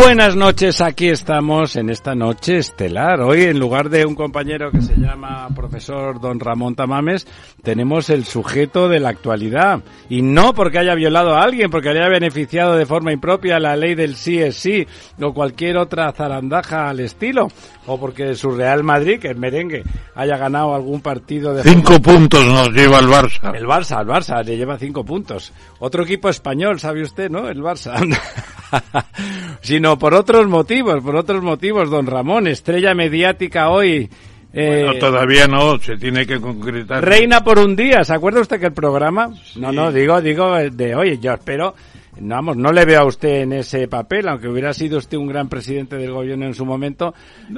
[0.00, 3.20] Buenas noches, aquí estamos en esta noche estelar.
[3.20, 7.26] Hoy, en lugar de un compañero que se llama profesor don Ramón Tamames,
[7.64, 9.80] tenemos el sujeto de la actualidad.
[10.08, 13.96] Y no porque haya violado a alguien, porque haya beneficiado de forma impropia la ley
[13.96, 14.86] del sí es sí
[15.20, 17.48] o cualquier otra zarandaja al estilo.
[17.86, 19.82] O porque su Real Madrid, que es merengue,
[20.14, 21.64] haya ganado algún partido de...
[21.64, 23.52] Cinco puntos nos lleva el Barça.
[23.52, 25.52] El Barça, el Barça, le lleva cinco puntos.
[25.80, 27.48] Otro equipo español, ¿sabe usted, no?
[27.48, 27.98] El Barça.
[29.60, 34.08] Sino por otros motivos, por otros motivos, don Ramón, estrella mediática hoy.
[34.52, 37.04] Eh, bueno, todavía no, se tiene que concretar.
[37.04, 39.30] Reina por un día, ¿se acuerda usted que el programa?
[39.56, 41.74] No, no, digo, digo de hoy, yo espero,
[42.18, 45.48] vamos, no le veo a usted en ese papel, aunque hubiera sido usted un gran
[45.48, 47.14] presidente del gobierno en su momento,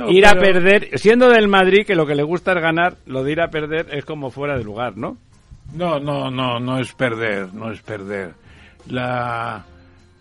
[0.08, 3.32] ir a perder, siendo del Madrid, que lo que le gusta es ganar, lo de
[3.32, 5.16] ir a perder es como fuera de lugar, ¿no?
[5.74, 8.32] No, no, no, no es perder, no es perder.
[8.88, 9.64] La,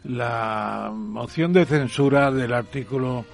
[0.04, 3.26] la moción de censura del artículo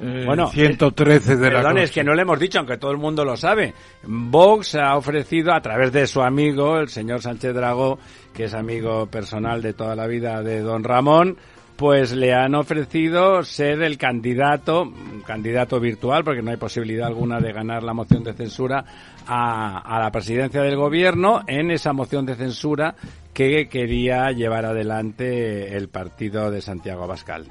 [0.00, 2.98] eh, bueno, 113 de perdón, la es que no le hemos dicho, aunque todo el
[2.98, 3.74] mundo lo sabe.
[4.04, 7.98] Vox ha ofrecido a través de su amigo, el señor Sánchez Dragó,
[8.32, 11.36] que es amigo personal de toda la vida de don Ramón,
[11.78, 14.92] pues le han ofrecido ser el candidato,
[15.24, 18.84] candidato virtual, porque no hay posibilidad alguna de ganar la moción de censura
[19.28, 22.96] a, a la presidencia del gobierno en esa moción de censura
[23.32, 27.46] que quería llevar adelante el partido de Santiago Abascal.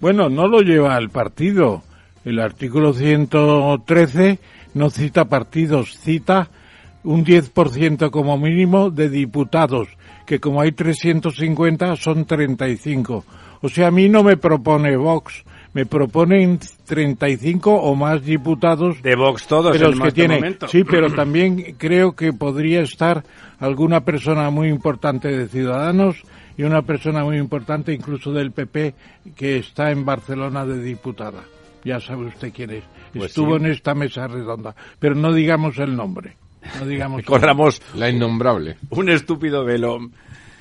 [0.00, 1.82] Bueno, no lo lleva el partido.
[2.24, 4.38] El artículo 113
[4.74, 6.48] no cita partidos, cita
[7.02, 9.88] un 10% como mínimo de diputados,
[10.26, 13.24] que como hay 350 son 35.
[13.60, 19.14] O sea, a mí no me propone Vox, me proponen 35 o más diputados de
[19.16, 20.68] Vox todos pero en que momento.
[20.68, 23.24] sí pero también creo que podría estar
[23.60, 26.22] alguna persona muy importante de Ciudadanos
[26.56, 28.94] y una persona muy importante incluso del PP
[29.36, 31.44] que está en Barcelona de diputada.
[31.84, 32.84] Ya sabe usted quién es.
[33.12, 34.74] Pues estuvo en esta mesa redonda.
[34.98, 36.36] Pero no digamos el nombre.
[36.80, 38.76] No digamos corramos la innombrable.
[38.90, 40.00] un estúpido velo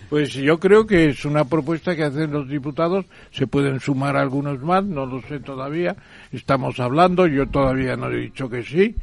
[0.09, 4.61] pues yo creo que es una propuesta que hacen los diputados, se pueden sumar algunos
[4.61, 5.95] más, no lo sé todavía,
[6.31, 8.95] estamos hablando, yo todavía no he dicho que sí,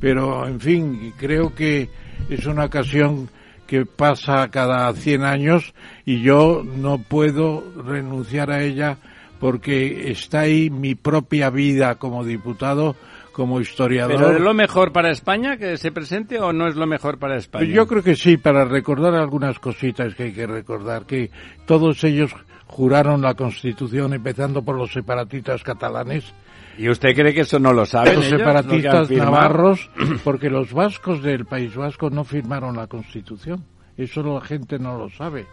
[0.00, 1.88] pero en fin, creo que
[2.28, 3.28] es una ocasión
[3.66, 5.74] que pasa cada 100 años
[6.06, 8.96] y yo no puedo renunciar a ella
[9.38, 12.96] porque está ahí mi propia vida como diputado
[13.38, 14.16] como historiador.
[14.16, 17.36] ¿Pero es lo mejor para España que se presente o no es lo mejor para
[17.36, 17.66] España?
[17.66, 21.30] Yo creo que sí, para recordar algunas cositas que hay que recordar, que
[21.64, 22.34] todos ellos
[22.66, 26.34] juraron la Constitución, empezando por los separatistas catalanes.
[26.78, 29.88] ¿Y usted cree que eso no lo saben Los separatistas navarros,
[30.24, 33.64] porque los vascos del País Vasco no firmaron la Constitución.
[33.96, 35.46] Eso la gente no lo sabe.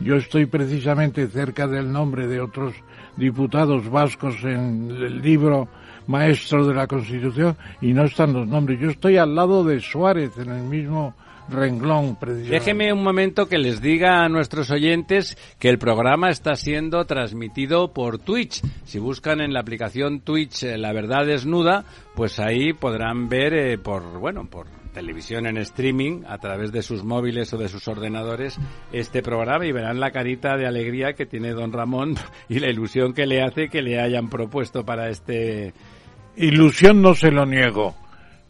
[0.00, 2.72] Yo estoy precisamente cerca del nombre de otros
[3.18, 5.68] diputados vascos en el libro
[6.06, 8.80] maestro de la Constitución y no están los nombres.
[8.80, 11.14] Yo estoy al lado de Suárez en el mismo
[11.48, 12.18] renglón.
[12.48, 17.92] Déjeme un momento que les diga a nuestros oyentes que el programa está siendo transmitido
[17.92, 18.62] por Twitch.
[18.84, 23.78] Si buscan en la aplicación Twitch eh, La Verdad Desnuda, pues ahí podrán ver eh,
[23.78, 28.58] por, bueno, por televisión en streaming a través de sus móviles o de sus ordenadores
[28.92, 32.14] este programa y verán la carita de alegría que tiene don Ramón
[32.48, 35.74] y la ilusión que le hace que le hayan propuesto para este
[36.36, 37.94] Ilusión no se lo niego,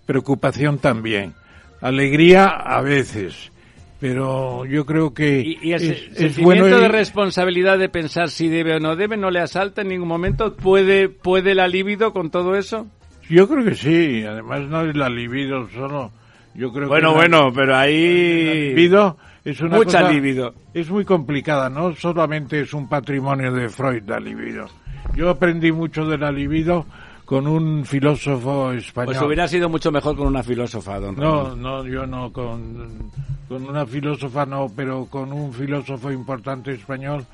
[0.06, 1.34] preocupación también,
[1.80, 3.52] alegría a veces,
[4.00, 8.96] pero yo creo que y, es, bueno de responsabilidad de pensar si debe o no
[8.96, 12.86] debe no le asalta en ningún momento puede puede la libido con todo eso
[13.30, 16.12] yo creo que sí además no es la libido solo
[16.54, 19.16] yo creo bueno bueno pero ahí libido
[19.46, 20.54] es una mucha cosa, libido.
[20.74, 24.66] es muy complicada no solamente es un patrimonio de Freud la libido.
[25.14, 26.84] Yo aprendí mucho de la libido
[27.26, 29.14] con un filósofo español.
[29.14, 31.60] Pues hubiera sido mucho mejor con una filósofa, don No, Ramón.
[31.62, 33.10] no, yo no, con,
[33.48, 37.26] con una filósofa no, pero con un filósofo importante español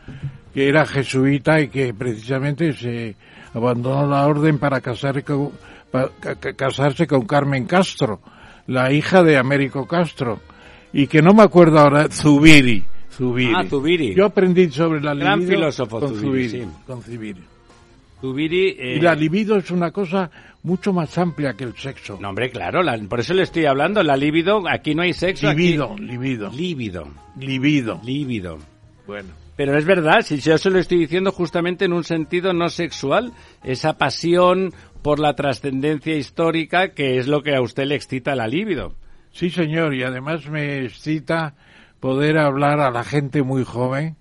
[0.55, 3.15] que era jesuita y que precisamente se
[3.55, 5.51] abandonó la orden para casar con,
[5.91, 8.21] para ca- ca- casarse con Carmen Castro,
[8.67, 10.41] la hija de Américo Castro,
[10.93, 12.83] y que no me acuerdo ahora, Zubiri.
[13.11, 13.53] Zubiri.
[13.55, 14.15] Ah, Zubiri.
[14.15, 16.65] Yo aprendí sobre la Gran filósofo con Zubiri, Zubiri.
[16.65, 16.71] sí.
[16.87, 17.43] con Zubiri.
[18.23, 20.31] Zubiri, eh, Y la libido es una cosa
[20.63, 22.19] mucho más amplia que el sexo.
[22.21, 24.03] No, hombre, claro, la- por eso le estoy hablando.
[24.03, 25.49] La libido, aquí no hay sexo.
[25.51, 27.09] aquí- libido, libido, Líbido.
[27.37, 28.01] libido.
[28.05, 28.59] Líbido.
[29.07, 29.29] Bueno.
[29.57, 33.33] Pero es verdad, si yo se lo estoy diciendo justamente en un sentido no sexual,
[33.65, 34.73] esa pasión
[35.03, 38.95] por la trascendencia histórica que es lo que a usted le excita la libido.
[39.33, 41.55] Sí, señor, y además me excita
[42.01, 44.17] poder hablar a la gente muy joven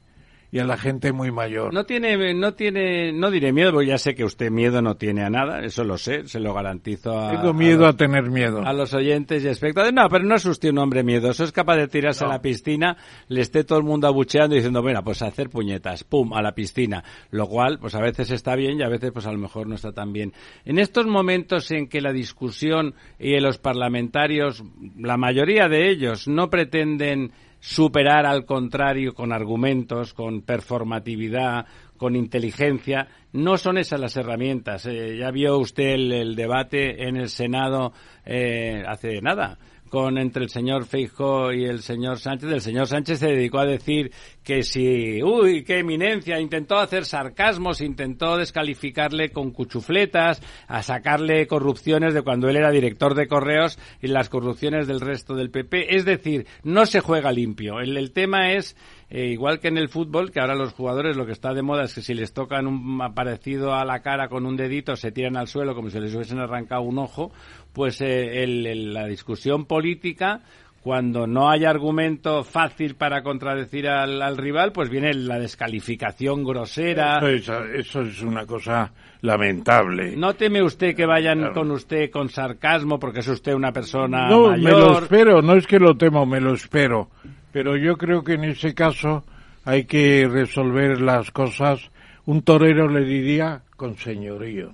[0.51, 1.73] y a la gente muy mayor.
[1.73, 5.23] No tiene, no tiene, no diré miedo, porque ya sé que usted miedo no tiene
[5.23, 8.61] a nada, eso lo sé, se lo garantizo a, Tengo miedo a, los, tener miedo.
[8.65, 9.93] a los oyentes y espectadores.
[9.93, 12.31] No, pero no es usted un hombre miedoso, es capaz de tirarse No.
[12.31, 12.97] a la piscina,
[13.29, 16.41] le esté todo el mundo abucheando y diciendo, bueno, pues a hacer puñetas, pum, a
[16.41, 17.03] la piscina.
[17.29, 19.75] Lo cual, pues a veces está bien y a veces, pues a lo mejor no
[19.75, 20.33] está tan bien.
[20.65, 24.63] En estos momentos en que la discusión y los parlamentarios,
[24.97, 27.31] la mayoría de ellos, no pretenden
[27.61, 33.07] superar al contrario con argumentos, con performatividad, con inteligencia.
[33.31, 34.85] No son esas las herramientas.
[34.87, 37.93] Eh, ya vio usted el, el debate en el Senado
[38.25, 39.57] eh, hace nada
[39.91, 42.49] con entre el señor Feijóo y el señor Sánchez.
[42.49, 44.11] El señor Sánchez se dedicó a decir
[44.43, 52.13] que si, uy, qué eminencia, intentó hacer sarcasmos, intentó descalificarle con cuchufletas, a sacarle corrupciones
[52.13, 55.95] de cuando él era director de correos y las corrupciones del resto del PP.
[55.95, 57.79] Es decir, no se juega limpio.
[57.79, 58.75] El, el tema es
[59.09, 61.83] eh, igual que en el fútbol, que ahora los jugadores lo que está de moda
[61.83, 65.37] es que si les tocan un parecido a la cara con un dedito se tiran
[65.37, 67.31] al suelo como si les hubiesen arrancado un ojo,
[67.73, 70.41] pues eh, el- el- la discusión política
[70.81, 77.19] cuando no hay argumento fácil para contradecir al, al rival, pues viene la descalificación grosera.
[77.29, 78.91] Eso es, eso es una cosa
[79.21, 80.15] lamentable.
[80.17, 81.53] No teme usted que vayan Claro.
[81.53, 85.67] con usted con sarcasmo porque es usted una persona No, me lo espero, no es
[85.67, 87.09] que lo temo, me lo espero.
[87.51, 89.23] Pero yo creo que en ese caso
[89.65, 91.91] hay que resolver las cosas.
[92.25, 94.73] Un torero le diría con señorío.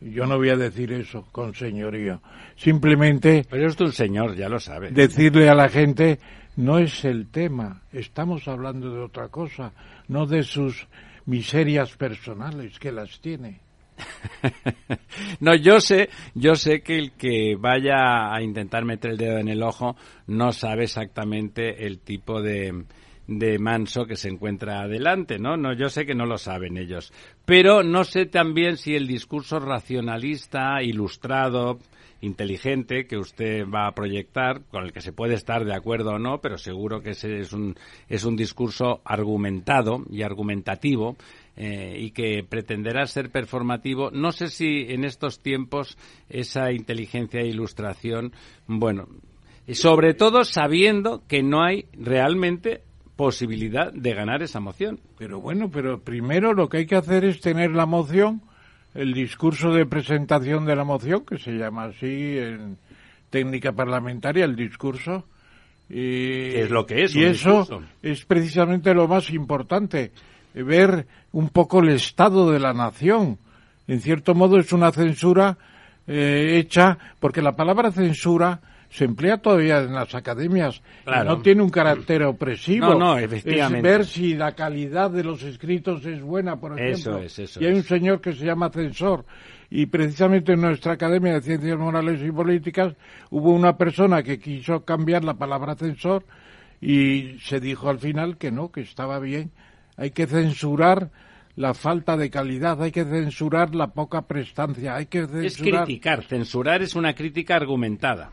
[0.00, 2.20] Yo no voy a decir eso, con señorío.
[2.56, 4.90] Simplemente Pero es un señor, ya lo sabe.
[4.90, 6.18] decirle a la gente,
[6.56, 9.72] no es el tema, estamos hablando de otra cosa,
[10.06, 10.86] no de sus
[11.26, 13.60] miserias personales, que las tiene.
[15.40, 19.48] no, yo sé, yo sé que el que vaya a intentar meter el dedo en
[19.48, 19.96] el ojo
[20.28, 22.84] no sabe exactamente el tipo de,
[23.28, 25.56] de manso que se encuentra adelante, ¿no?
[25.56, 27.12] No, yo sé que no lo saben ellos.
[27.44, 31.78] Pero no sé también si el discurso racionalista, ilustrado,
[32.22, 36.18] inteligente que usted va a proyectar, con el que se puede estar de acuerdo o
[36.18, 37.76] no, pero seguro que ese es un,
[38.08, 41.16] es un discurso argumentado y argumentativo
[41.54, 44.10] eh, y que pretenderá ser performativo.
[44.10, 45.98] No sé si en estos tiempos
[46.30, 48.32] esa inteligencia e ilustración,
[48.66, 49.06] bueno,
[49.72, 52.87] sobre todo sabiendo que no hay realmente
[53.18, 55.00] posibilidad de ganar esa moción.
[55.18, 58.42] Pero bueno, pero primero lo que hay que hacer es tener la moción,
[58.94, 62.78] el discurso de presentación de la moción, que se llama así en
[63.28, 65.24] técnica parlamentaria, el discurso.
[65.90, 67.82] Y, es lo que es, Y eso discurso.
[68.04, 70.12] es precisamente lo más importante,
[70.54, 73.38] ver un poco el estado de la nación.
[73.88, 75.58] En cierto modo es una censura
[76.06, 78.60] eh, hecha, porque la palabra censura
[78.90, 80.80] se emplea todavía en las academias.
[81.04, 81.30] Claro.
[81.36, 82.86] No tiene un carácter opresivo.
[82.86, 83.88] No, no, Es efectivamente.
[83.88, 87.18] ver si la calidad de los escritos es buena, por Eso ejemplo.
[87.22, 87.86] es, eso y hay un es.
[87.86, 89.24] señor que se llama censor.
[89.70, 92.94] Y precisamente en nuestra Academia de Ciencias Morales y Políticas
[93.30, 96.24] hubo una persona que quiso cambiar la palabra censor
[96.80, 99.50] y se dijo al final que no, que estaba bien.
[99.98, 101.10] Hay que censurar
[101.56, 105.84] la falta de calidad, hay que censurar la poca prestancia, hay que Es censurar...
[105.84, 108.30] criticar, censurar es una crítica argumentada.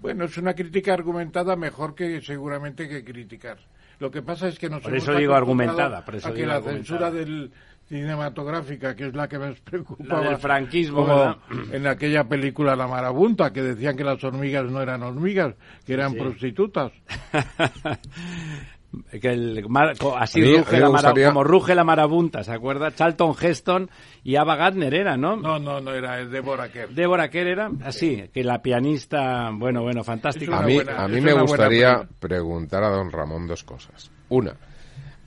[0.00, 3.58] Bueno, es una crítica argumentada mejor que seguramente que criticar.
[3.98, 6.48] Lo que pasa es que nos Por eso digo argumentada, por eso a que digo
[6.48, 6.86] la argumentada.
[6.86, 7.50] censura del
[7.86, 11.36] cinematográfica, que es la que más preocupa, La del franquismo,
[11.72, 15.54] en aquella película La Marabunta, que decían que las hormigas no eran hormigas,
[15.84, 16.18] que eran Sí.
[16.18, 16.92] prostitutas.
[19.20, 22.52] que el mar- co- así mí- ruge la mara- gustaría- como ruge la marabunta, ¿se
[22.52, 22.92] acuerda?
[22.94, 23.90] Charlton Heston
[24.24, 25.36] y Ava Gardner era, ¿no?
[25.36, 26.90] No, no, no era, es Deborah Kerr.
[26.90, 30.58] Deborah Kerr era así, que la pianista, bueno, bueno, fantástica.
[30.58, 34.10] A mí, buena- a mí me buena gustaría preguntar a don Ramón dos cosas.
[34.28, 34.54] Una,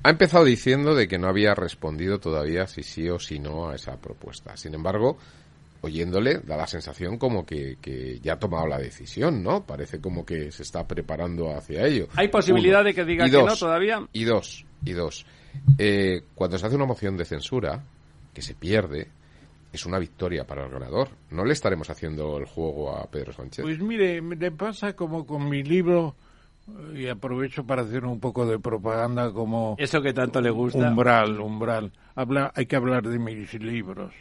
[0.04, 3.76] ha empezado diciendo de que no había respondido todavía si sí o si no a
[3.76, 4.58] esa propuesta.
[4.58, 5.18] Sin embargo,
[5.84, 9.66] oyéndole da la sensación como que, que, ya ha tomado la decisión, ¿no?
[9.66, 12.08] Parece como que se está preparando hacia ello.
[12.16, 14.08] ¿Hay posibilidad de que diga que no todavía?
[14.14, 15.26] Y dos, y dos.
[15.78, 17.84] Eh, cuando se hace una moción de censura,
[18.34, 19.10] que se pierde,
[19.74, 21.10] es una victoria para el ganador.
[21.32, 23.64] No le estaremos haciendo el juego a Pedro Sánchez.
[23.64, 26.16] Pues mire, me pasa como con mi libro
[26.70, 30.78] eh, y aprovecho para hacer un poco de propaganda como eso que tanto le gusta
[30.78, 34.14] umbral umbral habla hay que hablar de mis libros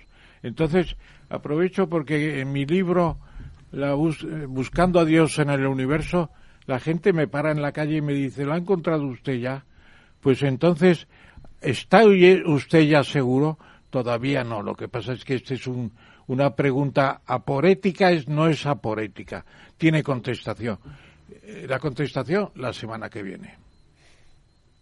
[0.42, 0.96] entonces
[1.28, 3.18] aprovecho porque en mi libro
[3.70, 6.30] la eh, buscando a Dios en el universo
[6.66, 9.64] la gente me para en la calle y me dice lo ha encontrado usted ya
[10.20, 11.08] pues entonces
[11.60, 13.58] está usted ya seguro
[13.90, 15.92] todavía no lo que pasa es que este es un,
[16.26, 19.44] una pregunta aporética es no es aporética
[19.82, 20.78] tiene contestación.
[21.28, 23.58] Eh, la contestación la semana que viene.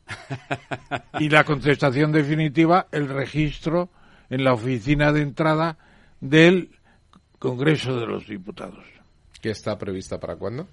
[1.19, 3.89] y la contestación definitiva, el registro
[4.31, 5.77] en la oficina de entrada
[6.21, 6.71] del
[7.39, 8.85] Congreso de los Diputados.
[9.41, 10.67] ¿Qué está prevista para cuándo?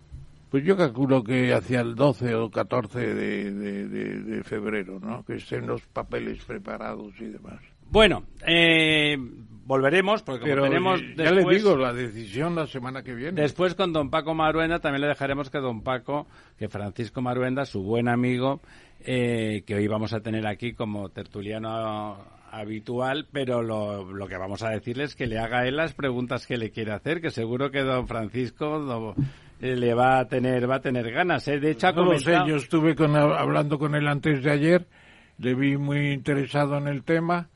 [0.50, 5.26] Pues yo calculo que hacia el 12 o 14 de, de febrero, ¿no?
[5.26, 7.60] Que estén los papeles preparados y demás.
[7.90, 9.18] Bueno, eh,
[9.66, 13.92] volveremos porque como tenemos ya le digo la decisión la semana que viene después con
[13.92, 16.26] don Paco Maruenda también le dejaremos que don Paco
[16.58, 18.62] que Francisco Maruenda su buen amigo
[19.02, 22.18] eh, que hoy vamos a tener aquí como tertuliano
[22.60, 26.48] habitual pero lo, lo, que vamos a decirle es que le haga él las preguntas
[26.48, 29.16] que le quiere hacer que seguro que don Francisco
[29.60, 32.56] eh, le va a tener va a tener ganas de hecho no lo sé yo
[32.58, 34.86] estuve con, hablando con él antes de ayer
[35.38, 37.50] le vi muy interesado en el tema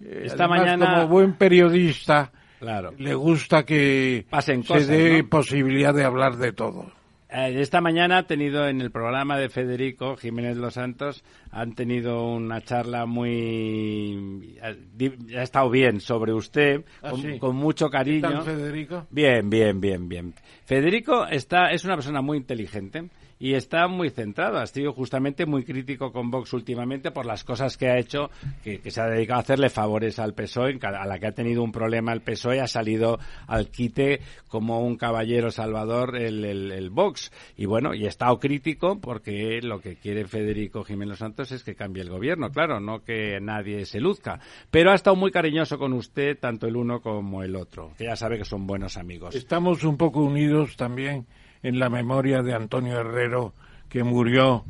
[0.00, 2.92] eh, Esta mañana como buen periodista claro.
[2.98, 6.99] le gusta que se dé posibilidad de hablar de todo.
[7.32, 12.26] Eh, esta mañana ha tenido en el programa de Federico Jiménez Los Santos, han tenido
[12.26, 14.58] una charla muy...
[14.62, 18.42] Ha estado bien sobre usted, ah, con, mucho cariño.
[18.42, 19.06] Federico?
[19.10, 20.34] Bien, bien, bien, bien.
[20.64, 23.10] Federico está, es una persona muy inteligente
[23.40, 24.58] y está muy centrado.
[24.58, 28.30] Ha sido justamente muy crítico con Vox últimamente por las cosas que ha hecho,
[28.62, 31.72] que, se ha dedicado a hacerle favores al PSOE, a la que ha tenido un
[31.72, 37.32] problema el PSOE, ha salido al quite como un caballero salvador el, el, Vox.
[37.56, 41.74] Y bueno, y ha estado crítico porque lo que quiere Federico Jiménez Santos es que
[41.74, 44.38] cambie el gobierno, claro, no que nadie se luzca.
[44.70, 48.16] Pero ha estado muy cariñoso con usted, tanto el uno como el otro, que ya
[48.16, 49.34] sabe que son buenos amigos.
[49.34, 51.26] Estamos un poco unidos también
[51.62, 53.52] en la memoria de Antonio Herrero,
[53.88, 54.64] que murió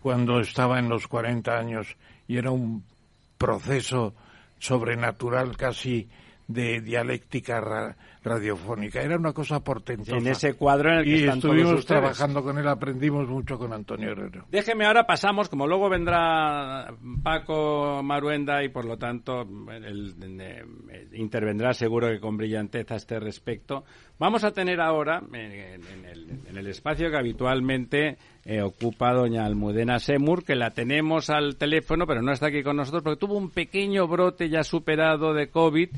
[0.00, 1.96] cuando estaba en los 40 años
[2.28, 2.84] y era un
[3.38, 4.14] proceso
[4.58, 6.08] sobrenatural casi
[6.46, 9.02] de dialéctica radiofónica.
[9.02, 10.16] Era una cosa portentosa.
[10.16, 13.72] En ese cuadro en el que y están estuvimos trabajando con él, aprendimos mucho con
[13.72, 14.46] Antonio Herrero.
[14.50, 20.64] Déjeme ahora pasamos, como luego vendrá Paco Maruenda y por lo tanto él, eh,
[21.14, 23.84] intervendrá seguro que con brillantez a este respecto.
[24.18, 30.54] Vamos a tener ahora en, el, espacio que habitualmente eh, ocupa doña Almudena Semur, que
[30.54, 34.48] la tenemos al teléfono, pero no está aquí con nosotros porque tuvo un pequeño brote
[34.48, 35.90] ya superado de COVID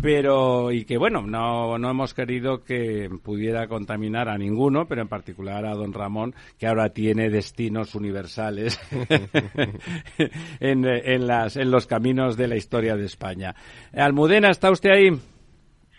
[0.00, 5.08] pero y que bueno no no hemos querido que pudiera contaminar a ninguno pero en
[5.08, 8.80] particular a don Ramón que ahora tiene destinos universales
[10.60, 13.54] en, en las en los caminos de la historia de España.
[13.92, 15.10] Almudena está usted ahí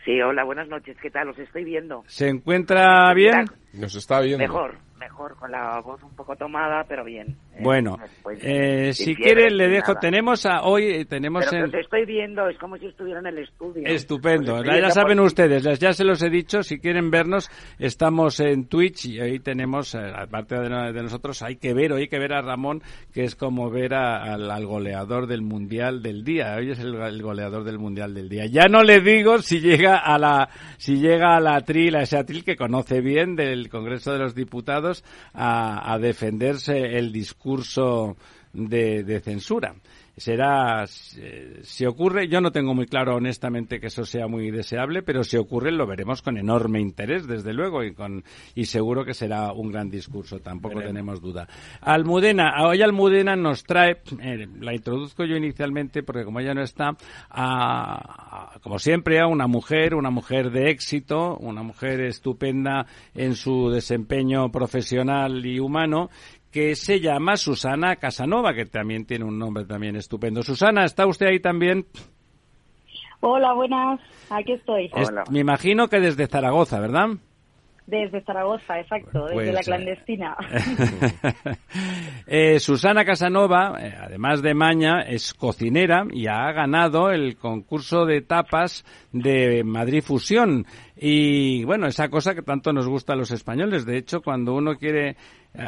[0.06, 2.04] sí hola buenas noches qué tal os estoy viendo.
[2.08, 4.44] Se encuentra bien nos está viendo.
[4.44, 7.36] mejor mejor, con la voz un poco tomada, pero bien.
[7.56, 7.62] ¿Eh?
[7.62, 7.98] Bueno,
[8.42, 11.76] eh, si quiere le dejo, tenemos a, hoy, eh, tenemos pero en...
[11.76, 13.84] estoy viendo, es como si estuviera en el estudio.
[13.86, 19.06] Estupendo, ya, saben ustedes, ya se los he dicho, si quieren vernos, estamos en Twitch
[19.06, 22.82] y ahí tenemos, aparte de, nosotros, hay que ver, hay que ver a Ramón,
[23.14, 27.64] que es como ver al, goleador del Mundial del día, hoy es el, el, goleador
[27.64, 28.46] del Mundial del día.
[28.46, 32.18] Ya no le digo si llega a la, si llega a la tril, a ese
[32.18, 37.43] atril que conoce bien del Congreso de los Diputados, a, defenderse el discurso
[38.54, 39.76] de censura.
[40.16, 45.24] Será si ocurre yo no tengo muy claro honestamente que eso sea muy deseable pero
[45.24, 48.24] si ocurre lo veremos con enorme interés desde luego y con
[48.54, 51.48] y seguro que será un gran discurso tampoco tenemos duda.
[51.82, 56.96] Almudena hoy Almudena nos trae eh, la introduzco yo inicialmente porque como ella no está
[57.32, 62.86] a, como siempre a una mujer una mujer de éxito una mujer estupenda
[63.16, 66.12] en su desempeño profesional y humano
[66.54, 70.44] que se llama Susana Casanova, que también tiene un nombre también estupendo.
[70.44, 71.88] Susana, ¿está usted ahí también?
[73.22, 74.00] Hola, buenas.
[74.30, 74.92] Aquí estoy.
[75.32, 77.08] me imagino que desde Zaragoza, ¿verdad?
[77.86, 80.38] Desde Zaragoza, exacto, desde Pues, la eh, clandestina.
[82.26, 88.22] Eh, Susana Casanova, eh, además de Maña, es cocinera y ha ganado el concurso de
[88.22, 90.66] tapas de Madrid Fusión.
[90.96, 93.86] Y bueno, esa cosa que tanto nos gusta a los españoles.
[93.86, 95.18] De hecho, cuando uno quiere,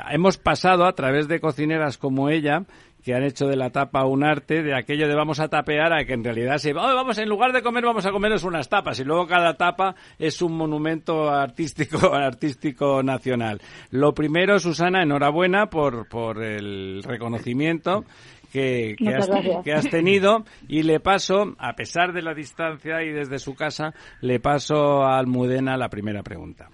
[0.09, 2.63] hemos pasado a través de cocineras como ella,
[3.05, 6.05] que han hecho de la tapa un arte, de aquello de vamos a tapear, a
[6.05, 8.99] que en realidad se, "Oh, vamos, en lugar de comer, vamos a comernos unas tapas.
[8.99, 13.61] Y luego cada tapa es un monumento artístico, artístico nacional.
[13.91, 18.05] Lo primero, Susana, enhorabuena por, por el reconocimiento
[18.51, 19.29] que, que, has,
[19.63, 23.93] que has tenido y le paso, a pesar de la distancia y desde su casa,
[24.21, 26.69] le paso a Almudena la primera pregunta.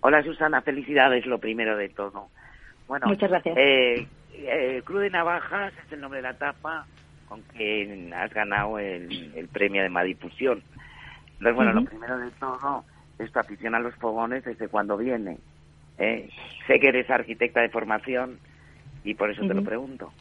[0.00, 2.30] Hola Susana, felicidades lo primero de todo.
[2.88, 3.56] Bueno, Muchas gracias.
[3.56, 4.06] Eh,
[4.38, 6.86] eh, Cruz de Navajas es el nombre de la tapa
[7.26, 10.62] con que has ganado el, el premio de Madifusión.
[11.32, 11.88] Entonces, bueno, lo Ujú.
[11.90, 12.84] primero de todo
[13.18, 15.38] es tu afición a los fogones desde cuando viene.
[15.98, 16.28] ¿eh?
[16.66, 18.38] Sé que eres arquitecta de formación
[19.04, 20.12] y por eso te lo pregunto.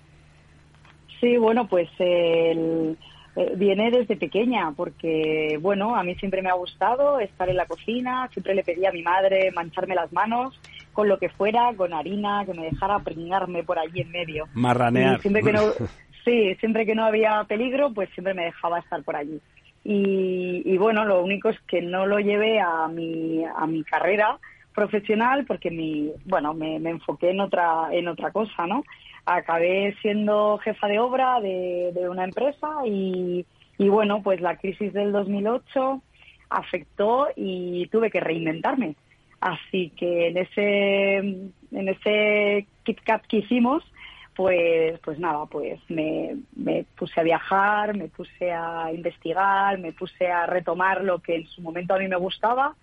[1.19, 2.97] Sí, bueno, pues el-
[3.35, 7.65] eh, viene desde pequeña, porque, bueno, a mí siempre me ha gustado estar en la
[7.65, 10.59] cocina, siempre le pedía a mi madre mancharme las manos
[10.95, 14.47] con lo que fuera, con harina, que me dejara pringarme por allí en medio.
[14.53, 15.17] Marranear.
[15.17, 15.61] Y siempre que no,
[16.25, 19.41] sí, siempre que no había peligro, pues siempre me dejaba estar por allí.
[19.83, 24.39] Y, y bueno, lo único es que no lo llevé a mi, a mi carrera
[24.73, 28.83] profesional porque mi, bueno, me, me enfoqué en otra, en otra cosa, ¿no?
[29.25, 33.45] Acabé siendo jefa de obra de, de una empresa y,
[33.77, 36.01] y bueno, pues la crisis del 2008
[36.49, 38.95] afectó y tuve que reinventarme.
[39.45, 43.83] Así que en ese, en ese Kit Kat que hicimos,
[44.35, 50.25] pues, pues nada, pues me, me puse a viajar, me puse a investigar, me puse
[50.25, 52.75] a retomar lo que en su momento a mí me gustaba,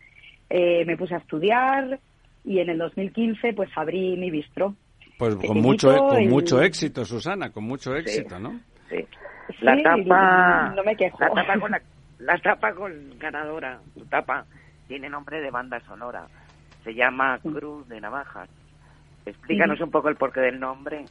[0.48, 1.98] eh, me puse a estudiar
[2.44, 4.76] y en el 2015 pues abrí mi bistro.
[5.18, 8.52] Pues con mucho, con y- mucho éxito, Susana, con mucho éxito, ¿no?
[8.88, 9.04] Sí.
[9.62, 11.18] La Sí, tapa, no me quejo.
[11.18, 11.82] La tapa con la,
[12.20, 14.46] la tapa con ganadora, tu tapa
[14.86, 16.28] tiene nombre de banda sonora.
[16.84, 18.48] Se llama Cruz de Navajas.
[19.24, 21.04] Explícanos un poco el porqué del nombre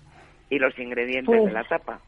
[0.49, 1.99] y los ingredientes Pues- de la tapa.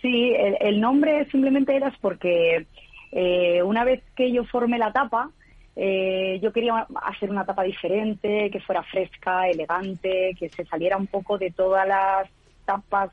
[0.00, 2.66] Sí, el, el nombre simplemente era porque
[3.12, 5.30] eh, una vez que yo formé la tapa,
[5.76, 11.06] eh, yo quería hacer una tapa diferente, que fuera fresca, elegante, que se saliera un
[11.06, 12.28] poco de todas las
[12.64, 13.10] tapas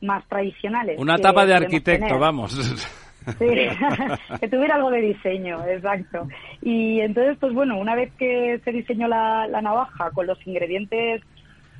[0.00, 0.98] más tradicionales.
[0.98, 2.20] Una tapa de arquitecto, tener.
[2.20, 2.56] vamos.
[3.38, 3.46] Sí,
[4.40, 6.28] que tuviera algo de diseño, exacto.
[6.62, 11.22] Y entonces, pues bueno, una vez que se diseñó la, la navaja con los ingredientes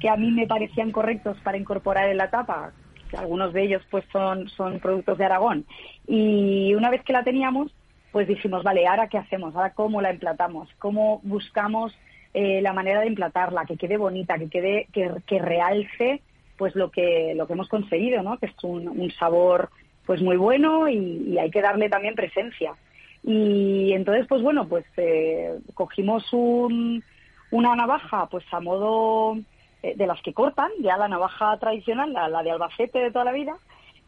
[0.01, 2.73] que a mí me parecían correctos para incorporar en la tapa,
[3.11, 5.67] que algunos de ellos pues son, son productos de Aragón,
[6.07, 7.73] y una vez que la teníamos,
[8.11, 9.55] pues dijimos, vale, ¿ahora qué hacemos?
[9.55, 10.69] ¿Ahora cómo la emplatamos?
[10.79, 11.97] ¿Cómo buscamos
[12.35, 13.67] eh, la manera de emplatarla?
[13.67, 16.23] Que quede bonita, que quede, que, que realce
[16.57, 18.37] pues lo que, lo que hemos conseguido, ¿no?
[18.39, 19.71] Que es un, un sabor
[20.11, 22.75] pues muy bueno y, hay que darle también presencia.
[23.23, 27.05] Y entonces, pues bueno, pues eh, cogimos un,
[27.53, 29.39] una navaja pues a modo
[29.85, 33.31] eh, de las que cortan, ya la navaja tradicional, la, de Albacete de toda la
[33.31, 33.55] vida,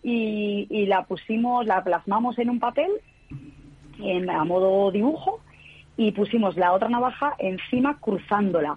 [0.03, 2.91] y, la pusimos, la plasmamos en un papel
[4.01, 5.39] en, a modo dibujo
[5.97, 8.77] y pusimos la otra navaja encima cruzándola.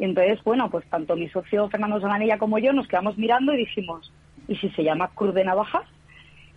[0.00, 3.58] Y entonces, bueno, pues tanto mi socio Fernando Zamanilla como yo nos quedamos mirando y
[3.58, 4.12] dijimos,
[4.48, 5.86] ¿y si se llama Cruz de Navajas?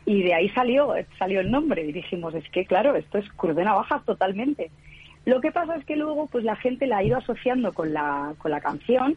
[0.07, 1.83] Y de ahí salió, salió el nombre.
[1.85, 4.71] Y dijimos, es que claro, esto es Cruz de Navajas totalmente.
[5.25, 8.33] Lo que pasa es que luego pues la gente la ha ido asociando con la,
[8.37, 9.15] con la canción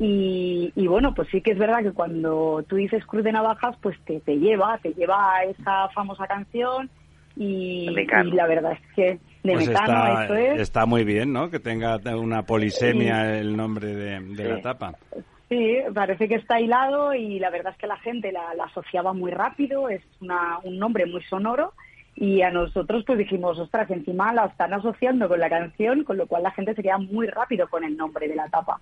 [0.00, 3.76] y, y bueno, pues sí que es verdad que cuando tú dices Cruz de Navajas,
[3.80, 6.90] pues te, te lleva, te lleva a esa famosa canción
[7.36, 7.88] y,
[8.32, 10.60] la verdad es que de Pues Mecano, está, eso es.
[10.60, 11.50] está muy bien, ¿no?
[11.50, 14.62] Que tenga una polisemia el nombre de, de la Sí.
[14.62, 14.94] tapa.
[15.48, 19.12] Sí, parece que está hilado y la verdad es que la gente la, la asociaba
[19.12, 21.72] muy rápido, es una, un nombre muy sonoro
[22.16, 26.26] y a nosotros pues dijimos, ostras, encima la están asociando con la canción, con lo
[26.26, 28.80] cual la gente se queda muy rápido con el nombre de la tapa.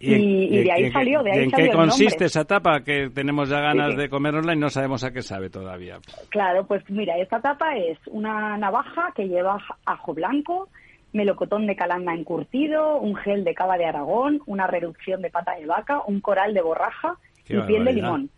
[0.00, 2.26] Y, de ahí salió, de ahí ¿y ¿En salió qué el consiste nombre.
[2.26, 3.96] esa tapa que tenemos ya ganas Sí.
[3.96, 5.98] de comérnosla y no sabemos a qué sabe todavía?
[6.30, 10.68] Claro, pues mira, esta tapa es una navaja que lleva ajo blanco,
[11.12, 15.66] melocotón de calanda encurtido, un gel de cava de Aragón, una reducción de pata de
[15.66, 18.30] vaca, un coral de borraja Qué y piel de limón.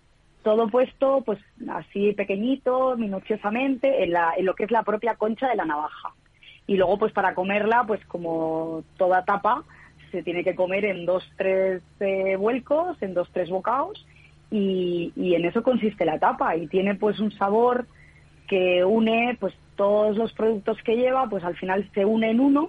[0.43, 5.49] Todo puesto, pues así pequeñito, minuciosamente, en, la, en lo que es la propia concha
[5.49, 6.15] de la navaja.
[6.67, 9.65] Y luego, pues para comerla, pues como toda tapa,
[10.11, 14.07] se tiene que comer en dos, tres eh, vuelcos, en dos, tres bocados,
[14.51, 16.57] y, y en eso consiste la tapa.
[16.57, 17.87] Y tiene pues un sabor
[18.49, 22.69] que une pues todos los productos que lleva, pues al final se une en uno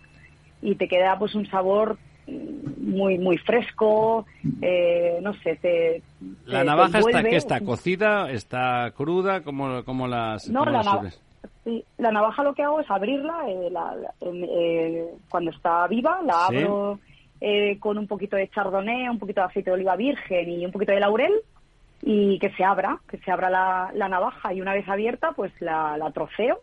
[0.62, 4.26] y te queda pues un sabor muy muy fresco,
[4.62, 6.02] eh, no sé, te,
[6.46, 9.42] ¿La te- navaja te está que está cocida, está cruda?
[9.44, 11.22] ¿Cómo, cómo las No, la, las na- sirves?
[11.66, 16.48] sí, la navaja lo que hago es abrirla eh, la- eh, cuando está viva, la
[16.48, 16.56] Sí.
[16.60, 17.00] abro
[17.42, 20.72] eh, con un poquito de chardonnay, un poquito de aceite de oliva virgen y un
[20.72, 21.34] poquito de laurel
[22.04, 25.52] y que se abra, que se abra la, la navaja y una vez abierta pues
[25.60, 26.60] la, la troceo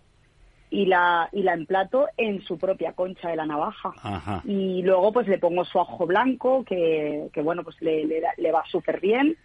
[0.71, 3.93] y la, y la emplato en su propia concha de la navaja.
[4.03, 4.43] Ajá.
[4.45, 8.35] Y luego pues le pongo su ajo blanco, que, que bueno, pues le, le, da-
[8.37, 9.37] le va súper bien.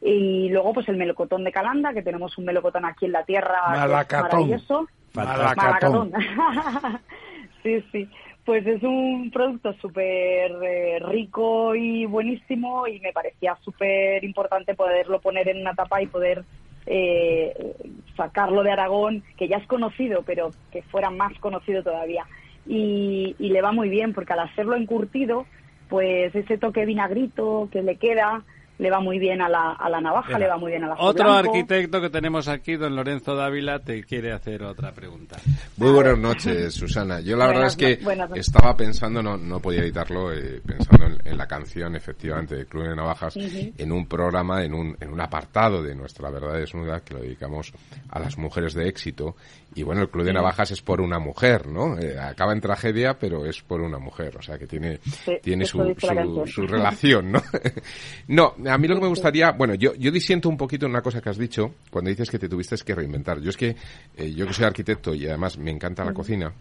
[0.00, 3.56] Y luego pues el melocotón de Calanda, que tenemos un melocotón aquí en la tierra
[3.66, 4.28] que es Malacatón.
[4.30, 4.88] maravilloso.
[5.14, 6.10] Malacatón.
[6.12, 7.00] Malacatón.
[7.62, 8.08] sí, sí.
[8.44, 15.20] Pues es un producto súper eh, rico y buenísimo y me parecía súper importante poderlo
[15.20, 16.44] poner en una tapa y poder
[16.90, 17.74] eh,
[18.16, 22.24] sacarlo de Aragón, que ya es conocido, pero que fuera más conocido todavía.
[22.66, 25.46] Y, y le va muy bien porque al hacerlo encurtido,
[25.88, 28.42] pues ese toque vinagrito que le queda,
[28.78, 30.88] le va muy bien a la, a la navaja, Mira, le va muy bien a
[30.88, 35.36] la Otro arquitecto que tenemos aquí, don Lorenzo Dávila, te quiere hacer otra pregunta.
[35.76, 37.20] Muy buenas noches, Susana.
[37.20, 41.18] Yo la verdad es que buenas estaba pensando, no, no podía evitarlo, eh, pensando en,
[41.24, 45.20] en la canción, efectivamente, de Club de Navajas, en un programa, en un, en un
[45.20, 47.72] apartado de nuestra verdad desnuda que lo dedicamos
[48.10, 49.36] a las mujeres de éxito.
[49.74, 51.98] Y bueno, el Club de Navajas es por una mujer, ¿no?
[51.98, 54.98] Eh, acaba en tragedia, pero es por una mujer, o sea que tiene,
[55.42, 57.42] tiene su, su, su relación, ¿no?
[58.28, 61.02] no, a mí lo que me gustaría, bueno, yo, yo disiento un poquito en una
[61.02, 63.40] cosa que has dicho cuando dices que te tuviste que reinventar.
[63.40, 63.76] Yo es que,
[64.16, 66.52] eh, yo que soy arquitecto y además me encanta la cocina,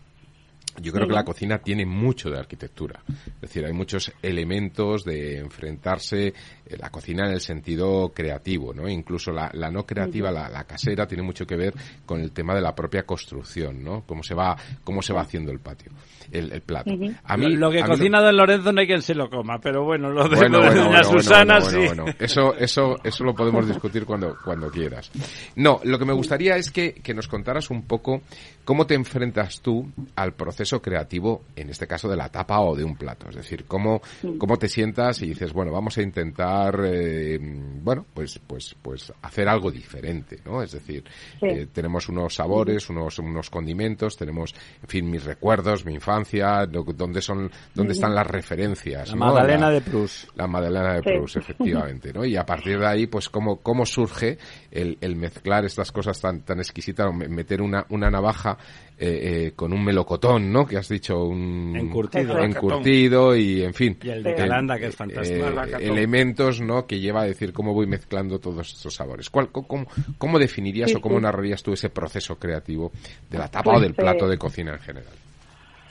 [0.81, 3.01] yo creo que la cocina tiene mucho de arquitectura.
[3.07, 6.33] Es decir, hay muchos elementos de enfrentarse eh,
[6.77, 8.87] la cocina en el sentido creativo, ¿no?
[8.87, 11.73] Incluso la, la no creativa, la, la casera, tiene mucho que ver
[12.05, 14.03] con el tema de la propia construcción, ¿no?
[14.05, 15.91] Cómo se va, cómo se va haciendo el patio,
[16.31, 16.91] el, el plato.
[17.23, 19.59] A mí, lo que a mí cocina don Lorenzo no hay quien se lo coma,
[19.59, 22.13] pero bueno, lo de, bueno, bueno, doña bueno, Susana bueno, sí.
[22.19, 25.09] Eso, eso, eso lo podemos discutir cuando, cuando quieras.
[25.55, 28.21] No, lo que me gustaría es que, que nos contaras un poco
[28.63, 32.84] cómo te enfrentas tú al proceso creativo, en este caso de la tapa o de
[32.84, 33.30] un plato.
[33.30, 34.01] Es decir, cómo,
[34.38, 39.47] cómo te sientas y dices, bueno, vamos a intentar, eh, bueno, pues, pues, pues hacer
[39.47, 40.62] algo diferente, ¿no?
[40.62, 41.03] Es decir,
[41.39, 41.47] Sí.
[41.47, 44.53] eh, tenemos unos sabores, unos, unos condimentos, tenemos,
[44.84, 49.10] en fin, mis recuerdos, mi infancia, lo- dónde son, dónde están las referencias.
[49.10, 50.27] La La- de Prus.
[50.36, 51.10] la Madalena de Sí.
[51.15, 52.25] Proust, efectivamente, ¿no?
[52.25, 54.38] Y a partir de ahí, pues, cómo, cómo surge
[54.71, 58.58] el, el mezclar estas cosas tan, tan exquisitas, meter una, una navaja
[58.99, 60.65] eh, eh, con un melocotón, ¿no?
[60.65, 61.75] Que has dicho, un...
[61.75, 62.39] Encurtido.
[62.39, 63.97] Encurtido y, en fin.
[64.01, 64.33] Y el de.
[64.33, 65.47] Calanda, que es eh, fantástico.
[65.79, 66.88] elementos, ¿no?
[66.88, 69.29] Que lleva a decir cómo voy mezclando todos estos sabores.
[69.29, 69.86] ¿Cuál, cómo,
[70.17, 71.23] cómo definirías Sí, o cómo sí.
[71.23, 72.91] narrarías tú ese proceso creativo
[73.29, 75.13] de la tapa Pues, o del plato eh, de cocina en general?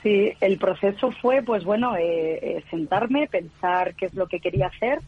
[0.03, 4.67] Sí, el proceso fue, pues bueno, eh, eh, sentarme, pensar qué es lo que quería
[4.67, 4.99] hacer,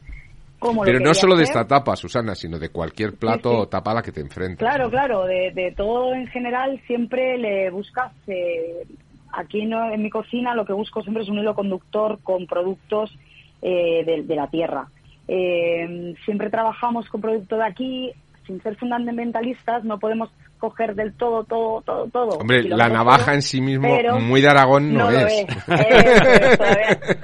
[0.83, 3.55] Pero no solo de esta tapa, Susana, sino de cualquier plato sí.
[3.59, 4.59] o tapa a la que te enfrentes.
[4.59, 4.89] Claro, ¿no?
[4.91, 8.85] claro, de, de todo en general siempre le buscas, eh,
[9.31, 13.15] aquí no, en mi cocina lo que busco siempre es un hilo conductor con productos
[13.61, 14.87] eh, de, de la tierra.
[15.27, 18.11] Eh, siempre trabajamos con productos de aquí,
[18.49, 22.39] sin ser fundamentalistas, no podemos coger del todo, todo, todo, todo.
[22.39, 23.87] Hombre, la navaja en sí mismo,
[24.19, 25.45] muy de Aragón, no, lo es.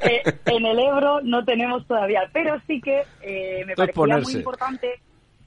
[0.08, 4.32] Eh, en el Ebro no tenemos todavía, pero sí que eh, me Entonces, parecía ponerse.
[4.32, 4.88] muy importante.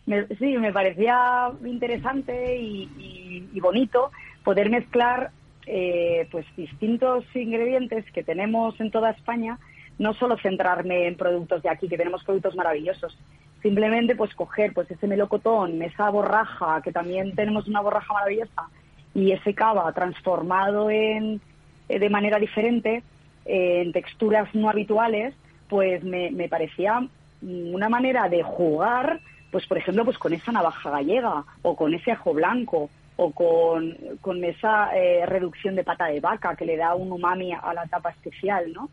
[0.06, 4.10] me- sí, me parecía interesante y, y- y bonito
[4.44, 5.30] poder mezclar
[5.66, 9.58] eh, pues distintos ingredientes que tenemos en toda España,
[9.98, 13.18] no solo centrarme en productos de aquí, que tenemos productos maravillosos,
[13.62, 18.68] simplemente pues coger pues ese melocotón, esa borraja, que también tenemos una borraja maravillosa,
[19.14, 21.40] y ese cava transformado en
[21.88, 23.02] eh, de manera diferente,
[23.44, 25.34] eh, en texturas no habituales,
[25.68, 27.06] pues me, me parecía
[27.42, 32.12] una manera de jugar, pues por ejemplo, pues con esa navaja gallega o con ese
[32.12, 36.94] ajo blanco o con, con esa eh, reducción de pata de vaca que le da
[36.94, 38.88] un umami a la tapa especial, ¿no?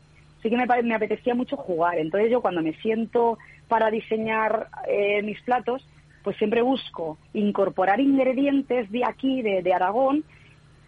[0.46, 1.98] Sí que me, me apetecía mucho jugar.
[1.98, 5.84] Entonces yo cuando me siento para diseñar eh, mis platos,
[6.24, 10.24] pues siempre busco incorporar ingredientes de aquí, de, de Aragón,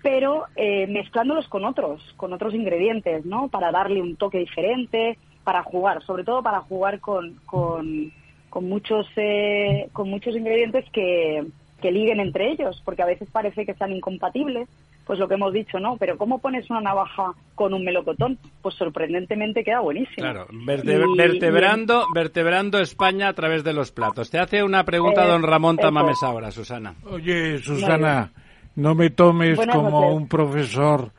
[0.04, 3.48] pero eh, mezclándolos con otros, con otros ingredientes, ¿no?
[3.48, 8.14] Para darle un toque diferente, para jugar, sobre todo para jugar con, con,
[8.52, 11.48] con muchos, eh, con muchos ingredientes que,
[11.82, 14.70] que liguen entre ellos, porque a veces parece que sean incompatibles,
[15.08, 15.98] pues lo que hemos dicho, ¿no?
[15.98, 18.38] Pero ¿cómo pones una navaja con un melocotón?
[18.62, 20.16] Pues sorprendentemente queda buenísimo.
[20.18, 24.30] Claro, verte- Y- vertebrando, vertebrando España a través de los platos.
[24.30, 25.78] Te hace una pregunta Eh, don Ramón.
[25.78, 26.94] Tamames ahora, Susana.
[27.10, 28.32] Oye, Susana,
[28.76, 30.16] no me tomes Buenas como noches.
[30.16, 31.12] un profesor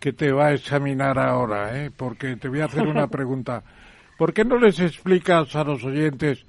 [0.00, 1.90] que te va a examinar ahora, ¿eh?
[1.96, 3.62] porque te voy a hacer una pregunta.
[4.18, 6.44] ¿Por qué no les explicas a los oyentes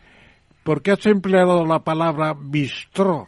[0.64, 3.28] por qué has empleado la palabra bistró?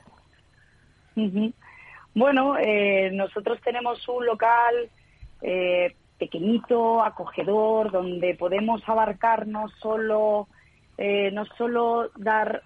[2.18, 4.90] Bueno, eh, nosotros tenemos un local
[5.40, 10.48] eh, pequeñito, acogedor, donde podemos abarcar no solo,
[10.98, 12.64] eh, no solo dar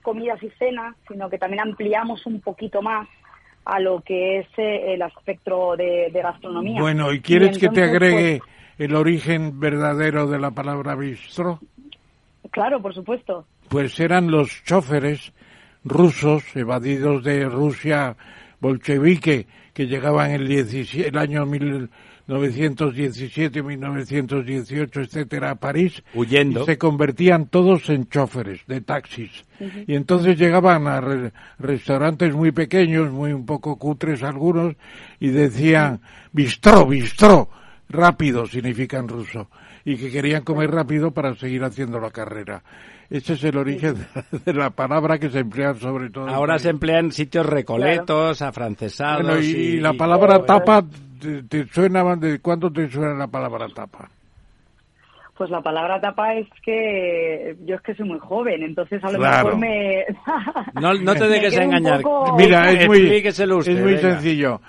[0.00, 3.06] comidas y cenas, sino que también ampliamos un poquito más
[3.66, 6.80] a lo que es el espectro de, gastronomía.
[6.80, 11.58] Bueno, ¿y quieres que te agregue pues, el origen verdadero de la palabra bistro?
[12.50, 13.44] Claro, por supuesto.
[13.68, 15.34] Pues eran los choferes
[15.84, 18.16] rusos evadidos de Rusia
[18.64, 26.02] bolchevique que llegaban el, el año 1917, 1918, etcétera, a París.
[26.14, 26.62] Huyendo.
[26.62, 29.44] Y se convertían todos en choferes de taxis.
[29.86, 34.76] Y entonces llegaban a restaurantes muy pequeños, muy un poco cutres algunos,
[35.20, 36.00] y decían,
[36.32, 37.50] bistró, bistró,
[37.90, 39.50] rápido significa en ruso.
[39.84, 42.62] Y que querían comer rápido para seguir haciendo la carrera.
[43.10, 43.94] Ese es el origen
[44.44, 46.28] de la palabra que se emplea sobre todo.
[46.28, 49.44] Ahora se emplea en sitios recoletos, afrancesados.
[49.44, 50.84] y, la palabra tapa,
[51.48, 54.08] te, suena, ¿de cuándo te suena la palabra tapa?
[55.36, 59.18] Pues la palabra tapa es que yo es que soy muy joven, entonces a lo
[59.18, 60.04] mejor me...
[60.80, 62.02] no, no te dejes engañar.
[62.38, 64.60] Mira, es muy, es muy sencillo.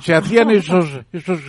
[0.00, 1.40] Se hacían esos, esos,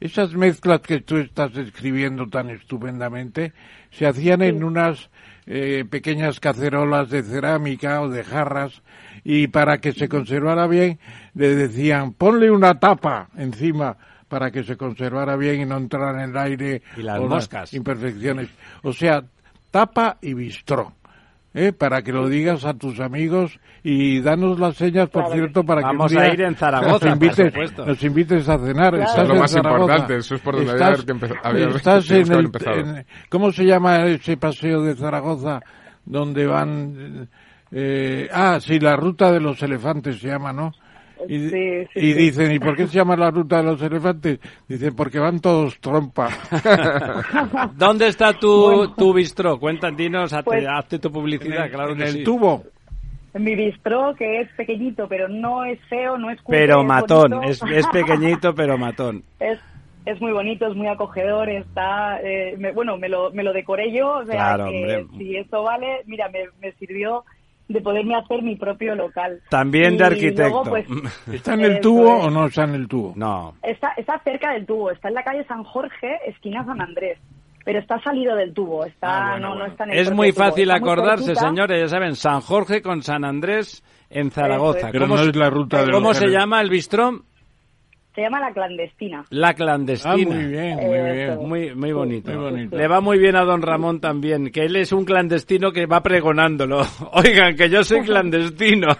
[0.00, 3.52] esas mezclas que tú estás describiendo tan estupendamente,
[3.90, 5.10] se hacían en unas
[5.46, 8.82] eh, pequeñas cacerolas de cerámica o de jarras
[9.24, 10.98] y para que se conservara bien
[11.34, 13.96] le decían ponle una tapa encima
[14.28, 17.74] para que se conservara bien y no entraran en el aire y las moscas.
[17.74, 18.48] imperfecciones
[18.82, 19.22] o sea
[19.70, 20.94] tapa y bistró
[21.54, 21.72] ¿eh?
[21.72, 25.86] para que lo digas a tus amigos y danos las señas, por cierto, para que
[25.86, 28.94] Vamos a ir en Zaragoza, nos invites, nos invites a cenar.
[28.96, 31.04] Eso es lo más importante, eso es por donde estás,
[31.42, 35.60] había, estás en el, ¿Cómo se llama ese paseo de Zaragoza
[36.04, 37.28] donde van...
[37.76, 40.72] Eh, ah, sí, la ruta de los elefantes se llama, ¿no?
[41.28, 44.38] Y, dicen, ¿y por qué se llama la ruta de los elefantes?
[44.68, 46.28] Dicen, porque van todos trompa.
[47.76, 49.58] ¿Dónde está tu, tu bistró?
[49.58, 52.64] Cuéntanos, dinos, hazte, pues, tu publicidad, claro en el tubo.
[53.34, 57.86] Mi bistró, que es pequeñito, pero no es feo, no es Pero matón, es, es,
[57.88, 59.24] pequeñito, pero matón.
[59.40, 59.58] Es,
[60.06, 62.20] es muy bonito, es muy acogedor, está...
[62.22, 66.02] Eh, bueno, me lo, me lo decoré yo, o sea, claro, que si eso vale,
[66.06, 67.24] mira, me, me sirvió
[67.68, 69.40] de poderme hacer mi propio local.
[69.48, 70.62] También de arquitecto.
[70.64, 70.86] Pues,
[71.32, 73.12] ¿Está en el tubo o no está en el tubo?
[73.16, 73.54] No.
[73.62, 77.18] Está, está cerca del tubo, está en la calle San Jorge, esquina San Andrés.
[77.64, 81.34] Pero está salido del tubo, está, ah, no, está en el Es muy fácil acordarse,
[81.34, 84.90] señores, ya saben, San Jorge con San Andrés en Zaragoza.
[84.92, 87.24] Pero no es la ruta de ¿Cómo se llama el bistrón?
[88.14, 89.24] Se llama La Clandestina.
[89.30, 90.14] La Clandestina.
[90.14, 91.48] Ah, muy bien, muy bien.
[91.48, 92.30] Muy, muy bonito.
[92.32, 92.76] muy bonito.
[92.76, 96.00] Le va muy bien a don Ramón también, que él es un clandestino que va
[96.00, 96.82] pregonándolo.
[97.12, 98.88] Oigan, que yo soy clandestino.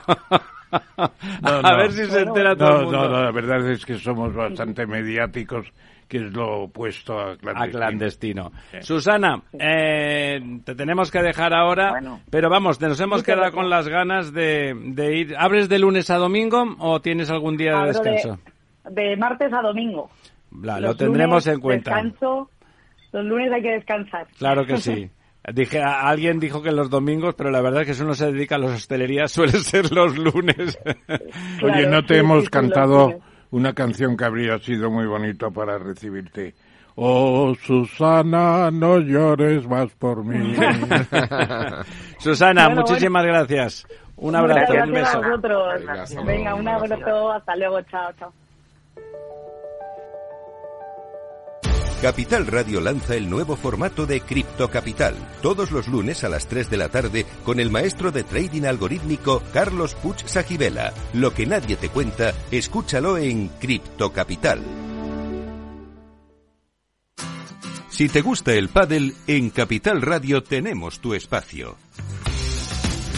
[0.96, 3.02] a ver si se entera todo el mundo.
[3.02, 5.72] No, no, la verdad es que somos bastante mediáticos
[6.08, 7.62] que es lo opuesto a clandestino.
[7.62, 8.52] A clandestino.
[8.80, 14.32] Susana, eh, te tenemos que dejar ahora, pero vamos, nos hemos quedado con las ganas
[14.32, 15.34] de, de, ir.
[15.38, 18.38] ¿Abres de lunes a domingo o tienes algún día de descanso?
[18.44, 18.53] de
[19.16, 20.10] martes a domingo.
[20.50, 21.94] lo tendremos en cuenta.
[21.94, 22.50] Descanso,
[23.12, 24.26] los lunes hay que descansar.
[24.38, 25.10] Claro que sí.
[25.52, 28.54] Dije, alguien dijo que los domingos, pero la verdad es que si uno se dedica
[28.54, 30.78] a la hostelería suele ser los lunes.
[31.62, 33.20] Oye, ¿no te hemos cantado
[33.50, 36.54] una canción que habría sido muy bonito para recibirte?
[36.96, 40.54] Oh, Susana, no llores más por mí.
[42.18, 43.86] Susana, muchísimas gracias.
[44.16, 45.20] Un abrazo, un beso.
[46.24, 48.32] Venga, un abrazo, hasta luego, chao, chao.
[52.04, 56.68] Capital Radio lanza el nuevo formato de Cripto Capital, todos los lunes a las 3
[56.68, 60.92] de la tarde con el maestro de trading algorítmico Carlos Puch Sajibela.
[61.14, 64.60] Lo que nadie te cuenta, escúchalo en Cripto Capital.
[67.88, 71.78] Si te gusta el pádel, en Capital Radio tenemos tu espacio.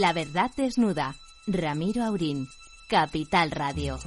[0.00, 1.14] La verdad desnuda.
[1.46, 2.48] Ramiro Aurín.
[2.88, 3.98] Capital Radio.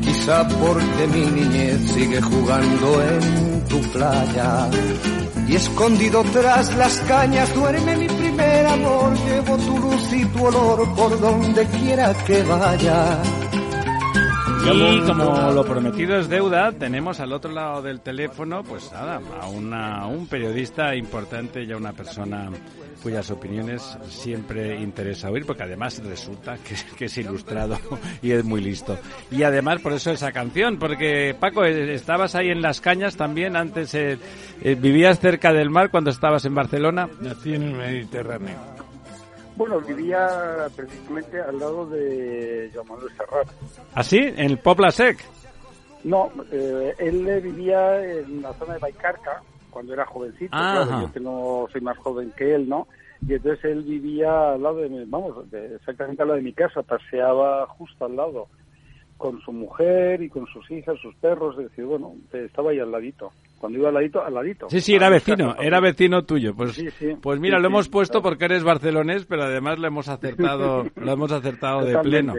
[0.00, 4.70] Quizá porque mi niñez sigue jugando en tu playa
[5.48, 9.14] y escondido tras las cañas duerme mi primer amor.
[9.26, 13.22] Llevo tu luz y tu olor por donde quiera que vaya.
[14.70, 19.48] Y como lo prometido es deuda, tenemos al otro lado del teléfono, pues nada, a,
[19.48, 22.50] una, un periodista importante y a una persona
[23.02, 26.56] cuyas opiniones siempre interesa oír, porque además resulta
[26.96, 27.78] que, es ilustrado
[28.22, 28.98] y es muy listo.
[29.30, 33.56] Y además por eso esa canción, porque Paco, eh, estabas ahí en las cañas también,
[33.56, 34.18] antes eh,
[34.62, 37.08] eh, vivías cerca del mar cuando estabas en Barcelona.
[37.20, 38.56] Nací en el Mediterráneo.
[39.56, 43.48] Bueno, vivía precisamente al lado de Manuel Serrat.
[43.94, 44.18] ¿Ah, sí?
[44.18, 45.18] ¿En el Popla Sec?
[46.04, 51.80] No, él vivía en la zona de Baicarca, cuando era jovencito, yo que no soy
[51.80, 52.88] más joven que él, ¿no?
[53.26, 56.82] Y entonces él vivía al lado de mi, vamos, exactamente al lado de mi casa,
[56.82, 58.48] paseaba justo al lado
[59.18, 62.92] con su mujer y con sus hijas, sus perros, es decir, bueno, estaba ahí al
[62.92, 63.32] ladito.
[63.58, 64.70] Cuando iba al ladito, al ladito.
[64.70, 66.54] Sí, sí, era vecino, era vecino tuyo.
[66.54, 66.80] Pues,
[67.20, 71.32] pues mira, lo hemos puesto porque eres barcelonés, pero además lo hemos acertado, lo hemos
[71.32, 72.34] acertado de pleno.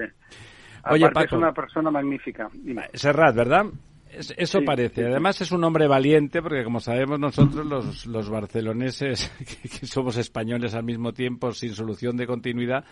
[0.89, 1.25] Oye, Paco.
[1.25, 2.49] es una persona magnífica.
[2.93, 3.65] Serrat, ¿verdad?
[4.09, 5.05] Eso parece.
[5.05, 9.31] Además es un hombre valiente porque como sabemos nosotros los, los barceloneses
[9.79, 12.85] que, somos españoles al mismo tiempo sin solución de continuidad,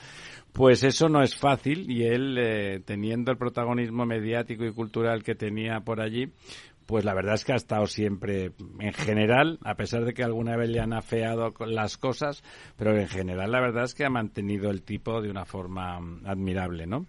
[0.54, 5.36] pues eso no es fácil y él eh, teniendo el protagonismo mediático y cultural que
[5.36, 6.32] tenía por allí,
[6.86, 10.56] pues la verdad es que ha estado siempre, en general, a pesar de que alguna
[10.56, 12.44] vez le han afeado las cosas,
[12.78, 16.88] pero en general la verdad es que ha mantenido el tipo de una forma admirable,
[16.88, 17.06] ¿no?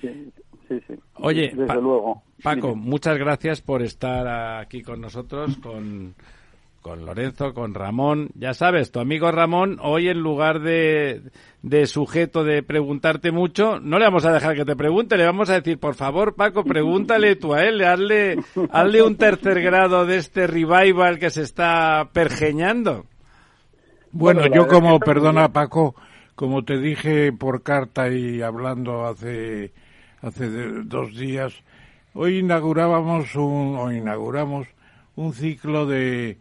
[0.00, 0.32] Sí,
[0.70, 0.94] sí, sí.
[1.16, 2.22] Oye, desde luego.
[2.42, 6.14] Paco, muchas gracias por estar aquí con nosotros, con,
[6.80, 8.30] con Lorenzo, con Ramón.
[8.34, 11.22] Ya sabes, tu amigo Ramón, hoy en lugar de,
[11.62, 15.50] de sujeto de preguntarte mucho, no le vamos a dejar que te pregunte, le vamos
[15.50, 18.38] a decir, por favor, Paco, pregúntale tú a él, hazle,
[18.70, 23.04] hazle un tercer grado de este revival que se está pergeñando.
[24.12, 25.94] Bueno, yo como, perdona Paco,
[26.34, 29.72] como te dije por carta y hablando hace,
[30.22, 30.48] hace
[30.84, 31.62] dos días,
[32.12, 34.66] Hoy inaugurábamos un, o inauguramos
[35.14, 36.38] un ciclo de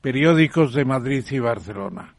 [0.00, 2.16] periódicos de Madrid y Barcelona,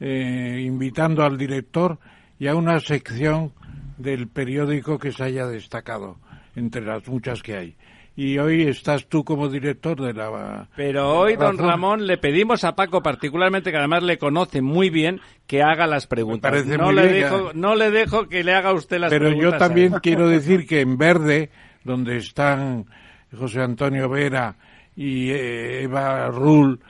[0.00, 1.98] eh, invitando al director
[2.38, 3.52] y a una sección
[3.96, 6.18] del periódico que se haya destacado
[6.54, 7.76] entre las muchas que hay.
[8.14, 10.68] Y hoy estás tú como director de la...
[10.76, 15.20] Pero hoy, don Ramón, le pedimos a Paco particularmente, que además le conoce muy bien,
[15.46, 16.66] que haga las preguntas.
[16.66, 19.38] No le, dejo, no le dejo que le haga usted las preguntas.
[19.38, 21.50] Pero yo también quiero decir que en verde
[21.84, 22.86] donde están
[23.36, 24.56] José Antonio Vera
[24.96, 26.80] y eh, Eva Rull.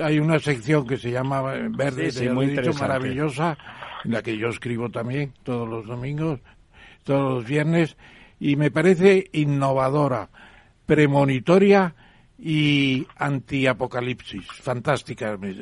[0.00, 3.58] Hay una sección que se llama Verde, muy maravillosa,
[4.04, 6.40] en la que yo escribo también todos los domingos,
[7.04, 7.96] todos los viernes,
[8.40, 10.30] y me parece innovadora,
[10.92, 11.94] premonitoria
[12.38, 14.46] y antiapocalipsis.
[14.46, 15.54] Fantástica eh,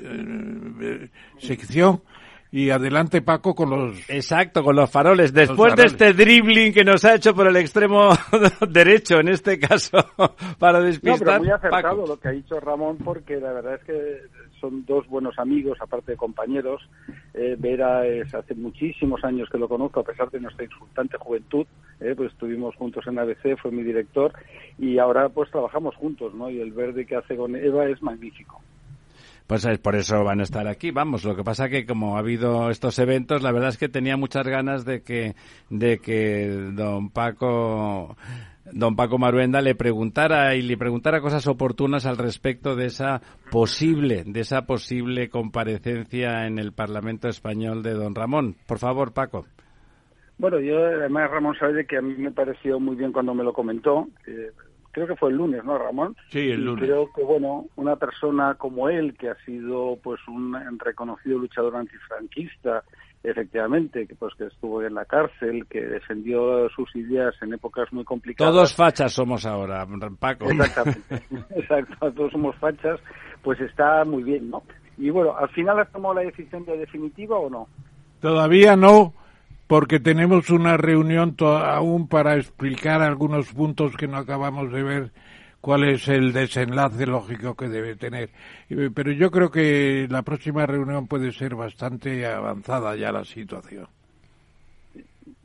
[0.80, 2.02] eh, sección
[2.50, 4.10] y adelante Paco con los...
[4.10, 5.32] Exacto, con los faroles.
[5.32, 8.10] Después de este dribbling que nos ha hecho por el extremo
[8.68, 9.98] derecho, en este caso,
[10.58, 11.20] para despistar...
[11.20, 14.18] No, pero muy acertado lo que ha dicho Ramón, porque la verdad es que
[14.60, 16.82] son dos buenos amigos, aparte de compañeros.
[17.34, 21.66] Eh, Vera es hace muchísimos años que lo conozco, a pesar de nuestra insultante juventud.
[22.00, 24.32] Eh, pues estuvimos juntos en ABC, fue mi director,
[24.78, 26.50] y ahora pues trabajamos juntos, ¿no?
[26.50, 28.60] Y el verde que hace con Eva es magnífico.
[29.50, 30.92] Pues por eso van a estar aquí.
[30.92, 34.16] Vamos, lo que pasa que como ha habido estos eventos, la verdad es que tenía
[34.16, 35.34] muchas ganas de que,
[35.70, 38.16] de que don Paco,
[38.72, 44.22] don Paco Maruenda le preguntara y le preguntara cosas oportunas al respecto de esa posible,
[44.24, 48.54] de esa posible comparecencia en el Parlamento español de don Ramón.
[48.68, 49.46] Por favor, Paco.
[50.40, 53.52] Bueno, yo además Ramón sabe que a mí me pareció muy bien cuando me lo
[53.52, 54.08] comentó.
[54.90, 56.16] creo que fue el lunes, ¿no, Ramón?
[56.30, 56.82] Sí, el lunes.
[56.82, 62.82] creo que, bueno, una persona como él, que ha sido pues un reconocido luchador antifranquista,
[63.22, 68.04] efectivamente, que pues que estuvo en la cárcel, que defendió sus ideas en épocas muy
[68.04, 68.54] complicadas.
[68.54, 69.86] Todos fachas somos ahora,
[70.18, 70.46] Paco.
[70.50, 71.22] Exactamente,
[71.54, 72.98] exacto, todos somos fachas,
[73.42, 74.62] pues está muy bien, ¿no?
[74.96, 77.68] Y bueno, ¿al final has tomado la decisión de definitiva o no?
[78.20, 79.12] Todavía no,
[79.70, 85.10] porque tenemos una reunión aún para explicar algunos puntos que no acabamos de ver
[85.60, 88.30] cuál es el desenlace lógico que debe tener.
[88.68, 93.86] Pero yo creo que la próxima reunión puede ser bastante avanzada ya la situación.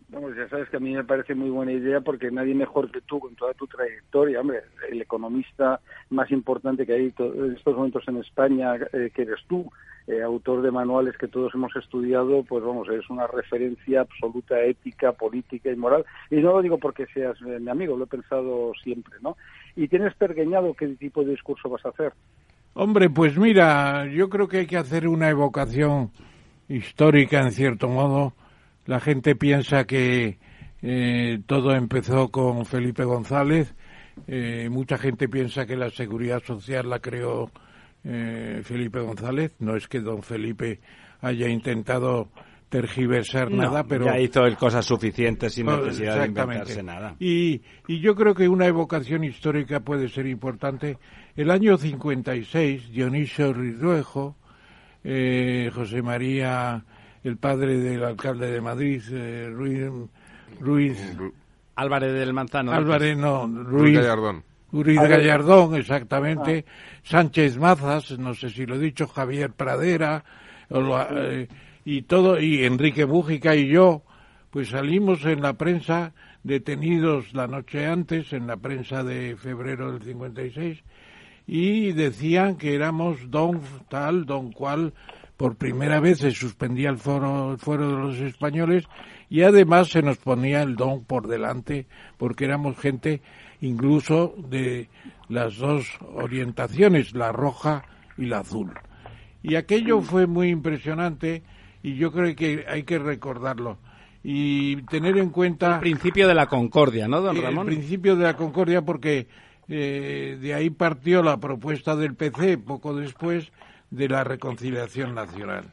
[0.09, 3.01] Vamos, ya sabes que a mí me parece muy buena idea porque nadie mejor que
[3.01, 8.03] tú con toda tu trayectoria, hombre, el economista más importante que hay en estos momentos
[8.07, 9.71] en España, eh, que eres tú,
[10.07, 15.13] eh, autor de manuales que todos hemos estudiado, pues vamos, es una referencia absoluta ética,
[15.13, 16.05] política y moral.
[16.29, 19.35] Y no lo digo porque seas eh, mi amigo, lo he pensado siempre, ¿no?
[19.75, 22.13] ¿Y tienes pergeñado qué tipo de discurso vas a hacer?
[22.75, 26.11] Hombre, pues mira, yo creo que hay que hacer una evocación
[26.69, 28.33] histórica, en cierto modo.
[28.85, 30.37] La gente piensa que
[30.83, 33.73] eh, todo empezó con Felipe González.
[34.69, 37.49] mucha gente piensa que la seguridad social la creó
[38.05, 39.53] eh, Felipe González.
[39.59, 40.79] No es que don Felipe
[41.21, 42.29] haya intentado
[42.69, 44.05] tergiversar nada, pero...
[44.05, 47.15] Ya hizo el cosas suficientes sin necesidad de inventarse nada.
[47.19, 50.97] Y, y yo creo que una evocación histórica puede ser importante.
[51.35, 54.35] El año 56, Dionisio Ridruejo,
[55.03, 56.83] eh, José María,
[57.23, 59.89] el padre del alcalde de Madrid, eh, Ruiz,
[60.59, 61.17] Ruiz...
[61.77, 62.71] Álvarez del Manzano.
[62.71, 63.97] Álvarez, no, Ruiz...
[63.97, 64.43] Gallardón.
[64.83, 66.65] Ruiz Gallardón, exactamente.
[66.67, 66.99] Ah.
[67.03, 70.23] Sánchez Mazas, no sé si lo he dicho, Javier Pradera,
[70.69, 71.47] eh,
[71.83, 74.03] y todo, y Enrique Bújica y yo,
[74.49, 76.13] pues salimos en la prensa
[76.43, 80.83] detenidos la noche antes, en la prensa de febrero del 56,
[81.47, 84.93] y decían que éramos don tal, don cual,
[85.37, 88.85] por primera vez se suspendía el foro, el foro de los españoles
[89.29, 93.21] y además se nos ponía el don por delante porque éramos gente
[93.61, 94.89] incluso de
[95.29, 97.83] las dos orientaciones, la roja
[98.17, 98.71] y la azul.
[99.43, 101.43] Y aquello fue muy impresionante
[101.83, 103.77] y yo creo que hay que recordarlo
[104.23, 105.75] y tener en cuenta...
[105.75, 107.69] El principio de la concordia, ¿no, don Ramón?
[107.69, 109.27] El principio de la concordia porque
[109.67, 113.51] eh, de ahí partió la propuesta del PC poco después
[113.91, 115.65] de la reconciliación nacional.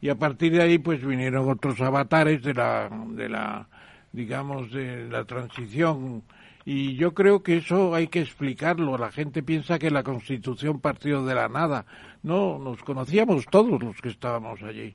[0.00, 3.68] Y a partir de ahí pues vinieron otros avatares de la, de la
[4.12, 6.22] digamos, de la transición
[6.70, 8.98] y yo creo que eso hay que explicarlo.
[8.98, 11.86] La gente piensa que la Constitución partió de la nada.
[12.22, 14.94] No, nos conocíamos todos los que estábamos allí.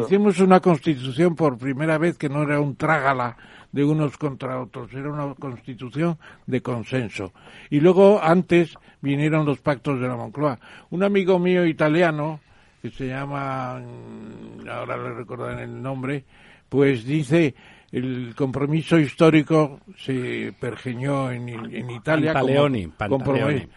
[0.00, 3.36] Hicimos una Constitución por primera vez que no era un trágala
[3.72, 6.16] de unos contra otros, era una Constitución
[6.46, 7.32] de consenso.
[7.68, 10.60] Y luego, antes, vinieron los pactos de la Moncloa.
[10.90, 12.38] Un amigo mío italiano,
[12.80, 16.24] que se llama, mm, ahora le recordaré el nombre,
[16.68, 17.56] pues dice
[17.90, 22.34] el compromiso histórico se pergeñó en, en Italia.
[22.34, 23.68] Pantaleoni, Pantaleoni.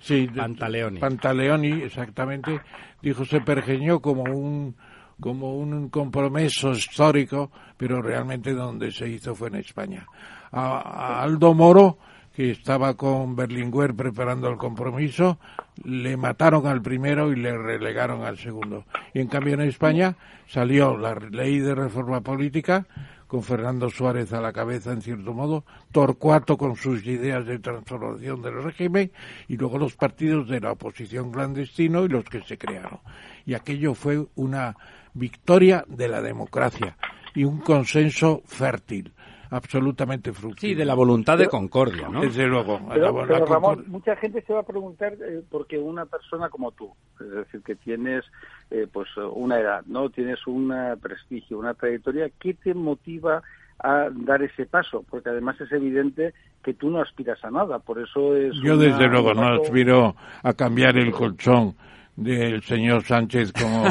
[0.00, 0.98] Sí, Pantaleoni.
[0.98, 2.60] Pantaleoni, exactamente.
[3.02, 4.74] Dijo se pergeñó como un
[5.20, 10.06] como un compromiso histórico, pero realmente donde se hizo fue en España.
[10.50, 11.98] A, Aldo Moro,
[12.34, 15.38] que estaba con Berlinguer preparando el compromiso,
[15.84, 18.86] le mataron al primero y le relegaron al segundo.
[19.12, 20.16] Y en cambio en España
[20.46, 22.86] salió la ley de reforma política
[23.30, 28.42] con Fernando Suárez a la cabeza, en cierto modo, Torcuato con sus ideas de transformación
[28.42, 29.12] del régimen
[29.46, 32.98] y luego los partidos de la oposición clandestino y los que se crearon.
[33.46, 34.74] Y aquello fue una
[35.14, 36.96] victoria de la democracia
[37.32, 39.14] y un consenso fértil
[39.50, 40.72] absolutamente fructífero.
[40.72, 42.22] Sí, de la voluntad de concordia, ¿no?
[42.22, 42.80] Desde luego.
[42.88, 47.30] Pero, Ramón, mucha gente se va a preguntar eh, porque una persona como tú, es
[47.30, 48.24] decir, que tienes
[48.70, 50.10] eh, pues una edad, ¿no?
[50.10, 53.42] Tienes un prestigio, una trayectoria, ¿qué te motiva
[53.82, 55.04] a dar ese paso?
[55.08, 58.54] Porque además es evidente que tú no aspiras a nada, por eso es...
[58.62, 61.74] Yo desde luego no aspiro a cambiar el colchón
[62.20, 63.84] del señor Sánchez como,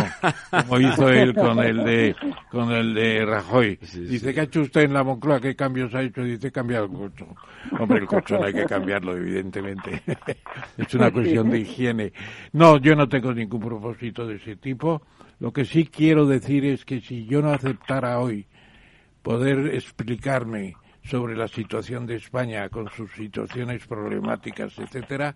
[0.51, 2.15] como hizo él con el de
[2.51, 3.77] con el de Rajoy.
[3.77, 5.41] Dice, ¿qué ha hecho usted en la Moncloa?
[5.41, 6.23] ¿Qué cambios ha hecho?
[6.23, 7.36] Dice, cambiar el colchón.
[7.80, 10.03] Hombre, el colchón hay que cambiarlo, evidentemente.
[10.77, 12.13] es una cuestión de higiene.
[12.53, 15.01] No, yo no tengo ningún propósito de ese tipo.
[15.39, 18.45] Lo que sí quiero decir es que si yo no aceptara hoy
[19.23, 25.36] poder explicarme sobre la situación de España con sus situaciones problemáticas, etcétera,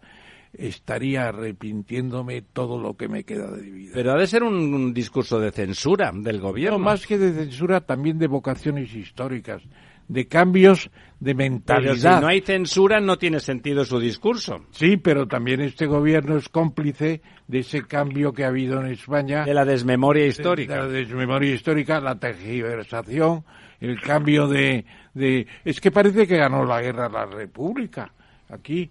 [0.54, 3.92] estaría arrepintiéndome todo lo que me queda de vida.
[3.94, 6.78] Pero ha de ser un, discurso de censura del gobierno.
[6.78, 9.64] No, más que de censura, también de vocaciones históricas,
[10.08, 11.94] de cambios de mentalidad.
[11.94, 14.66] Pero si no hay censura, no tiene sentido su discurso.
[14.72, 19.46] Sí, pero también este gobierno es cómplice de ese cambio que ha habido en España.
[19.46, 20.76] De la desmemoria histórica.
[20.76, 23.44] De la desmemoria histórica, la tergiversación,
[23.80, 25.48] el cambio de, de...
[25.66, 28.14] Es que parece que ganó la guerra la República.
[28.50, 28.90] Aquí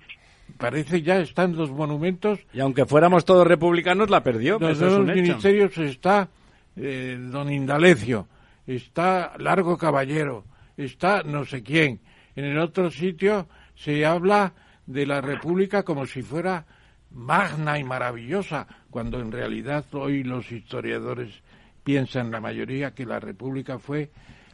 [0.59, 2.41] parece ya están los monumentos.
[2.53, 4.59] Y aunque fuéramos todos republicanos, la perdió.
[4.59, 6.29] Los dos ministerios está
[6.77, 8.29] eh, don Indalecio,
[8.67, 10.45] está Largo Caballero,
[10.77, 12.01] está no sé quién.
[12.35, 14.55] En el otro sitio se habla
[14.87, 16.65] de la República como si fuera
[17.11, 21.43] magna y maravillosa, cuando en realidad hoy los historiadores
[21.85, 24.11] piensan la mayoría que la República fue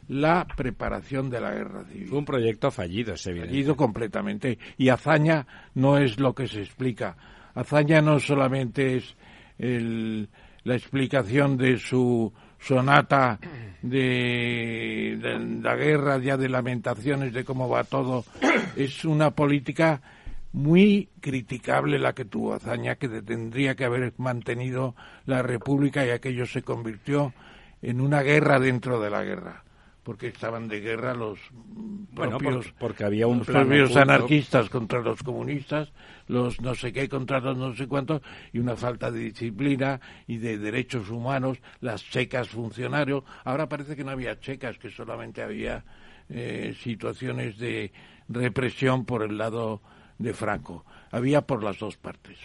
[0.09, 2.07] la preparación de la guerra civil.
[2.07, 3.51] Fue un proyecto fallido, es evidente.
[3.51, 4.57] Fallido completamente.
[4.77, 5.45] Y hazaña
[5.75, 7.15] no es lo que se explica.
[7.53, 9.15] Hazaña no solamente es
[9.59, 13.39] la explicación de su sonata
[13.83, 15.17] de,
[15.61, 18.25] la guerra, ya de lamentaciones de cómo va todo.
[18.75, 20.01] Es una política
[20.53, 24.95] muy criticable la que tuvo Hazaña, que tendría que haber mantenido
[25.25, 27.33] la República y aquello se convirtió
[27.81, 29.63] en una guerra dentro de la guerra
[30.09, 31.37] porque estaban de guerra los
[32.15, 35.93] propios, porque, había un propios anarquistas contra los comunistas,
[36.25, 40.37] los no sé qué contra los no sé cuántos, y una falta de disciplina y
[40.37, 43.23] de derechos humanos, las checas funcionarios.
[43.43, 45.85] Ahora parece que no había checas, que solamente había
[46.27, 47.91] eh, situaciones de
[48.29, 49.79] represión por el lado
[50.17, 50.85] de Franco.
[51.11, 52.39] Había por las dos partes.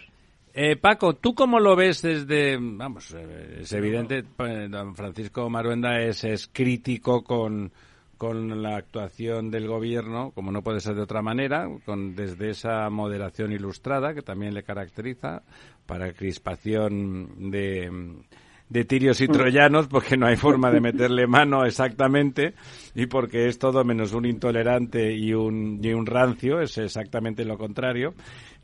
[0.57, 6.01] Eh, Paco, ¿tú cómo lo ves desde, vamos, eh, es evidente, eh, don Francisco Maruenda
[6.01, 7.73] es, es crítico con,
[8.17, 12.89] con la actuación del gobierno, como no puede ser de otra manera, con desde esa
[12.89, 15.43] moderación ilustrada que también le caracteriza,
[15.87, 17.91] para crispación de
[18.69, 22.55] de tirios y troyanos porque no hay forma de meterle mano exactamente
[22.95, 27.59] y porque es todo menos un intolerante y un, y un rancio, es exactamente lo
[27.59, 28.15] contrario.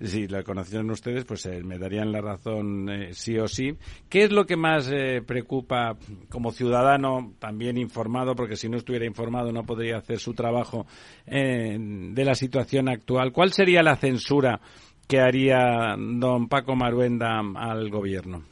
[0.01, 3.75] Si la conocieran ustedes, pues eh, me darían la razón eh, sí o sí.
[4.09, 5.97] ¿Qué es lo que más eh, preocupa
[6.31, 10.87] como ciudadano, también informado, porque si no estuviera informado no podría hacer su trabajo
[11.27, 13.33] de la situación actual?
[13.33, 14.61] ¿Cuál sería la censura
[15.07, 18.43] que haría don Paco Maruenda al gobierno?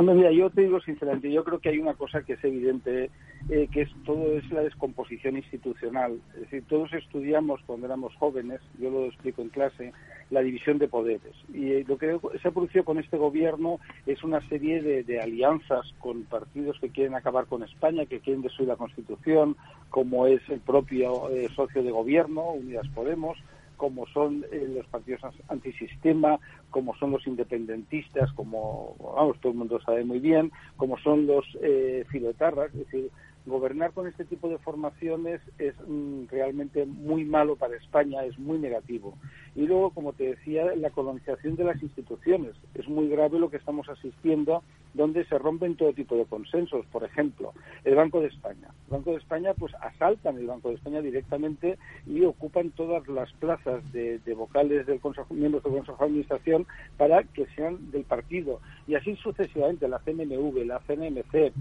[0.00, 3.10] Hombre, mira, yo te digo sinceramente, yo creo que hay una cosa que es evidente,
[3.50, 6.18] eh, que es todo es la descomposición institucional.
[6.32, 9.92] Es decir, todos estudiamos cuando éramos jóvenes, yo lo explico en clase,
[10.30, 11.34] la división de poderes.
[11.52, 15.92] Y eh, lo que se ha producido con este gobierno es una serie de, alianzas
[15.98, 19.54] con partidos que quieren acabar con España, que quieren destruir la Constitución,
[19.90, 23.36] como es el propio eh, socio de gobierno, Unidas Podemos,
[23.80, 29.80] como son eh, los partidos antisistema, como son los independentistas, como vamos, todo el mundo
[29.80, 33.10] sabe muy bien, como son los eh, filotarras, es decir,
[33.46, 38.58] gobernar con este tipo de formaciones es mm, realmente muy malo para España, es muy
[38.58, 39.16] negativo.
[39.54, 42.54] Y luego, como te decía, la colonización de las instituciones.
[42.74, 44.62] Es muy grave lo que estamos asistiendo,
[44.94, 46.86] donde se rompen todo tipo de consensos.
[46.86, 47.52] Por ejemplo,
[47.84, 48.68] el Banco de España.
[48.86, 53.32] El Banco de España, pues asaltan el Banco de España directamente y ocupan todas las
[53.34, 56.66] plazas de, vocales del Consejo, miembros del Consejo de Administración
[56.96, 58.60] para que sean del partido.
[58.86, 61.52] Y así sucesivamente, la CNMV, la CNMC,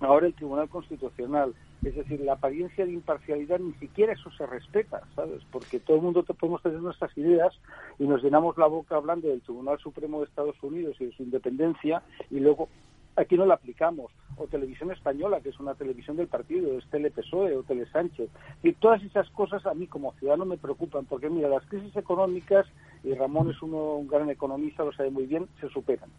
[0.00, 1.54] ahora el Tribunal Constitucional.
[1.84, 5.42] Es decir, la apariencia de imparcialidad ni siquiera eso se respeta, ¿sabes?
[5.50, 7.52] Porque todo el mundo podemos tener nuestras ideas
[7.98, 11.22] y nos llenamos la boca hablando del Tribunal Supremo de Estados Unidos y de su
[11.22, 12.68] independencia y luego
[13.16, 14.10] aquí no la aplicamos.
[14.36, 18.30] O Televisión Española, que es una televisión del partido, es Telepesoe o Telesánchez.
[18.62, 22.66] Y todas esas cosas a mí como ciudadano me preocupan, porque mira, las crisis económicas,
[23.04, 26.10] y Ramón es uno, un gran economista, lo sabe muy bien, se superan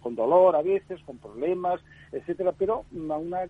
[0.00, 1.80] con dolor a veces, con problemas,
[2.12, 3.40] etcétera, pero a una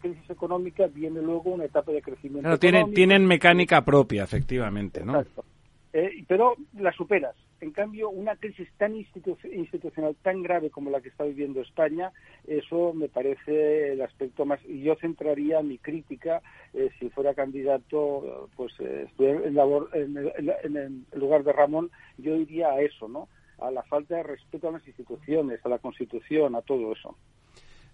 [0.00, 2.42] crisis económica viene luego una etapa de crecimiento.
[2.42, 5.20] Claro, tienen, tienen mecánica propia, efectivamente, ¿no?
[5.20, 5.44] Exacto.
[5.92, 7.34] Eh, pero la superas.
[7.60, 12.12] En cambio, una crisis tan institucional, tan grave como la que está viviendo España,
[12.46, 14.60] eso me parece el aspecto más.
[14.64, 16.40] Y yo centraría mi crítica,
[16.72, 20.16] eh, si fuera candidato, pues eh, en, labor, en,
[20.62, 23.28] en el lugar de Ramón, yo iría a eso, ¿no?
[23.60, 27.16] A la falta de respeto a las instituciones, a la Constitución, a todo eso.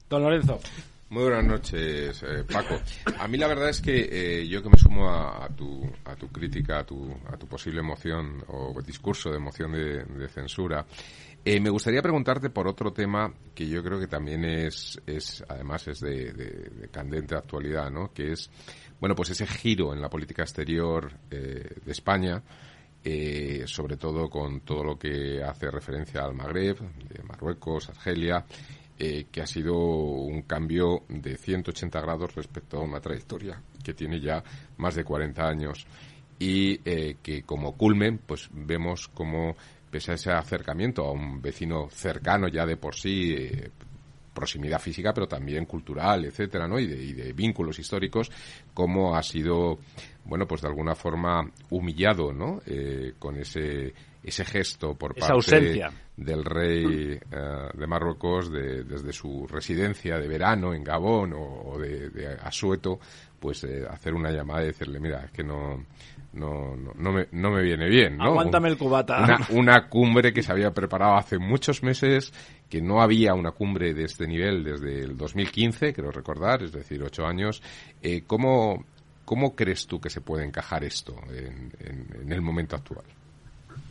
[0.08, 0.60] Don Lorenzo.
[1.10, 2.80] Muy buenas noches, eh, Paco.
[3.18, 6.28] A mí la verdad es que eh, yo que me sumo a, tu, a tu
[6.28, 10.84] crítica, a tu, a tu posible moción o discurso de moción de, censura,
[11.44, 15.86] eh, me gustaría preguntarte por otro tema que yo creo que también es, es además
[15.88, 18.12] es de, de candente actualidad, ¿no?
[18.12, 18.50] Que es,
[18.98, 22.42] bueno, pues ese giro en la política exterior de España
[23.04, 28.46] eh, sobre todo con todo lo que hace referencia al Magreb, de Marruecos, Argelia,
[28.98, 34.20] eh, que ha sido un cambio de 180 grados respecto a una trayectoria que tiene
[34.20, 34.42] ya
[34.78, 35.86] más de 40 años.
[36.38, 39.54] Y eh, que como culmen pues vemos como
[39.90, 43.36] pese a ese acercamiento a un vecino cercano ya de por sí
[44.34, 48.30] proximidad física pero también cultural etcétera no y de, y de vínculos históricos
[48.74, 49.78] como ha sido
[50.24, 52.60] bueno, pues de alguna forma humillado, ¿no?
[52.66, 55.82] Eh, con ese, ese gesto por parte
[56.16, 62.98] del rey eh, de Marruecos desde su residencia de verano en Gabón o, de, Asueto,
[63.38, 65.84] pues eh, hacer una llamada y decirle, mira, es que no,
[66.32, 68.24] no, no, me, no me viene bien, ¿no?
[68.24, 69.22] Aguántame el cubata.
[69.22, 72.32] Una, una cumbre que se había preparado hace muchos meses,
[72.68, 77.02] que no había una cumbre de este nivel desde el 2015, creo recordar, es decir,
[77.02, 77.62] ocho años.
[78.02, 78.84] Eh, ¿Cómo
[79.24, 83.04] ¿Cómo crees tú que se puede encajar esto en, el momento actual?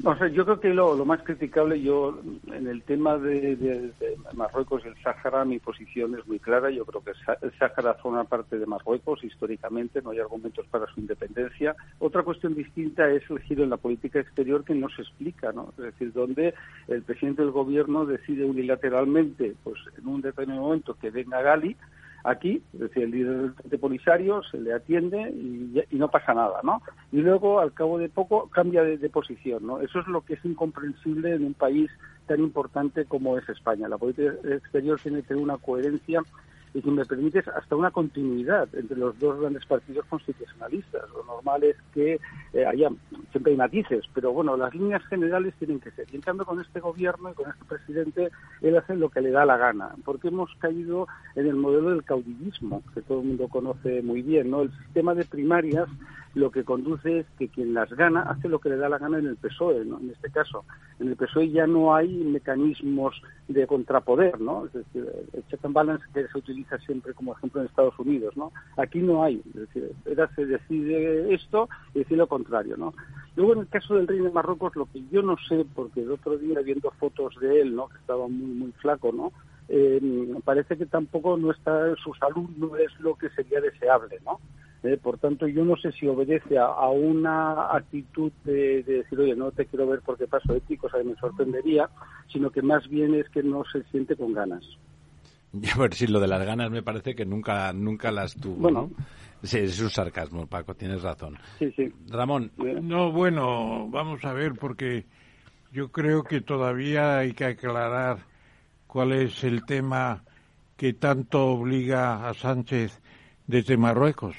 [0.03, 2.19] No, sé, yo creo que lo, más criticable, yo
[2.51, 3.91] en el tema de,
[4.34, 6.69] Marruecos y el Sáhara, mi posición es muy clara.
[6.69, 7.11] Yo creo que
[7.41, 11.75] el Sáhara forma parte de Marruecos históricamente, no hay argumentos para su independencia.
[11.99, 15.69] Otra cuestión distinta es el giro en la política exterior que no se explica, ¿no?
[15.77, 16.53] Es decir, donde
[16.88, 21.77] el presidente del gobierno decide unilateralmente, pues en un determinado momento, que venga Gali
[22.24, 26.82] aquí, es decir, el líder de Polisario se le atiende y, no pasa nada, ¿no?
[27.11, 29.82] Y luego, al cabo de poco, cambia de, posición, ¿no?
[29.82, 31.91] Eso es lo que es incomprensible en un país
[32.28, 33.88] tan importante como es España.
[33.88, 36.21] La política exterior tiene que tener una coherencia
[36.74, 41.03] y si me permites, hasta una continuidad entre los dos grandes partidos constitucionalistas.
[41.11, 42.19] Lo normal es que
[42.53, 42.89] eh, haya,
[43.32, 46.07] siempre hay matices, pero bueno, las líneas generales tienen que ser.
[46.11, 49.30] Y en cambio, con este gobierno y con este presidente, él hace lo que le
[49.30, 53.47] da la gana, porque hemos caído en el modelo del caudillismo, que todo el mundo
[53.47, 54.61] conoce muy bien, ¿no?
[54.61, 55.88] El sistema de primarias
[56.36, 59.19] lo que conduce es que quien las gana hace lo que le da la gana
[59.19, 59.99] en el PSOE, ¿no?
[59.99, 60.65] En este caso,
[60.99, 64.65] en el PSOE ya no hay mecanismos de contrapoder, ¿no?
[64.65, 68.36] Es decir, el check and balance que se utiliza siempre como ejemplo en Estados Unidos,
[68.36, 68.51] ¿no?
[68.77, 69.91] Aquí no hay, es decir,
[70.36, 72.93] se decide esto y decide lo contrario, ¿no?
[73.36, 76.11] Luego en el caso del rey de Marruecos, lo que yo no sé, porque el
[76.11, 77.89] otro día viendo fotos de él, ¿no?
[77.89, 79.31] Que estaba muy muy flaco, ¿no?
[79.70, 80.01] Eh,
[80.43, 84.39] parece que tampoco no está su salud no es lo que sería deseable, ¿no?
[84.84, 89.51] Eh, por tanto, yo no sé si obedece a, una actitud de, decir, oye, no
[89.51, 91.89] te quiero ver porque paso de ti, cosa que me sorprendería,
[92.28, 94.64] sino que más bien es que no se siente con ganas.
[95.55, 98.89] Ya, ver, si lo de las ganas me parece que nunca nunca las tuvo, ¿no?
[99.43, 101.38] Sí, es un sarcasmo, Paco, tienes razón.
[101.59, 101.93] Sí, sí.
[102.09, 102.51] Ramón.
[102.82, 105.05] No, bueno, vamos a ver, porque
[105.72, 108.18] yo creo que todavía hay que aclarar
[108.93, 110.23] cuál es el tema
[110.77, 113.01] que tanto obliga a Sánchez
[113.47, 114.35] desde Marruecos.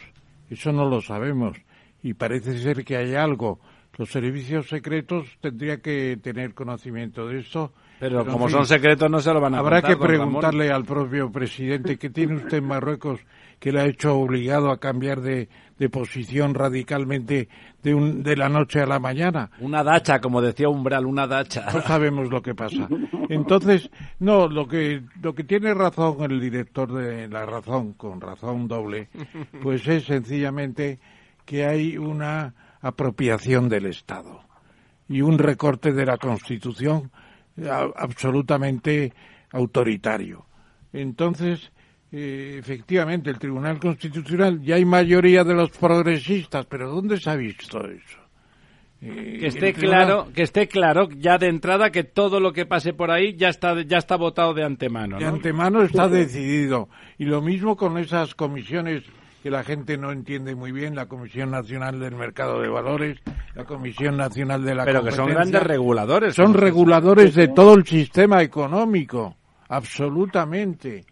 [0.48, 1.56] Eso no lo sabemos
[2.04, 3.58] y parece ser que hay algo.
[3.98, 7.72] Los servicios secretos tendría que tener conocimiento de eso.
[7.98, 11.98] Pero, como son secretos no se lo van a Habrá que preguntarle al propio presidente
[11.98, 13.18] qué tiene usted en Marruecos
[13.64, 15.48] que le ha hecho obligado a cambiar de,
[15.78, 17.48] de posición radicalmente
[17.82, 19.50] de, un, de la noche a la mañana.
[19.58, 21.64] Una dacha, como decía Umbral, una dacha.
[21.72, 22.86] No sabemos lo que pasa.
[23.30, 23.88] Entonces,
[24.18, 29.08] no, lo que, lo que tiene razón el director de La Razón, con razón doble,
[29.62, 30.98] pues es sencillamente
[31.46, 32.52] que hay una
[32.82, 34.42] apropiación del Estado
[35.08, 37.10] y un recorte de la Constitución
[37.96, 39.14] absolutamente
[39.52, 40.44] autoritario.
[40.92, 41.72] Entonces,
[42.16, 47.34] eh, efectivamente, el Tribunal Constitucional, ya hay mayoría de los progresistas, pero ¿dónde se ha
[47.34, 48.20] visto eso?
[49.02, 52.92] Eh, que esté claro, que esté claro ya de entrada que todo lo que pase
[52.92, 55.18] por ahí ya está ya está votado de antemano.
[55.18, 56.88] De antemano está decidido
[57.18, 59.02] y lo mismo con esas comisiones
[59.42, 63.20] que la gente no entiende muy bien, la Comisión Nacional del Mercado de Valores,
[63.56, 66.34] la Comisión Nacional de la Pero que son grandes reguladores.
[66.36, 69.34] Son reguladores de todo el sistema económico,
[69.68, 71.04] absolutamente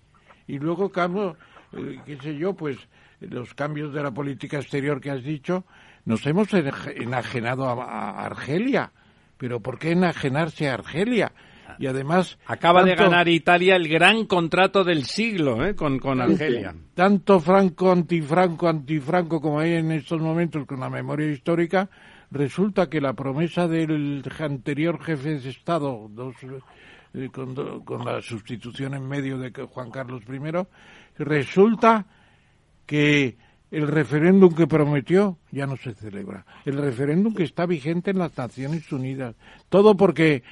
[0.47, 1.37] y luego cambio,
[1.73, 2.77] eh, qué sé yo, pues
[3.21, 5.65] los cambios de la política exterior que has dicho,
[6.05, 8.93] nos hemos enajenado a, Argelia.
[9.39, 11.33] Pero ¿por qué enajenarse a Argelia?
[11.79, 12.39] Y además...
[12.47, 15.75] Acaba de ganar Italia el gran contrato del siglo ¿eh?
[15.75, 16.75] con, con Argelia.
[16.95, 21.89] Tanto franco, antifranco, antifranco como hay en estos momentos con la memoria histórica,
[22.31, 26.35] resulta que la promesa del anterior jefe de Estado, dos,
[27.15, 32.07] eh, con, la sustitución en medio de Juan Carlos I, resulta
[32.87, 33.37] que
[33.71, 36.45] el referéndum que prometió ya no se celebra.
[36.65, 39.35] El referéndum que está vigente en las Naciones Unidas.
[39.69, 40.43] Todo porque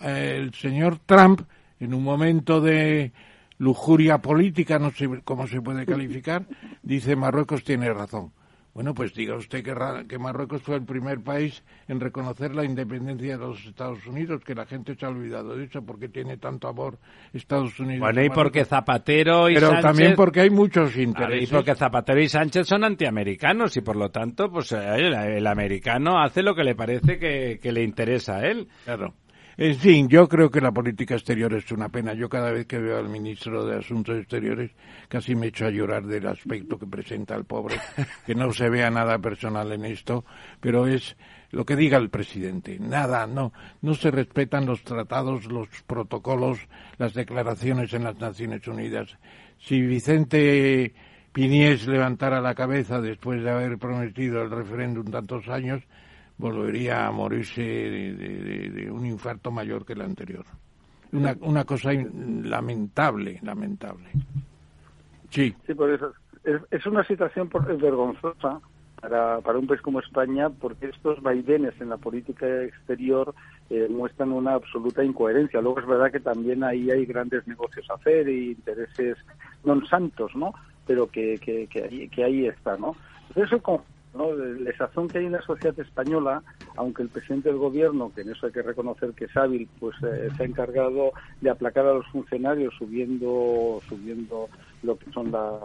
[0.00, 1.42] eh, el señor Trump,
[1.78, 3.12] en un momento de
[3.58, 6.46] lujuria política, no sé cómo se puede calificar,
[6.82, 8.32] dice Marruecos tiene razón.
[8.72, 9.74] Bueno, pues diga usted que,
[10.06, 14.54] que, Marruecos fue el primer país en reconocer la independencia de los Estados Unidos, que
[14.54, 16.98] la gente se ha olvidado de eso, porque tiene tanto amor
[17.32, 18.00] Estados Unidos.
[18.00, 21.50] Bueno, y porque Zapatero y Pero también porque hay muchos intereses.
[21.50, 26.20] Y porque Zapatero y Sánchez son antiamericanos y por lo tanto, pues el, el americano
[26.20, 28.68] hace lo que le parece que, que le interesa a él.
[28.84, 29.14] Claro.
[29.62, 32.14] En fin, yo creo que la política exterior es una pena.
[32.14, 34.70] Yo cada vez que veo al ministro de Asuntos Exteriores
[35.06, 37.78] casi me echo a llorar del aspecto que presenta el pobre,
[38.24, 40.24] que no se vea nada personal en esto,
[40.62, 41.14] pero es
[41.50, 42.78] lo que diga el presidente.
[42.78, 43.52] Nada, no,
[43.82, 46.58] no se respetan los tratados, los protocolos,
[46.96, 49.18] las declaraciones en las Naciones Unidas.
[49.58, 50.94] Si Vicente
[51.34, 55.82] Piniés levantara la cabeza después de haber prometido el referéndum tantos años,
[56.40, 60.44] volvería a morirse de, un infarto mayor que el anterior.
[61.12, 64.10] Una, una cosa lamentable, lamentable.
[65.28, 65.54] Sí.
[65.66, 66.12] Sí, por eso.
[66.70, 68.60] Es, una situación vergonzosa
[69.00, 73.34] para, para un país como España porque estos vaivenes en la política exterior
[73.68, 75.60] eh, muestran una absoluta incoherencia.
[75.60, 79.18] Luego es verdad que también ahí hay grandes negocios a hacer y intereses
[79.64, 80.54] non santos, ¿no?
[80.86, 82.96] Pero que, que, que, ahí, que ahí está, ¿no?
[83.28, 83.84] Entonces, eso
[84.14, 84.34] ¿no?
[84.34, 86.42] La sazón que hay en la sociedad española,
[86.76, 89.96] aunque el presidente del gobierno, que en eso hay que reconocer que es hábil, pues
[90.02, 94.48] eh, se ha encargado de aplacar a los funcionarios subiendo, subiendo
[94.82, 95.58] lo que son la,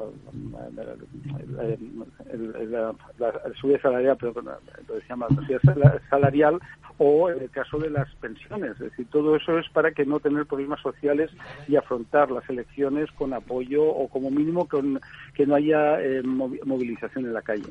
[3.59, 6.59] subida salarial, lo se llama subida salarial,
[6.97, 8.71] o en el caso de las pensiones.
[8.71, 11.31] Es decir, todo eso es para que no tener problemas sociales
[11.67, 17.33] y afrontar las elecciones con apoyo o como mínimo que no haya eh, movilización en
[17.33, 17.69] la calle.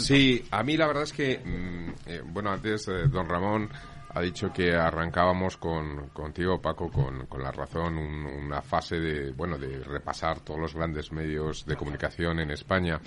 [0.00, 3.68] Sí, a mí la verdad es que, mm, eh, bueno, antes eh, don Ramón
[4.16, 9.58] ha dicho que arrancábamos con, contigo, Paco, con, con la razón, una fase de, bueno,
[9.58, 12.98] de repasar todos los grandes medios de comunicación en España.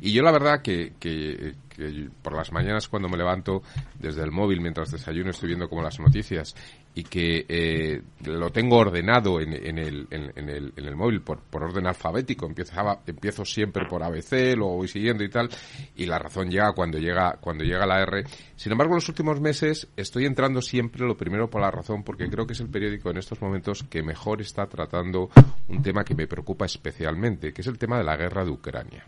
[0.00, 3.62] Y yo la verdad que, que, que por las mañanas cuando me levanto
[3.96, 6.56] desde el móvil mientras desayuno estoy viendo como las noticias
[6.96, 11.40] y que eh, lo tengo ordenado en, en, el, en, el, en el móvil por,
[11.40, 12.46] por orden alfabético.
[12.46, 15.50] Empezaba, empiezo siempre por ABC, lo voy siguiendo y tal,
[15.94, 18.24] y la razón llega cuando llega, cuando llega la R.
[18.56, 22.30] Sin embargo, en los últimos meses estoy entrando siempre lo primero por la razón, porque
[22.30, 25.28] creo que es el periódico en estos momentos que mejor está tratando
[25.68, 29.04] un tema que me preocupa especialmente, que es el tema de la guerra de Ucrania.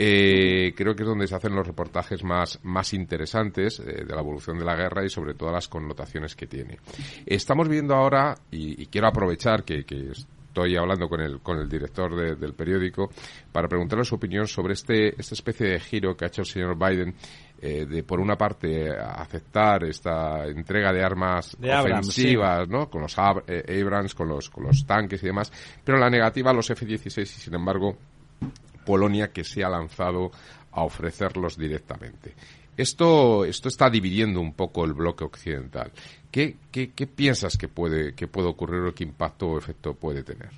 [0.00, 4.20] Eh, creo que es donde se hacen los reportajes más, más interesantes eh, de la
[4.20, 6.78] evolución de la guerra y sobre todo las connotaciones que tiene.
[7.26, 12.54] Estamos viendo ahora, y, quiero aprovechar que, estoy hablando con el, con el director del
[12.54, 13.10] periódico
[13.50, 16.76] para preguntarle su opinión sobre este, esta especie de giro que ha hecho el señor
[16.78, 17.14] Biden
[17.60, 22.88] eh, de, por una parte, aceptar esta entrega de armas ofensivas, ¿no?
[22.88, 25.52] Con los Abrams, con los, con los tanques y demás,
[25.84, 27.96] pero la negativa a los F-16 y, sin embargo,
[28.88, 30.30] Polonia que se ha lanzado
[30.72, 32.32] a ofrecerlos directamente.
[32.74, 35.92] Esto, esto está dividiendo un poco el bloque occidental.
[36.30, 40.22] ¿Qué, qué, qué piensas que puede, que puede ocurrir o qué impacto o efecto puede
[40.22, 40.48] tener?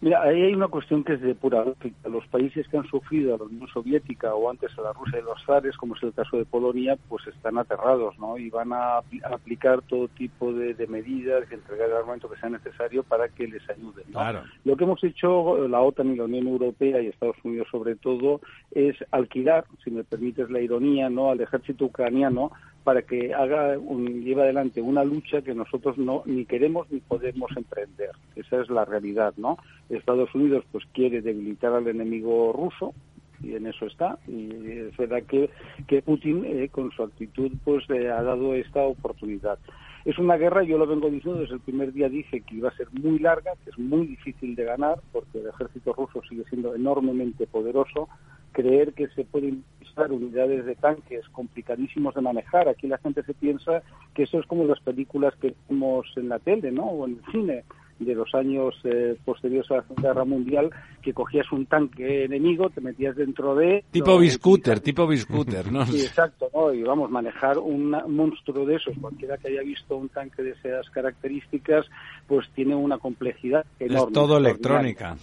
[0.00, 2.08] Mira, ahí hay una cuestión que es de pura lógica.
[2.08, 5.22] Los países que han sufrido a la Unión Soviética o antes a la Rusia y
[5.22, 8.38] los zares, como es el caso de Polonia, pues están aterrados, ¿no?
[8.38, 13.02] Y van a, aplicar todo tipo de, medidas y entregar el armamento que sea necesario
[13.02, 14.42] para que les ayuden, Claro.
[14.64, 18.40] Lo que hemos hecho la OTAN y la Unión Europea y Estados Unidos sobre todo
[18.70, 21.30] es alquilar, si me permites la ironía, ¿no?
[21.30, 22.52] Al ejército ucraniano
[22.88, 27.54] para que haga un, lleve adelante una lucha que nosotros no ni queremos ni podemos
[27.54, 28.12] emprender.
[28.34, 29.58] Esa es la realidad, ¿no?
[29.88, 32.94] Estados Unidos pues quiere debilitar al enemigo ruso
[33.42, 35.50] y en eso está y es verdad que,
[35.86, 39.58] que Putin eh, con su actitud pues ha dado esta oportunidad.
[40.04, 42.76] Es una guerra, yo lo vengo diciendo desde el primer día, dije que iba a
[42.76, 46.74] ser muy larga, que es muy difícil de ganar, porque el ejército ruso sigue siendo
[46.74, 48.08] enormemente poderoso.
[48.52, 52.68] Creer que se pueden usar unidades de tanques complicadísimos de manejar.
[52.68, 53.82] Aquí la gente se piensa
[54.14, 56.84] que eso es como las películas que vemos en la tele, ¿no?
[56.84, 57.64] O en el cine
[57.98, 60.70] de los años eh, posteriores a la Segunda Guerra Mundial,
[61.02, 63.84] que cogías un tanque enemigo, te metías dentro de...
[63.90, 65.86] Tipo biscooter, tipo biscooter, ¿no?
[65.86, 66.72] Sí, exacto, ¿no?
[66.72, 70.88] Y vamos, manejar un monstruo de esos, cualquiera que haya visto un tanque de esas
[70.90, 71.86] características,
[72.26, 74.06] pues tiene una complejidad enorme.
[74.06, 75.16] Es todo electrónica.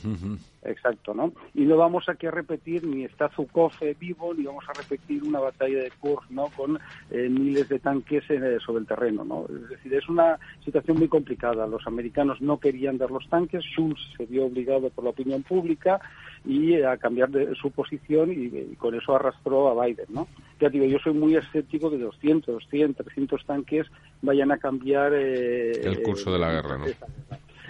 [0.66, 1.32] Exacto, ¿no?
[1.54, 5.40] Y no vamos aquí a repetir ni está Zukov vivo, ni vamos a repetir una
[5.40, 6.48] batalla de Kursk, ¿no?
[6.56, 6.80] Con
[7.12, 9.46] eh, miles de tanques eh, sobre el terreno, ¿no?
[9.46, 11.68] Es decir, es una situación muy complicada.
[11.68, 16.00] Los americanos no querían dar los tanques, Schulz se vio obligado por la opinión pública
[16.44, 20.28] y eh, a cambiar de su posición y, con eso arrastró a Biden, ¿no?
[20.60, 23.88] Ya digo, yo soy muy escéptico que 200, 100, 300 tanques
[24.22, 25.14] vayan a cambiar...
[25.14, 26.86] el curso de la guerra, ¿no?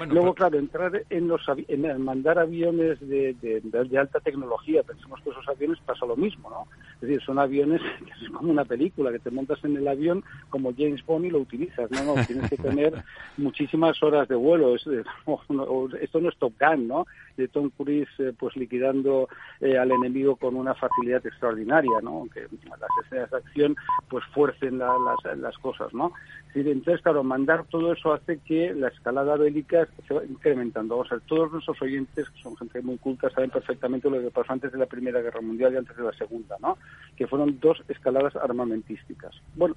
[0.07, 5.47] Luego, claro, entrar en los en mandar aviones de, de, alta tecnología, pensemos que esos
[5.47, 6.67] aviones pasa lo mismo, ¿no?
[6.95, 10.23] Es decir, son aviones que es como una película, que te montas en el avión
[10.49, 12.15] como James Bond y lo utilizas, ¿no?
[12.15, 12.93] no tienes que tener
[13.37, 14.75] muchísimas horas de vuelo.
[16.01, 17.05] esto no es Top Gun, ¿no?
[17.37, 19.27] De Tom Cruise, eh, pues liquidando
[19.59, 22.27] eh, al enemigo con una facilidad extraordinaria, ¿no?
[22.33, 23.75] Que las escenas de acción,
[24.09, 26.13] pues fuercen las, las cosas, ¿no?
[26.55, 30.97] Entonces, claro, mandar todo eso hace que la escalada bélica se va incrementando.
[30.97, 34.53] O sea, todos nuestros oyentes, que son gente muy culta, saben perfectamente lo que pasó
[34.53, 36.77] antes de la Primera Guerra Mundial y antes de la Segunda, ¿no?
[37.15, 39.35] Que fueron dos escaladas armamentísticas.
[39.55, 39.75] Bueno,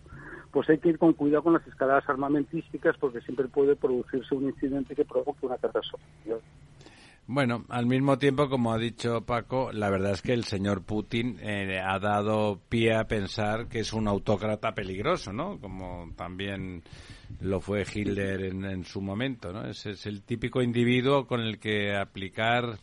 [0.51, 4.45] pues hay que ir con cuidado con las escaladas armamentísticas porque siempre puede producirse un
[4.45, 6.05] incidente que provoque una catástrofe.
[7.31, 11.37] Bueno, al mismo tiempo, como ha dicho Paco, la verdad es que el señor Putin
[11.43, 15.61] eh, ha dado pie a pensar que es un autócrata peligroso, ¿no?
[15.61, 16.83] Como también
[17.41, 19.69] lo fue Hitler en, su momento, ¿no?
[19.69, 22.79] Es, es, el típico individuo con el que aplicar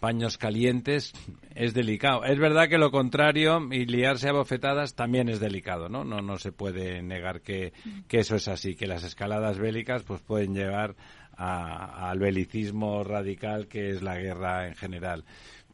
[0.00, 1.12] paños calientes
[1.54, 2.24] es delicado.
[2.24, 6.04] Es verdad que lo contrario y liarse a bofetadas también es delicado, ¿no?
[6.04, 7.72] No, no se puede negar que,
[8.08, 10.96] que eso es así, que las escaladas bélicas pues pueden llevar
[11.36, 15.24] al belicismo radical que es la guerra en general.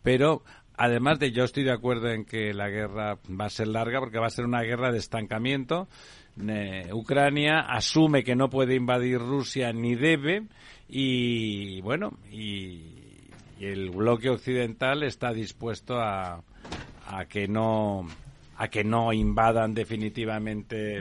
[0.03, 0.43] Pero
[0.77, 4.19] además de yo estoy de acuerdo en que la guerra va a ser larga porque
[4.19, 5.89] va a ser una guerra de estancamiento.
[6.93, 10.45] Ucrania asume que no puede invadir Rusia ni debe
[10.89, 12.93] y bueno y,
[13.59, 16.43] el bloque occidental está dispuesto a,
[17.07, 18.07] a que no
[18.57, 21.01] a que no invadan definitivamente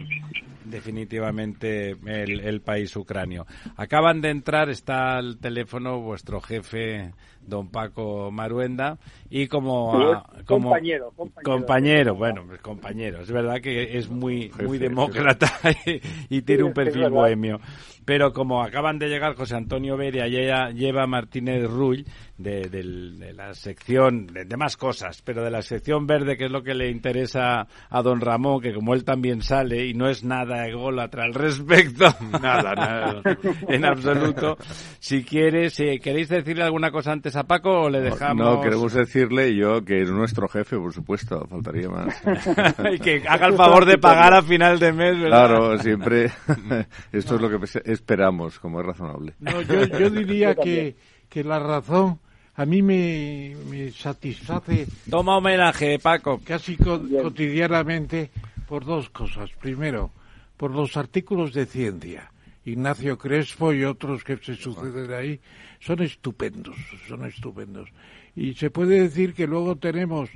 [0.66, 3.46] definitivamente el, país ucranio.
[3.78, 8.98] Acaban de entrar, está al teléfono vuestro jefe, don Paco Maruenda,
[9.30, 10.24] y como...
[10.46, 12.16] como compañero, compañero.
[12.16, 13.22] bueno, pues compañero.
[13.22, 15.52] Es verdad que es muy, muy demócrata
[16.30, 17.60] y, tiene un perfil bohemio.
[18.06, 22.06] Pero como acaban de llegar José Antonio Beria y ella lleva Martínez Rull,
[22.38, 26.74] de, la sección, de, más cosas, pero de la sección verde, que es lo que
[26.74, 31.24] le interesa a don Ramón, que como él también sale y no es nada ególatra
[31.24, 32.06] al respecto,
[32.42, 33.22] nada, nada,
[33.70, 34.58] en absoluto.
[35.00, 38.46] Si quiere, si queréis decirle alguna cosa antes a Paco o le dejamos.
[38.46, 42.22] No, queremos decirle yo que es nuestro jefe, por supuesto, faltaría más.
[42.92, 45.48] y que haga el favor de pagar a final de mes, ¿verdad?
[45.48, 46.26] Claro, siempre.
[47.12, 47.60] Esto es lo que
[47.96, 49.34] esperamos, como es razonable.
[49.40, 50.96] No, yo, yo diría que,
[51.28, 52.20] que la razón
[52.56, 54.88] a mí me, me satisface.
[55.10, 56.40] Toma homenaje, Paco.
[56.44, 58.30] Casi cotidianamente
[58.68, 59.50] por dos cosas.
[59.60, 60.12] Primero,
[60.56, 62.32] por los artículos de ciencia.
[62.64, 65.40] Ignacio Crespo y otros que se suceden ahí
[65.80, 66.76] son estupendos,
[67.08, 67.90] son estupendos.
[68.36, 70.30] Y se puede decir que luego tenemos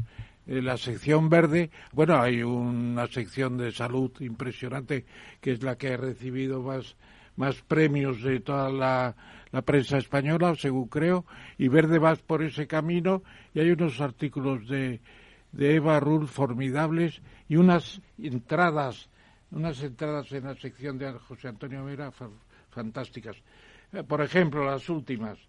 [0.46, 5.06] eh, la sección verde, bueno, hay una sección de salud impresionante
[5.42, 6.96] que es la que ha recibido más,
[7.40, 9.16] más premios de toda la,
[9.54, 11.26] la prensa española, según creo,
[11.58, 13.24] y Verde va por ese camino
[13.54, 15.00] y hay unos artículos de,
[15.54, 19.10] de Eva Rull formidables y unas entradas,
[19.52, 22.12] unas entradas en la sección de José Antonio Vera
[22.72, 23.38] fantásticas.
[23.94, 25.40] Eh, por ejemplo, las últimas,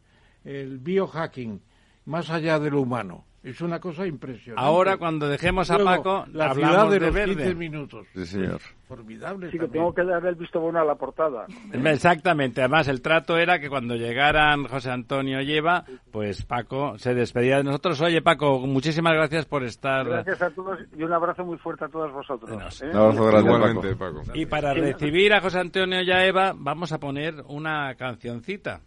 [0.44, 1.60] el biohacking,
[2.04, 3.24] más allá de lo humano.
[3.42, 4.62] Es una cosa impresionante.
[4.62, 7.34] Ahora, cuando dejemos a Paco, la ciudad de, los verde.
[7.36, 8.06] 15 minutos.
[8.14, 8.60] Sí, señor.
[8.86, 9.50] Formidable.
[9.50, 11.46] Sí, que tengo que darle el visto bueno a la portada.
[11.72, 12.60] Exactamente.
[12.60, 17.56] Además, el trato era que cuando llegaran José Antonio y Eva, pues Paco se despedía
[17.56, 17.98] de nosotros.
[18.02, 20.06] Oye, Paco, muchísimas gracias por estar.
[20.06, 22.82] Gracias a todos y un abrazo muy fuerte a todos vosotros.
[22.82, 22.90] ¿eh?
[22.90, 24.22] Un abrazo grande, Paco.
[24.34, 28.82] Y para recibir a José Antonio y a Eva, vamos a poner una cancioncita.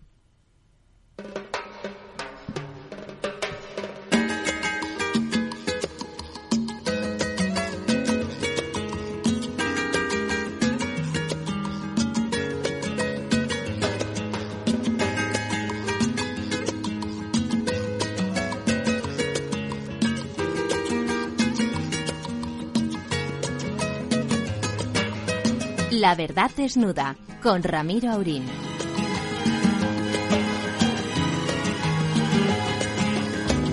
[26.03, 28.43] La verdad desnuda con Ramiro Aurín.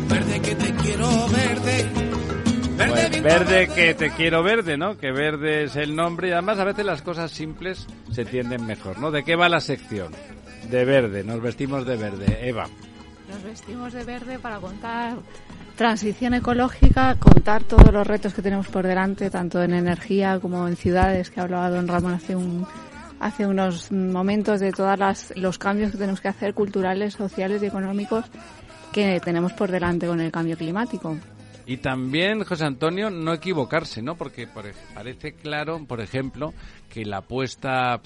[0.09, 1.91] Verde que te quiero verde.
[2.76, 4.97] Verde, Pues verde que te quiero verde, ¿no?
[4.97, 9.01] Que verde es el nombre y además a veces las cosas simples se entienden mejor,
[9.01, 9.11] ¿no?
[9.11, 10.12] ¿De qué va la sección?
[10.70, 12.49] De verde, nos vestimos de verde.
[12.49, 12.68] Eva.
[13.28, 15.16] Nos vestimos de verde para contar
[15.81, 20.76] transición ecológica, contar todos los retos que tenemos por delante, tanto en energía como en
[20.76, 22.66] ciudades, que hablaba don Ramón hace un
[23.18, 24.99] hace unos momentos de todos
[25.37, 28.26] los cambios que tenemos que hacer culturales, sociales y económicos
[28.93, 31.16] que tenemos por delante con el cambio climático.
[31.64, 34.16] Y también, José Antonio, no equivocarse, ¿no?
[34.16, 36.53] Porque parece claro, por ejemplo,
[36.91, 38.03] que la apuesta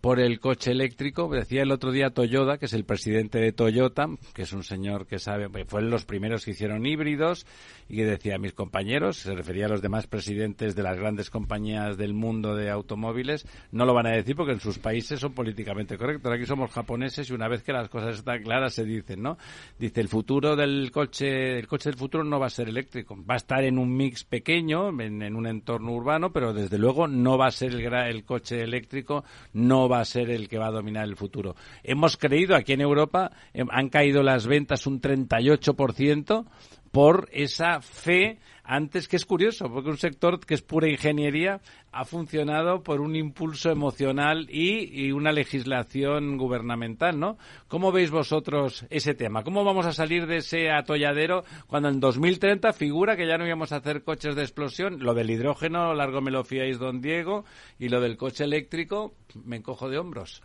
[0.00, 1.28] por el coche eléctrico.
[1.28, 5.06] Decía el otro día Toyota, que es el presidente de Toyota, que es un señor
[5.06, 7.46] que sabe, fue los primeros que hicieron híbridos
[7.88, 11.28] y que decía a mis compañeros, se refería a los demás presidentes de las grandes
[11.28, 15.34] compañías del mundo de automóviles, no lo van a decir porque en sus países son
[15.34, 16.32] políticamente correctos.
[16.32, 19.36] Aquí somos japoneses y una vez que las cosas están claras se dicen, ¿no?
[19.78, 23.34] Dice, el futuro del coche, el coche del futuro no va a ser eléctrico, va
[23.34, 27.48] a estar en un mix pequeño, en, un entorno urbano, pero desde luego no va
[27.48, 31.04] a ser el, el coche eléctrico, no va a ser el que va a dominar
[31.04, 31.56] el futuro.
[31.82, 36.46] Hemos creído aquí en Europa, em, han caído las ventas un 38%
[36.90, 38.38] por esa fe
[38.70, 41.60] antes que es curioso, porque un sector que es pura ingeniería
[41.90, 47.36] ha funcionado por un impulso emocional y, una legislación gubernamental, ¿no?
[47.66, 49.42] ¿Cómo veis vosotros ese tema?
[49.42, 53.72] ¿Cómo vamos a salir de ese atolladero cuando en 2030 figura que ya no íbamos
[53.72, 55.00] a hacer coches de explosión?
[55.00, 57.44] Lo del hidrógeno, largo me lo fiáis, don Diego,
[57.76, 60.44] y lo del coche eléctrico, me encojo de hombros.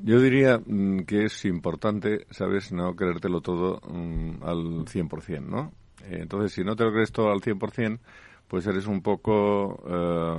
[0.00, 5.72] yo diría mm, que es importante, ¿sabes?, no creértelo todo mm, al 100%, ¿no?
[6.04, 7.98] Eh, entonces, si no te lo crees todo al 100%,
[8.48, 9.82] pues eres un poco...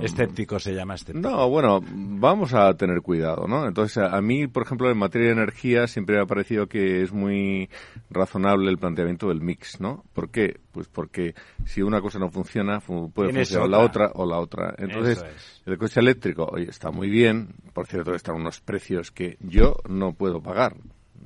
[0.00, 1.28] Eh, escéptico se llama escéptico.
[1.28, 3.66] No, bueno, vamos a tener cuidado, ¿no?
[3.66, 7.12] Entonces, a, mí, por ejemplo, en materia de energía siempre me ha parecido que es
[7.12, 7.68] muy
[8.08, 10.04] razonable el planteamiento del mix, ¿no?
[10.14, 10.58] ¿Por qué?
[10.72, 11.34] Pues porque
[11.66, 14.74] si una cosa no funciona, puede funcionar la otra o la otra.
[14.78, 15.22] Entonces,
[15.66, 20.14] el coche eléctrico, oye, está muy bien, por cierto, están unos precios que yo no
[20.14, 20.76] puedo pagar.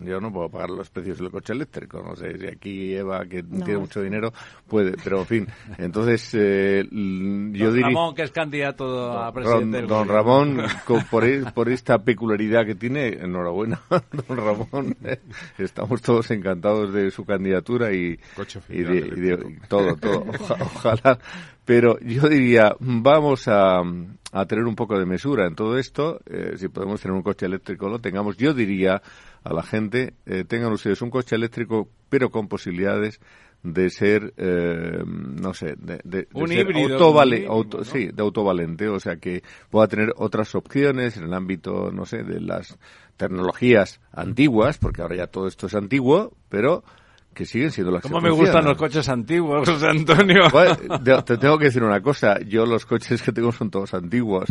[0.01, 2.03] Yo no puedo pagar los precios del coche eléctrico.
[2.03, 4.33] No sé si aquí Eva, que tiene mucho dinero,
[4.67, 4.97] puede.
[5.03, 9.83] Pero, en fin, entonces eh, yo don Ramón, que es candidato a presidente.
[9.83, 10.63] Don, Ramón,
[11.11, 13.81] por, e, por, esta peculiaridad que tiene, enhorabuena,
[14.29, 14.97] don Ramón.
[15.59, 18.19] estamos todos encantados de su candidatura y,
[18.69, 20.25] y, de, todo, todo.
[20.49, 21.19] ojalá.
[21.65, 23.83] Pero yo diría, vamos a,
[24.33, 26.21] a tener un poco de mesura en todo esto.
[26.27, 28.37] Eh, si podemos tener un coche eléctrico, lo tengamos.
[28.37, 29.01] Yo diría
[29.45, 33.21] a la gente, eh, tengan ustedes un coche eléctrico, pero con posibilidades
[33.63, 36.27] de ser, eh, no sé, de, de,
[37.47, 42.05] auto, sí, de autovalente, o sea que pueda tener otras opciones en el ámbito, no
[42.05, 42.77] sé, de las
[43.17, 46.83] tecnologías antiguas, porque ahora ya todo esto es antiguo, pero
[47.33, 50.45] que siguen siendo las ¿Cómo me gustan los coches antiguos, José Antonio?
[51.25, 54.49] te tengo que decir una cosa, yo los coches que tengo son todos antiguos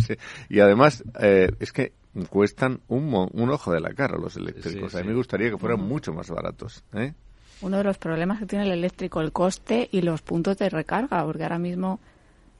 [0.49, 1.93] y además eh, es que
[2.29, 4.95] cuestan un, un ojo de la cara los eléctricos.
[4.95, 6.83] A mí me gustaría que fueran mucho más baratos.
[6.93, 7.13] ¿eh?
[7.61, 11.23] Uno de los problemas que tiene el eléctrico, el coste y los puntos de recarga,
[11.23, 11.99] porque ahora mismo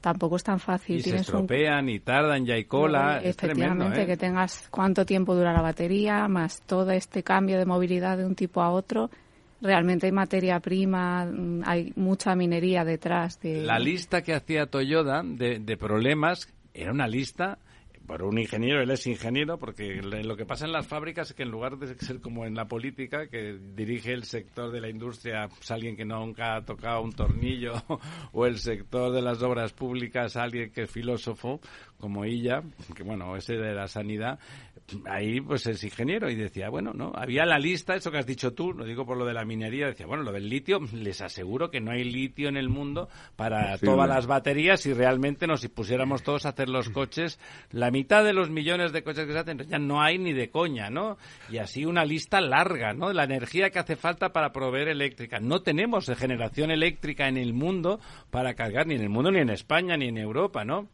[0.00, 0.96] tampoco es tan fácil.
[0.96, 3.20] Y se estropean y tardan, ya hay cola.
[3.22, 4.06] efectivamente, ¿eh?
[4.06, 8.34] que tengas cuánto tiempo dura la batería, más todo este cambio de movilidad de un
[8.34, 9.10] tipo a otro
[9.62, 13.40] realmente hay materia prima, mm, hay mucha minería detrás.
[13.40, 13.62] De...
[13.62, 17.58] La lista que hacía Toyota de, de problemas era una lista
[18.06, 21.44] por un ingeniero, él es ingeniero, porque lo que pasa en las fábricas es que
[21.44, 25.48] en lugar de ser como en la política, que dirige el sector de la industria
[25.48, 27.74] pues, alguien que nunca ha tocado un tornillo,
[28.32, 31.60] o el sector de las obras públicas alguien que es filósofo,
[32.02, 32.64] como ella,
[32.96, 34.40] que bueno, ese de la sanidad,
[35.06, 38.54] ahí pues es ingeniero y decía, bueno, no, había la lista, eso que has dicho
[38.54, 41.70] tú, lo digo por lo de la minería, decía, bueno, lo del litio, les aseguro
[41.70, 46.24] que no hay litio en el mundo para todas las baterías si realmente nos pusiéramos
[46.24, 47.38] todos a hacer los coches,
[47.70, 50.50] la mitad de los millones de coches que se hacen ya no hay ni de
[50.50, 51.18] coña, ¿no?
[51.52, 53.08] Y así una lista larga, ¿no?
[53.08, 55.38] De la energía que hace falta para proveer eléctrica.
[55.38, 58.00] No tenemos generación eléctrica en el mundo
[58.32, 60.88] para cargar, ni en el mundo, ni en España, ni en Europa, ¿no?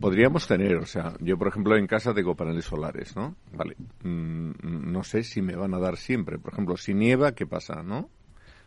[0.00, 3.36] Podríamos tener, o sea, yo por ejemplo en casa tengo paneles solares, ¿no?
[3.52, 6.38] Vale, mm, no sé si me van a dar siempre.
[6.38, 8.10] Por ejemplo, si nieva, ¿qué pasa, no?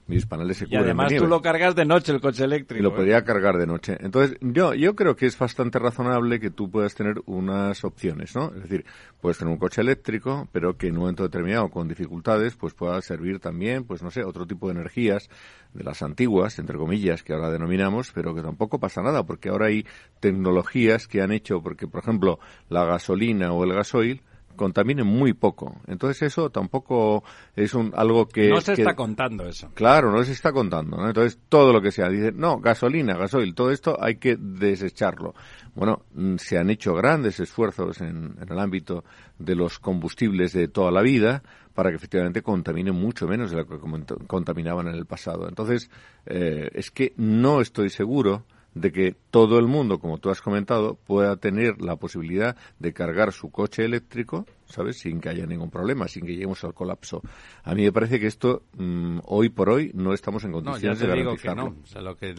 [0.07, 2.79] Mis paneles se Y además tú lo cargas de noche el coche eléctrico.
[2.79, 2.95] Y lo ¿eh?
[2.95, 3.97] podría cargar de noche.
[3.99, 8.51] Entonces, yo, yo creo que es bastante razonable que tú puedas tener unas opciones, ¿no?
[8.55, 8.85] Es decir,
[9.19, 13.01] puedes tener un coche eléctrico, pero que en un momento determinado, con dificultades, pues pueda
[13.01, 15.29] servir también, pues no sé, otro tipo de energías
[15.73, 19.67] de las antiguas, entre comillas, que ahora denominamos, pero que tampoco pasa nada, porque ahora
[19.67, 19.85] hay
[20.19, 22.39] tecnologías que han hecho, porque por ejemplo,
[22.69, 24.21] la gasolina o el gasoil,
[24.61, 25.81] contamine muy poco.
[25.87, 27.23] Entonces eso tampoco
[27.55, 28.49] es un algo que...
[28.49, 29.71] No se está contando eso.
[29.73, 31.03] Claro, no se está contando.
[31.07, 35.33] Entonces todo lo que sea, dice, no, gasolina, gasoil, todo esto hay que desecharlo.
[35.73, 39.03] Bueno, mm, se han hecho grandes esfuerzos en, el ámbito
[39.39, 41.41] de los combustibles de toda la vida
[41.73, 43.79] para que efectivamente contaminen mucho menos de lo que
[44.27, 45.49] contaminaban en el pasado.
[45.49, 45.89] Entonces,
[46.27, 50.95] eh, es que no estoy seguro de que todo el mundo, como tú has comentado,
[50.95, 54.99] pueda tener la posibilidad de cargar su coche eléctrico, ¿sabes?
[54.99, 57.21] Sin que haya ningún problema, sin que lleguemos al colapso.
[57.63, 61.07] A mí me parece que esto, mm, hoy por hoy, no estamos en condiciones de
[61.07, 61.63] garantizarlo.
[61.63, 61.83] Digo que no.
[61.83, 62.33] O sea, lo que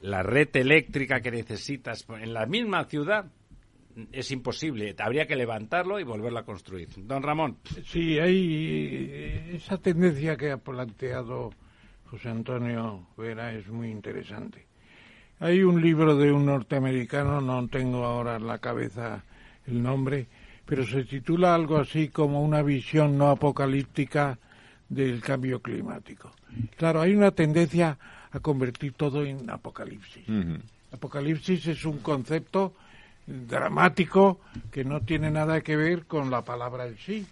[0.00, 3.26] la red eléctrica que necesitas en la misma ciudad
[4.12, 4.94] es imposible.
[4.98, 6.88] Habría que levantarlo y volverlo a construir.
[6.96, 7.58] Don Ramón.
[7.84, 11.50] Sí, hay esa tendencia que ha planteado
[12.10, 14.67] José Antonio Vera es muy interesante.
[15.40, 19.22] Hay un libro de un norteamericano, no tengo ahora en la cabeza
[19.66, 20.26] el nombre,
[20.66, 24.38] pero se titula algo así como una visión no apocalíptica
[24.88, 26.32] del cambio climático.
[26.76, 27.96] Claro, hay una tendencia
[28.32, 30.24] a convertir todo en apocalipsis.
[30.92, 32.74] Apocalipsis es un concepto
[33.26, 34.40] dramático
[34.72, 37.26] que no tiene nada que ver con la palabra en sí,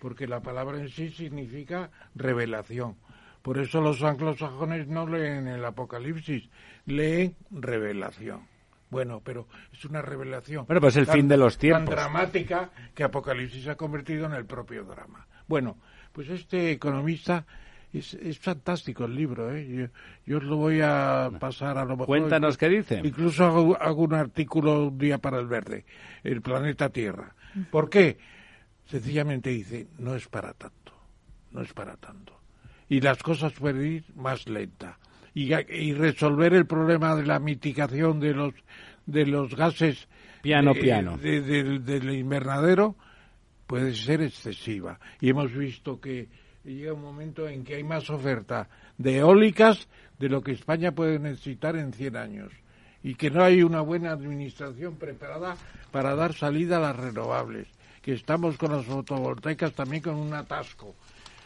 [0.00, 2.96] porque la palabra en sí significa revelación.
[3.42, 6.44] Por eso los anglosajones no leen el Apocalipsis,
[6.86, 8.46] leen revelación.
[8.90, 10.66] Bueno, pero es una revelación.
[10.66, 11.86] Bueno, pues el fin de los tiempos.
[11.86, 15.26] Tan dramática que Apocalipsis se ha convertido en el propio drama.
[15.48, 15.78] Bueno,
[16.12, 17.46] pues este economista
[17.92, 19.90] es, es fantástico el libro, ¿eh?
[20.26, 22.06] Yo, os lo voy a pasar a lo mejor.
[22.06, 23.00] Cuéntanos qué dice.
[23.02, 25.84] Incluso hago, hago, un artículo un día para el verde,
[26.22, 27.34] el planeta Tierra.
[27.70, 28.18] ¿Por qué?
[28.86, 30.92] Sencillamente dice, no es para tanto,
[31.50, 32.38] no es para tanto.
[32.88, 34.98] Y las cosas pueden ir más lenta.
[35.34, 38.54] Y, y resolver el problema de la mitigación de los,
[39.06, 40.08] de los gases
[40.42, 41.16] piano, piano.
[41.16, 42.96] del invernadero
[43.66, 44.98] puede ser excesiva.
[45.20, 46.28] Y hemos visto que
[46.64, 48.68] llega un momento en que hay más oferta
[48.98, 52.52] de eólicas de lo que España puede necesitar en 100 años
[53.02, 55.56] y que no hay una buena administración preparada
[55.90, 57.66] para dar salida a las renovables,
[58.00, 60.94] que estamos con las fotovoltaicas también con un atasco.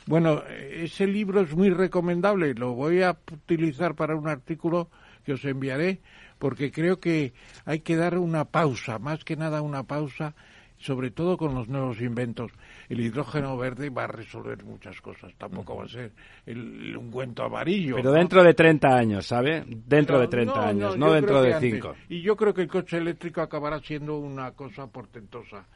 [0.06, 4.88] Bueno, ese libro es muy recomendable, lo voy a utilizar para un artículo
[5.24, 6.00] que os enviaré,
[6.38, 7.32] porque creo que
[7.64, 10.34] hay que dar una pausa, más que nada una pausa
[10.78, 12.52] sobre todo con los nuevos inventos.
[12.88, 16.12] El hidrógeno verde va a resolver muchas cosas, tampoco va a ser
[16.44, 17.96] el ungüento amarillo.
[17.96, 19.64] Pero dentro de 30 años, ¿sabe?
[19.66, 21.94] Dentro de 30 años, no, dentro de 5.
[22.08, 25.66] Y yo creo que el coche eléctrico acabará siendo una cosa portentosa.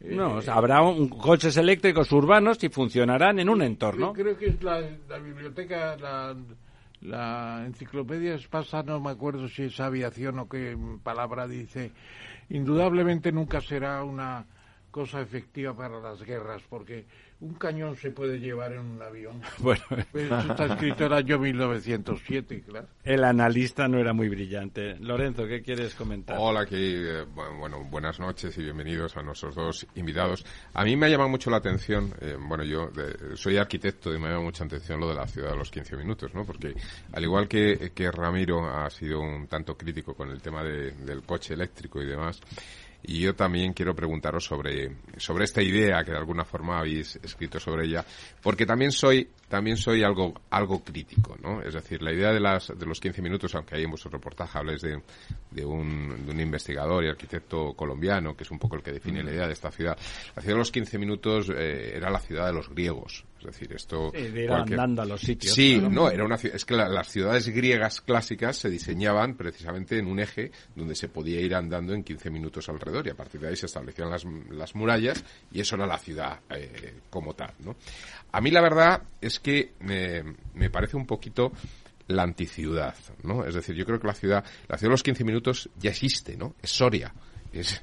[0.00, 4.12] No, eh, habrá un, coches eléctricos urbanos y funcionarán en un entorno.
[4.12, 4.80] Creo que es la,
[5.18, 6.36] biblioteca, la,
[7.00, 11.92] la enciclopedia espasa, no me acuerdo si es aviación o qué palabra dice,
[12.50, 14.46] indudablemente nunca será una
[14.90, 17.06] cosa efectiva para las guerras, porque
[17.40, 19.42] un cañón se puede llevar en un avión.
[19.58, 19.82] Bueno,
[20.12, 22.86] pues eso está escrito en el año 1907, claro.
[23.04, 24.96] El analista no era muy brillante.
[25.00, 26.36] Lorenzo, ¿qué quieres comentar?
[26.38, 27.24] Hola, que, eh,
[27.58, 30.44] bueno, buenas noches y bienvenidos a nuestros dos invitados.
[30.74, 32.90] A mí me ha llamado mucho la atención, eh, bueno, yo
[33.34, 35.96] soy arquitecto y me ha llamado mucha atención lo de la ciudad de los 15
[35.96, 36.44] minutos, ¿no?
[36.44, 36.74] Porque
[37.12, 41.54] al igual que, que Ramiro ha sido un tanto crítico con el tema del coche
[41.54, 42.40] eléctrico y demás,
[43.06, 47.60] y yo también quiero preguntaros sobre, sobre esta idea que de alguna forma habéis escrito
[47.60, 48.04] sobre ella,
[48.42, 51.62] porque también soy, también soy algo, algo crítico, ¿no?
[51.62, 54.58] Es decir, la idea de, las, de los 15 minutos, aunque hay en vuestro reportaje
[54.58, 55.00] habléis de,
[55.50, 59.22] de, un, de un investigador y arquitecto colombiano, que es un poco el que define
[59.22, 59.96] la idea de esta ciudad,
[60.34, 63.72] la ciudad de los 15 minutos eh, era la ciudad de los griegos, es decir,
[63.72, 64.10] esto...
[64.14, 65.54] Sí, de ir andando a los sitios.
[65.54, 70.18] Sí, no, era una es que las ciudades griegas clásicas se diseñaban precisamente en un
[70.18, 73.56] eje donde se podía ir andando en 15 minutos alrededor y a partir de ahí
[73.56, 77.76] se establecían las, las murallas y eso era la ciudad eh, como tal, ¿no?
[78.36, 80.22] A mí la verdad es que me,
[80.54, 81.52] me parece un poquito
[82.08, 83.44] la anticiudad, ¿no?
[83.44, 86.36] Es decir, yo creo que la ciudad, la ciudad de los 15 minutos ya existe,
[86.36, 86.54] ¿no?
[86.62, 87.12] Es Soria
[87.60, 87.80] es,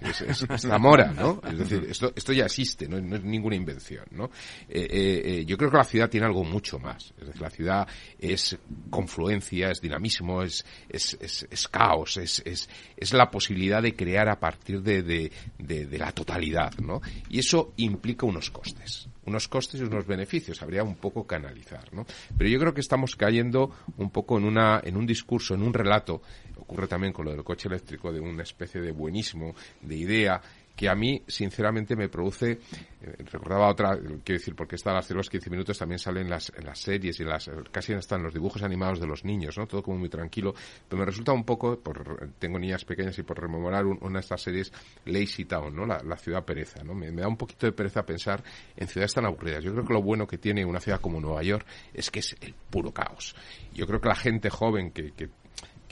[0.58, 1.41] Zamora, ¿no?
[1.49, 4.26] Es decir, esto, esto ya existe, no, es ninguna invención, ¿no?
[4.70, 7.14] Eh, eh, eh, yo creo que la ciudad tiene algo mucho más.
[7.20, 7.88] Es decir, la ciudad
[8.20, 8.58] es
[8.89, 11.18] confluencia, es dinamismo, es, es,
[11.49, 16.12] es, caos, es, es, es la posibilidad de crear a partir de, de, de la
[16.12, 17.01] totalidad, ¿no?
[17.30, 21.94] Y eso implica unos costes unos costes y unos beneficios, habría un poco que analizar,
[21.94, 22.06] ¿no?
[22.38, 25.74] Pero yo creo que estamos cayendo un poco en una en un discurso, en un
[25.74, 26.22] relato
[26.60, 30.41] ocurre también con lo del coche eléctrico, de una especie de buenismo, de idea
[30.76, 32.60] que a mí, sinceramente, me produce.
[33.02, 36.66] Eh, recordaba otra, quiero decir, porque está las los 15 minutos también salen las, en
[36.66, 39.68] las series y las, casi están los dibujos animados de los niños, ¿no?
[39.68, 40.54] Todo como muy tranquilo.
[40.88, 44.41] Pero me resulta un poco, por, tengo niñas pequeñas y por rememorar una de estas
[44.41, 44.72] series,
[45.06, 45.86] Lazy Town, ¿no?
[45.86, 46.94] La, ciudad pereza, ¿no?
[46.94, 48.44] Me, da un poquito de pereza pensar
[48.76, 49.64] en ciudades tan aburridas.
[49.64, 52.36] Yo creo que lo bueno que tiene una ciudad como Nueva York es que es
[52.41, 53.36] el puro caos.
[53.74, 55.30] Yo creo que la gente joven que, que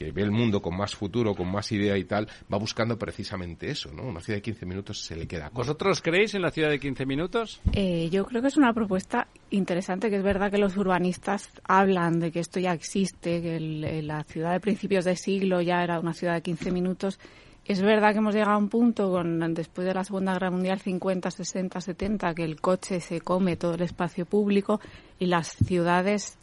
[0.02, 3.70] que ve el mundo con más futuro, con más idea y tal, va buscando precisamente
[3.70, 4.04] eso, ¿no?
[4.04, 5.50] Una ciudad de 15 minutos se le queda.
[5.54, 7.62] ¿Vosotros creéis en la ciudad de 15 minutos?
[7.74, 12.20] Eh, yo creo que es una propuesta interesante, que es verdad que los urbanistas hablan
[12.20, 16.14] de que esto ya existe, que la ciudad de principios de siglo ya era una
[16.14, 17.20] ciudad de 15 minutos.
[17.66, 20.80] Es verdad que hemos llegado a un punto con después de la Segunda Guerra Mundial
[20.80, 24.82] 50, 60, 70 que el coche se come todo el espacio público
[25.20, 26.40] y las ciudades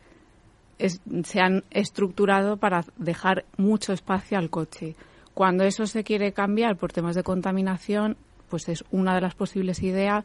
[0.79, 4.95] se han estructurado para dejar mucho espacio al coche.
[5.35, 8.17] Cuando eso se quiere cambiar por temas de contaminación,
[8.49, 10.25] pues es una de las posibles ideas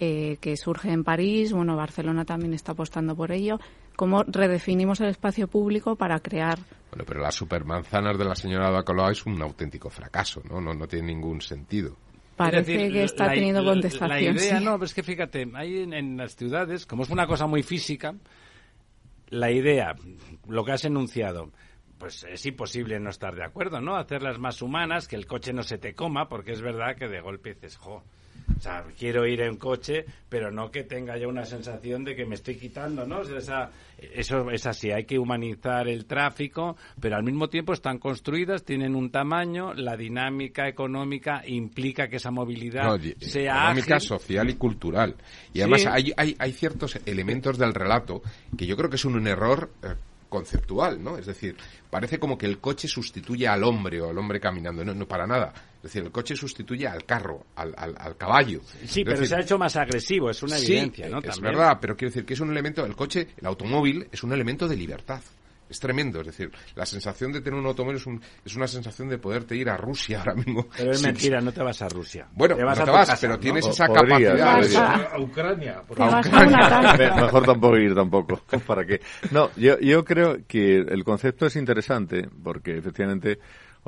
[0.00, 3.58] eh, que surge en París, bueno, Barcelona también está apostando por ello,
[3.96, 6.58] cómo redefinimos el espacio público para crear...
[6.90, 10.60] Bueno, pero las supermanzanas de la señora Bacalao es un auténtico fracaso, ¿no?
[10.60, 11.96] No, no tiene ningún sentido.
[12.36, 14.36] Parece que está teniendo contestación.
[14.36, 17.48] La idea, no, pero es que fíjate, ahí en, las ciudades, como es una cosa
[17.48, 18.14] muy física,
[19.30, 19.94] la idea,
[20.46, 21.50] lo que has enunciado,
[21.98, 23.96] pues es imposible no estar de acuerdo, ¿no?
[23.96, 27.20] Hacerlas más humanas, que el coche no se te coma, porque es verdad que de
[27.20, 28.04] golpe dices, jo,
[28.56, 32.24] o sea, quiero ir en coche, pero no que tenga ya una sensación de que
[32.24, 33.22] me estoy quitando, ¿no?
[33.22, 38.64] esa, eso es así, hay que humanizar el tráfico, pero al mismo tiempo están construidas,
[38.64, 45.16] tienen un tamaño, la dinámica económica implica que esa movilidad sea económica, social y cultural.
[45.52, 48.22] Y además hay, hay, hay, ciertos elementos del relato
[48.56, 49.94] que yo creo que son un error eh,
[50.28, 51.18] conceptual, ¿no?
[51.18, 51.56] Es decir,
[51.90, 54.84] parece como que el coche sustituye al hombre o al hombre caminando.
[54.84, 55.52] No, no para nada.
[55.76, 58.60] Es decir, el coche sustituye al carro, al, al, caballo.
[58.84, 61.20] Sí, pero se ha hecho más agresivo, es una evidencia, ¿no?
[61.20, 64.32] Es verdad, pero quiero decir que es un elemento, el coche, el automóvil, es un
[64.32, 65.22] elemento de libertad.
[65.68, 69.08] Es tremendo, es decir, la sensación de tener un automóvil es, un, es una sensación
[69.08, 70.66] de poderte ir a Rusia ahora mismo.
[70.76, 72.26] Pero es mentira, no te vas a Rusia.
[72.32, 75.12] Bueno, te vas no te vas, pero tienes esa capacidad.
[75.12, 75.82] A, Ucrania.
[77.16, 78.40] Mejor tampoco ir tampoco.
[78.66, 79.00] ¿Para qué?
[79.30, 83.38] No, yo, yo creo que el concepto es interesante porque efectivamente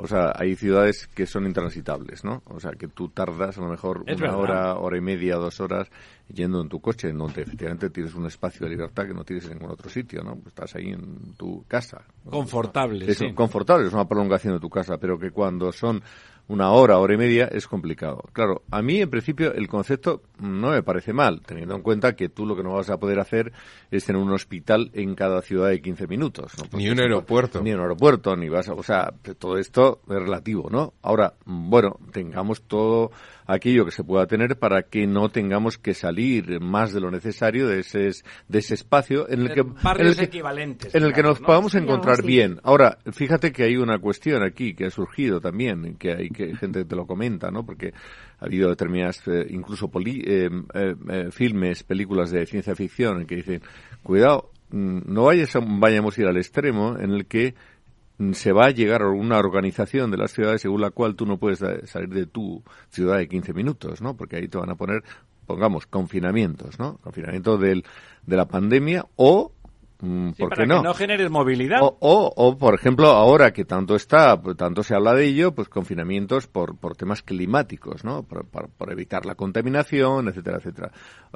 [0.01, 2.41] o sea, hay ciudades que son intransitables, ¿no?
[2.45, 5.91] O sea, que tú tardas a lo mejor una hora, hora y media, dos horas
[6.27, 9.45] yendo en tu coche, en donde efectivamente tienes un espacio de libertad que no tienes
[9.45, 10.39] en ningún otro sitio, ¿no?
[10.47, 12.03] Estás ahí en tu casa.
[12.27, 16.01] Confortable, es, Confortable, es una prolongación de tu casa, pero que cuando son
[16.47, 18.23] una hora, hora y media es complicado.
[18.33, 22.29] Claro, a mí en principio el concepto no me parece mal, teniendo en cuenta que
[22.29, 23.53] tú lo que no vas a poder hacer
[23.89, 26.51] es tener un hospital en cada ciudad de 15 minutos.
[26.73, 27.61] ni un aeropuerto.
[27.61, 30.93] Ni un aeropuerto, ni vas a, o sea, todo esto es relativo, ¿no?
[31.01, 33.11] Ahora, bueno, tengamos todo
[33.53, 37.67] aquello que se pueda tener para que no tengamos que salir más de lo necesario
[37.67, 38.09] de ese,
[38.47, 41.75] de ese espacio en el que, en el que, equivalentes, en el que nos podamos
[41.75, 42.59] encontrar bien.
[42.63, 46.85] Ahora, fíjate que hay una cuestión aquí que ha surgido también, que hay que gente
[46.85, 47.65] te lo comenta, ¿no?
[47.65, 47.93] Porque
[48.39, 53.61] ha habido determinadas, eh, incluso eh, eh, filmes, películas de ciencia ficción en que dicen,
[54.03, 57.53] cuidado, mm, no vayas vayamos a ir al extremo en el que
[58.33, 61.37] se va a llegar a una organización de las ciudades según la cual tú no
[61.37, 64.15] puedes salir de tu ciudad de 15 minutos, ¿no?
[64.15, 65.03] Porque ahí te van a poner,
[65.45, 66.97] pongamos, confinamientos, ¿no?
[66.97, 67.83] Confinamiento del,
[68.25, 69.51] de la pandemia o
[70.01, 70.81] mm, ¿por qué no?
[70.81, 71.79] Que no generes movilidad.
[71.81, 76.47] O, o, por ejemplo, ahora que tanto está, tanto se habla de ello, pues confinamientos
[76.47, 78.23] por, por temas climáticos, ¿no?
[78.23, 80.91] Por, por, evitar la contaminación, etcétera, etcétera.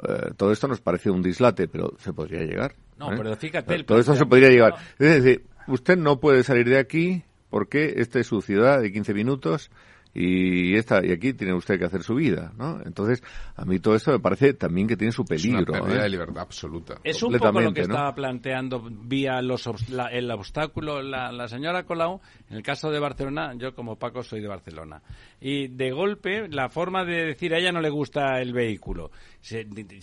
[0.06, 2.74] Eh, todo esto nos parece un dislate, pero se podría llegar.
[2.98, 3.14] No, ¿eh?
[3.16, 3.82] pero fíjate.
[3.82, 4.74] todo esto se podría llegar.
[4.98, 9.14] Es decir, usted no puede salir de aquí porque esta es su ciudad de 15
[9.14, 9.70] minutos
[10.18, 12.80] y esta y aquí tiene usted que hacer su vida, ¿no?
[12.86, 13.22] Entonces,
[13.54, 15.60] a mí todo esto me parece también que tiene su peligro.
[15.60, 16.02] Es una pérdida ¿eh?
[16.04, 16.94] de libertad absoluta.
[17.04, 19.68] Es un poco lo que estaba planteando vía los
[20.10, 22.22] el obstáculo la, la, señora Colau.
[22.50, 25.02] En el caso de Barcelona, yo como Paco soy de Barcelona.
[25.40, 29.10] Y de golpe, la forma de decir a ella no le gusta el vehículo.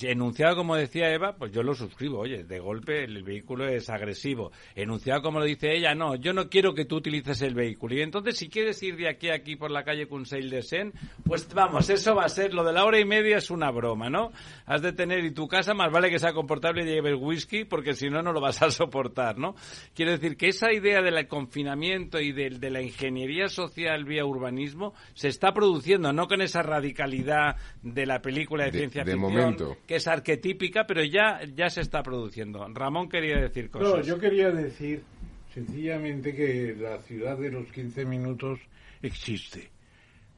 [0.02, 2.20] enunciado como decía Eva, pues yo lo suscribo.
[2.20, 4.52] Oye, de golpe el vehículo es agresivo.
[4.76, 7.96] Enunciado como lo dice ella, no, yo no quiero que tú utilices el vehículo.
[7.96, 10.94] Y entonces, si quieres ir de aquí a aquí por la calle Conseil de Sen,
[11.26, 14.10] pues vamos, eso va a ser, lo de la hora y media es una broma,
[14.10, 14.32] ¿no?
[14.66, 17.94] Has de tener, y tu casa más vale que sea comportable y lleve whisky, porque
[17.94, 19.56] si no, no lo vas a soportar, ¿no?
[19.94, 24.94] Quiero decir que esa idea del confinamiento y de, de la ingeniería social vía urbanismo
[25.14, 29.58] se está produciendo, no con esa radicalidad de la película de, ciencia ficción,
[29.88, 32.68] que es arquetípica, pero ya, ya se está produciendo.
[32.74, 33.90] Ramón quería decir cosas.
[33.90, 35.04] No, yo quería decir
[35.54, 38.60] sencillamente que la ciudad de los 15 minutos
[39.02, 39.70] existe.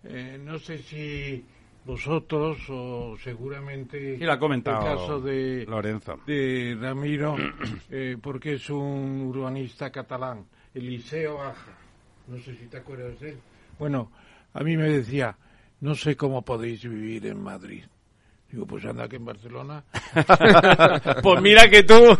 [0.03, 1.43] Eh, no sé si
[1.85, 7.35] vosotros o seguramente lo ha comentado el caso de Lorenzo de Ramiro
[7.91, 11.84] eh, porque es un urbanista catalán Eliseo Aja
[12.27, 13.37] no sé si te acuerdas de él.
[13.79, 14.11] Bueno
[14.53, 15.35] a mí me decía
[15.81, 17.83] no sé cómo podéis vivir en Madrid
[18.49, 19.83] digo pues anda que en Barcelona
[21.23, 22.17] pues mira que tú.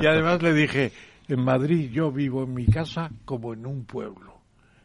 [0.00, 0.92] Y además le dije
[1.28, 4.40] en Madrid yo vivo en mi casa como en un pueblo.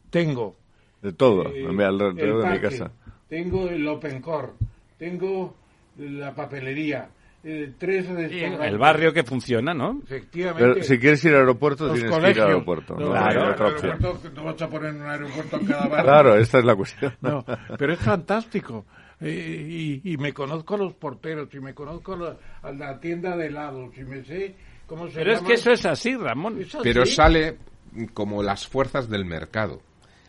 [0.10, 0.56] Tengo
[1.02, 2.92] de todo, eh, alrededor de mi casa.
[3.28, 4.54] Tengo el Open Core,
[4.98, 5.56] tengo
[5.98, 7.10] la papelería,
[7.48, 10.02] eh, tres El barrio que funciona, ¿no?
[10.04, 10.64] Efectivamente.
[10.64, 12.96] Pero si quieres ir al aeropuerto, tienes que ir al aeropuerto.
[12.96, 13.56] No, claro,
[14.34, 16.06] no vas a poner un aeropuerto en cada barrio.
[16.06, 17.14] Claro, esta es la cuestión.
[17.22, 17.46] No,
[17.78, 18.86] pero es fantástico.
[19.22, 22.18] Eh, y, me conozco a los porteros, y me conozco
[22.64, 24.56] a la, tienda de helados, y me sé
[24.88, 26.60] cómo se Pero es que eso es así, Ramón.
[26.82, 27.60] Pero sale
[28.16, 29.82] como las fuerzas del mercado.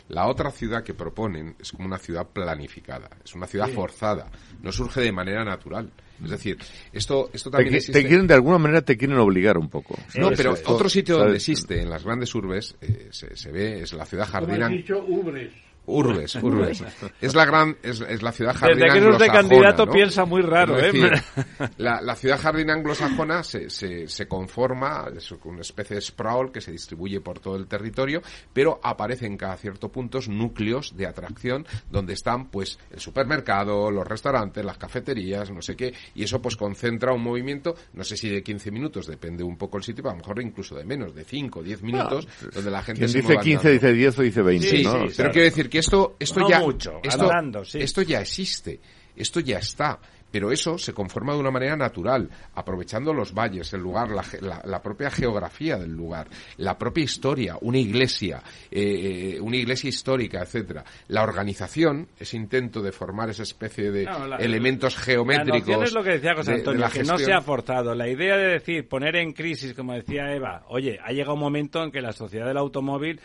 [0.09, 4.30] La otra ciudad que proponen es como una ciudad planificada, es una ciudad forzada,
[4.62, 5.90] no surge de manera natural.
[6.24, 6.56] Es decir,
[6.93, 8.01] esto, esto también te, existe...
[8.01, 9.98] te quieren, de alguna manera, te quieren obligar un poco.
[10.14, 11.48] No, pero Esto, otro sitio donde ¿sabes?
[11.48, 14.68] existe, en las grandes urbes, eh, se, se ve, es la ciudad jardina...
[14.68, 15.52] dicho, ubres.
[15.86, 16.84] Urbes, urbes.
[17.20, 19.92] Es la gran, es, es la ciudad Desde jardín que eres de candidato ¿no?
[19.92, 21.10] piensa muy raro, Es ¿eh?
[21.78, 26.60] la, la ciudad jardín anglosajona se, se, se conforma, es una especie de sprawl que
[26.60, 28.22] se distribuye por todo el territorio,
[28.52, 34.64] pero aparecen cada cierto puntos núcleos de atracción donde están, pues, el supermercado, los restaurantes,
[34.64, 38.42] las cafeterías, no sé qué, y eso pues concentra un movimiento, no sé si de
[38.42, 41.24] 15 minutos, depende un poco el sitio, pero a lo mejor incluso de menos, de
[41.24, 43.72] 5 o 10 minutos, donde la gente se dice mueva 15 andando.
[43.72, 45.08] dice 10 o dice 20, Sí, ¿no?
[45.08, 47.78] sí, pero quiero decir que esto, esto No ya, mucho, esto, andando, sí.
[47.80, 48.80] esto ya existe,
[49.14, 49.98] esto ya está.
[50.36, 54.60] Pero eso se conforma de una manera natural, aprovechando los valles, el lugar, la, la-
[54.66, 60.42] la propia geografía del lugar, la propia historia, una iglesia, eh, eh, una iglesia histórica,
[60.42, 60.84] etcétera.
[61.08, 65.68] La organización, ese intento de formar esa especie de No, la- elementos La geométricos.
[65.68, 67.26] noción es lo que decía José de- de Antonio, la que no gestión.
[67.30, 67.94] sea forzado.
[67.94, 71.82] La idea de decir, poner en crisis, como decía Eva, oye, ha llegado un momento
[71.82, 73.20] en que la sociedad del automóvil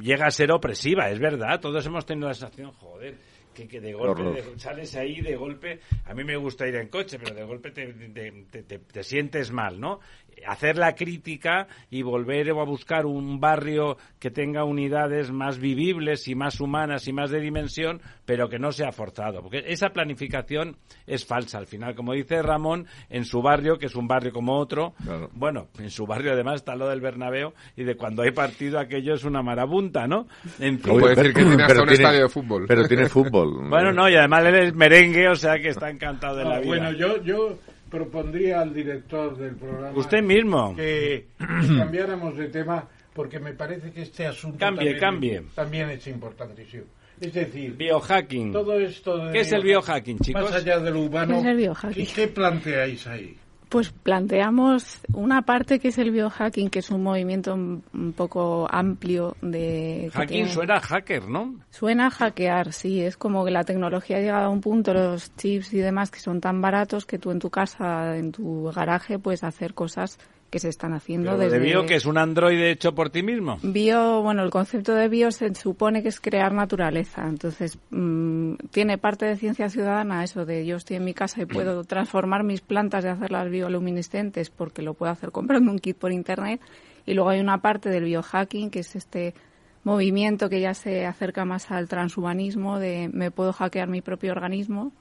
[0.00, 3.18] llega a ser opresiva, es verdad, todos hemos tenido la sensación, joder,
[3.54, 6.88] que, que de golpe de- sales ahí, de golpe, a mí me gusta ir en
[6.88, 10.00] coche, pero de golpe te- te- te- te sientes mal, ¿no?
[10.46, 16.34] Hacer la crítica y volver a buscar un barrio que tenga unidades más vivibles y
[16.34, 21.24] más humanas y más de dimensión, pero que no sea forzado, porque esa planificación es
[21.26, 21.58] falsa.
[21.58, 25.30] Al final, como dice Ramón, en su barrio, que es un barrio como otro, Claro.
[25.34, 29.14] bueno, en su barrio además está lo del Bernabéu y de cuando hay partido aquello
[29.14, 30.26] es una marabunta, ¿no?
[30.58, 30.98] En fin.
[30.98, 32.64] Puede decir que tiene hasta un estadio de fútbol.
[32.68, 33.68] Pero tiene fútbol.
[33.74, 36.58] Bueno, no, y además él es merengue, o sea que está encantado de No, la
[36.60, 36.68] vida.
[36.68, 37.58] Bueno, yo, yo
[37.94, 40.74] propondría al director del programa Usted mismo.
[40.76, 45.42] que cambiáramos de tema porque me parece que este asunto Cambie, también, cambie.
[45.54, 46.84] también es importantísimo.
[47.20, 48.52] Es decir, Biohacking.
[48.52, 50.42] todo esto de ¿Qué es el biohacking, chicos?
[50.42, 52.06] Más allá de lo humano, ¿Qué es el biohacking?
[52.06, 53.36] ¿qué, qué planteáis ahí?
[53.68, 59.36] Pues planteamos una parte que es el biohacking, que es un movimiento un poco amplio
[59.42, 60.10] de...
[60.12, 61.54] Hacking tiene- suena a hacker, ¿no?
[61.70, 63.00] Suena a hackear, sí.
[63.02, 66.20] Es como que la tecnología ha llegado a un punto, los chips y demás, que
[66.20, 70.18] son tan baratos que tú en tu casa, en tu garaje, puedes hacer cosas
[70.54, 71.58] que se están haciendo Pero desde...
[71.58, 73.58] de bio que es un androide hecho por ti mismo.
[73.64, 77.26] Bio, bueno, el concepto de bio se supone que es crear naturaleza.
[77.26, 81.46] Entonces, mm, tiene parte de ciencia ciudadana eso de yo estoy en mi casa y
[81.46, 86.12] puedo transformar mis plantas y hacerlas bioluminiscentes porque lo puedo hacer comprando un kit por
[86.12, 86.60] internet.
[87.04, 89.34] Y luego hay una parte del biohacking que es este
[89.82, 94.92] movimiento que ya se acerca más al transhumanismo de me puedo hackear mi propio organismo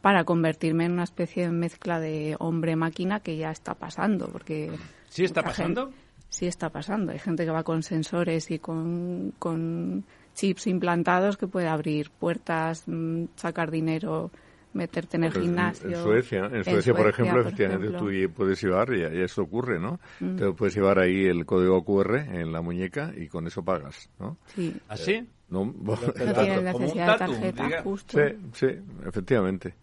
[0.00, 4.70] para convertirme en una especie de mezcla de hombre-máquina que ya está pasando, porque...
[5.08, 5.86] ¿Sí está pasando?
[5.86, 5.98] gente-
[6.28, 7.12] sí está pasando.
[7.12, 10.04] Hay gente que va con sensores y con, con
[10.34, 14.30] chips implantados que puede abrir puertas, mm, sacar dinero,
[14.74, 15.88] meterte en el Pues gimnasio.
[15.88, 18.28] En Suecia, en Suecia, por ejemplo, por efectivamente ejemplo.
[18.28, 19.98] tú puedes llevar, y, y eso ocurre, ¿no?
[20.20, 20.36] Mm.
[20.36, 24.36] Te puedes llevar ahí el código QR en la muñeca y con eso pagas, ¿no?
[24.54, 24.76] Sí.
[24.88, 25.26] ¿Así?
[25.48, 28.18] No, No tiene necesidad de tarjeta, justo.
[28.18, 28.66] Sí, sí,
[29.06, 29.74] efectivamente.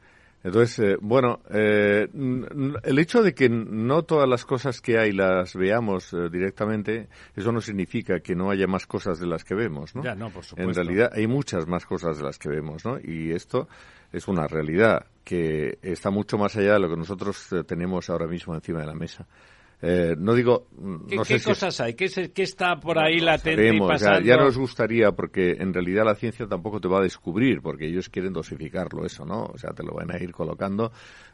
[0.46, 2.08] Entonces, eh, bueno, eh,
[2.84, 7.52] el hecho de que no todas las cosas que hay las veamos eh, directamente, eso
[7.52, 10.04] no significa que no haya más cosas de las que vemos, ¿no?
[10.04, 10.84] Ya, no, por En supuesto.
[10.84, 13.00] realidad hay muchas más cosas de las que vemos, ¿no?
[13.04, 13.68] Y esto
[14.14, 18.28] es una realidad que está mucho más allá de lo que nosotros eh, tenemos ahora
[18.28, 19.26] mismo encima de la mesa.
[19.82, 20.68] Eh, no digo,
[21.08, 21.94] ¿Qué, no qué sé si es- cosas hay?
[21.96, 24.28] ¿Qué, se- qué está por ahí latente Veremos, y ya- pasando?
[24.28, 28.10] ya, nos gustaría, porque en realidad la ciencia tampoco te va a descubrir, porque ellos
[28.10, 29.44] quieren dosificarlo, eso, ¿no?
[29.46, 30.92] O sea, te lo van a ir colocando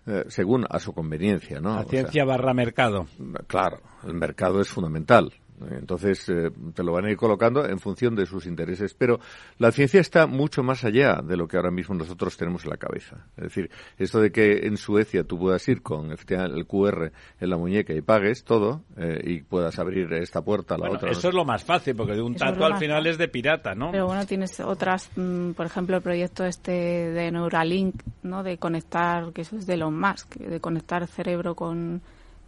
[0.08, 1.70] eh, según a su conveniencia, ¿no?
[1.76, 3.06] La O sea, ciencia barra mercado.
[3.48, 5.32] claro, el mercado es fundamental.
[5.70, 8.94] Entonces, eh, te lo van a ir colocando en función de sus intereses.
[8.94, 9.20] Pero
[9.58, 12.78] la ciencia está mucho más allá de lo que ahora mismo nosotros tenemos en la
[12.78, 13.26] cabeza.
[13.38, 17.58] Es decir, esto de que en Suecia tú puedas ir con el QR en la
[17.58, 21.12] muñeca y pagues todo eh, y puedas abrir esta puerta a la Bueno, otra.
[21.12, 23.18] eso es lo más fácil, porque de un Eso es tatu lo al final es
[23.18, 23.92] de pirata, ¿no?
[23.92, 28.44] Pero bueno, tienes otras, mm, por ejemplo, el proyecto este de Neuralink, ¿no?
[28.44, 32.02] De conectar, que eso es de Elon Musk, de conectar cerebro con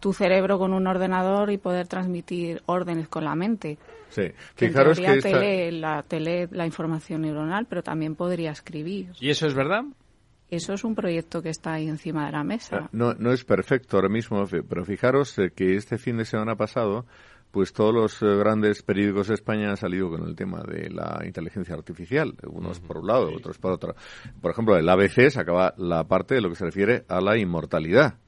[0.04, 3.78] tu cerebro con un ordenador y poder transmitir órdenes con la mente.
[4.10, 4.24] Sí,
[4.54, 7.82] Que en fijaros teoría que esta- te lee la, te lee la información neuronal, pero
[7.82, 9.12] también podría escribir.
[9.18, 9.82] ¿Y eso es verdad?
[10.50, 12.90] Eso es un proyecto que está ahí encima de la mesa.
[12.92, 17.06] No, no es perfecto ahora mismo, pero fijaros eh, que este fin de semana pasado,
[17.50, 21.22] pues todos los eh, grandes periódicos de España han salido con el tema de la
[21.24, 23.94] inteligencia artificial, unos por un lado, otros por otro.
[24.42, 28.18] Por ejemplo, el ABC sacaba la parte de lo que se refiere a la inmortalidad.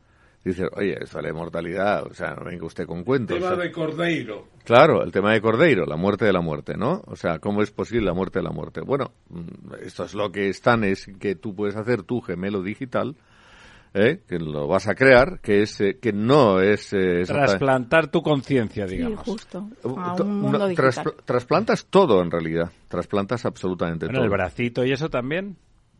[0.48, 3.36] Dices, oye, esto de la inmortalidad, o sea, no venga usted con cuentos.
[3.36, 4.44] El tema de Cordeiro.
[4.64, 7.02] Claro, el tema de Cordeiro, la muerte de la muerte, ¿no?
[7.06, 8.80] O sea, ¿cómo es posible la muerte de la muerte?
[8.80, 13.16] Bueno, mm, esto es lo que están, es que tú puedes hacer tu gemelo digital,
[13.92, 14.20] ¿eh?
[14.28, 16.92] que lo vas a crear, que es eh, que no es...
[16.92, 19.24] Eh, Trasplantar tu conciencia, digamos.
[19.24, 19.68] Sí, justo.
[19.82, 20.92] Uh, A to- un mundo no, digital.
[20.92, 24.24] traspl- trasplantas todo en realidad, trasplantas absolutamente Bueno, todo.
[24.26, 25.56] el bracito y eso también.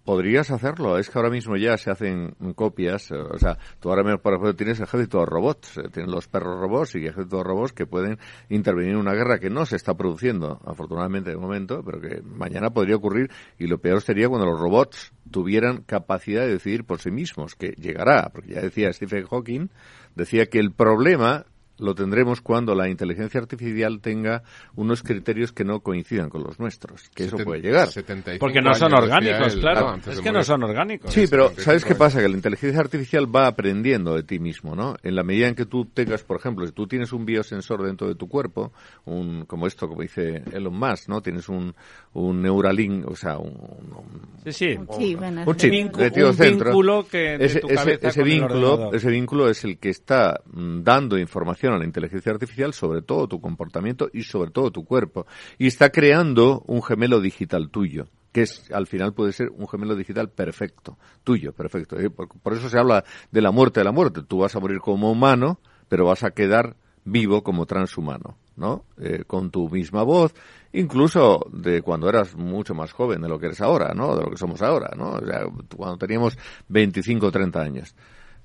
[0.07, 4.05] Podrías hacerlo, es que ahora mismo ya se hacen copias, eh, o sea, tú ahora
[4.05, 7.43] mismo, por ejemplo, tienes ejército de robots, eh, tienes los perros robots y ejército de
[7.43, 8.16] robots que pueden
[8.49, 12.70] intervenir en una guerra que no se está produciendo, afortunadamente de momento, pero que mañana
[12.70, 13.33] podría ocurrir.
[13.59, 17.70] Y lo peor sería cuando los robots tuvieran capacidad de decidir por sí mismos, que
[17.70, 19.70] llegará, porque ya decía Stephen Hawking,
[20.15, 21.47] decía que el problema
[21.78, 24.43] lo tendremos cuando la inteligencia artificial tenga
[24.74, 27.89] unos criterios que no coincidan con los nuestros, que eso puede llegar.
[27.89, 29.81] 75 Porque no son orgánicos, él, claro.
[29.81, 29.89] ¿no?
[29.90, 31.12] Antes es de que no son orgánicos.
[31.12, 32.20] Sí, pero ¿sabes 75 qué pasa?
[32.20, 34.97] Que la inteligencia artificial va aprendiendo de ti mismo, ¿no?
[35.03, 38.09] En la medida en que tú tengas, por ejemplo, si tú tienes un biosensor dentro
[38.09, 38.73] de tu cuerpo,
[39.05, 41.20] un, como esto, como dice Elon Musk, ¿no?
[41.20, 41.74] Tienes un,
[42.15, 45.15] un Neuralink, o sea, un, un- Sí, sí.
[45.15, 46.70] Un el un chip metido un dentro.
[46.70, 51.19] vínculo que de ese, tu cabeza vínculo, ese vínculo es el que está mm, dando
[51.19, 55.27] información a la inteligencia artificial sobre todo tu comportamiento y sobre todo tu cuerpo.
[55.59, 59.97] Y está creando un gemelo digital tuyo que es al final puede ser un gemelo
[59.97, 61.99] digital perfecto, tuyo, perfecto.
[61.99, 62.11] ¿eh?
[62.11, 64.21] Por, eso se habla de la muerte de la muerte.
[64.29, 66.77] Tú vas a morir como humano, pero vas a quedar
[67.07, 68.85] vivo como transhumano, ¿no?
[68.99, 70.35] Eh, con tu misma voz,
[70.75, 74.15] incluso de cuando eras mucho más joven de lo que eres ahora, ¿no?
[74.15, 75.13] De lo que somos ahora, ¿no?
[75.13, 76.37] O sea, cuando teníamos
[76.69, 77.95] 25 o 30 años.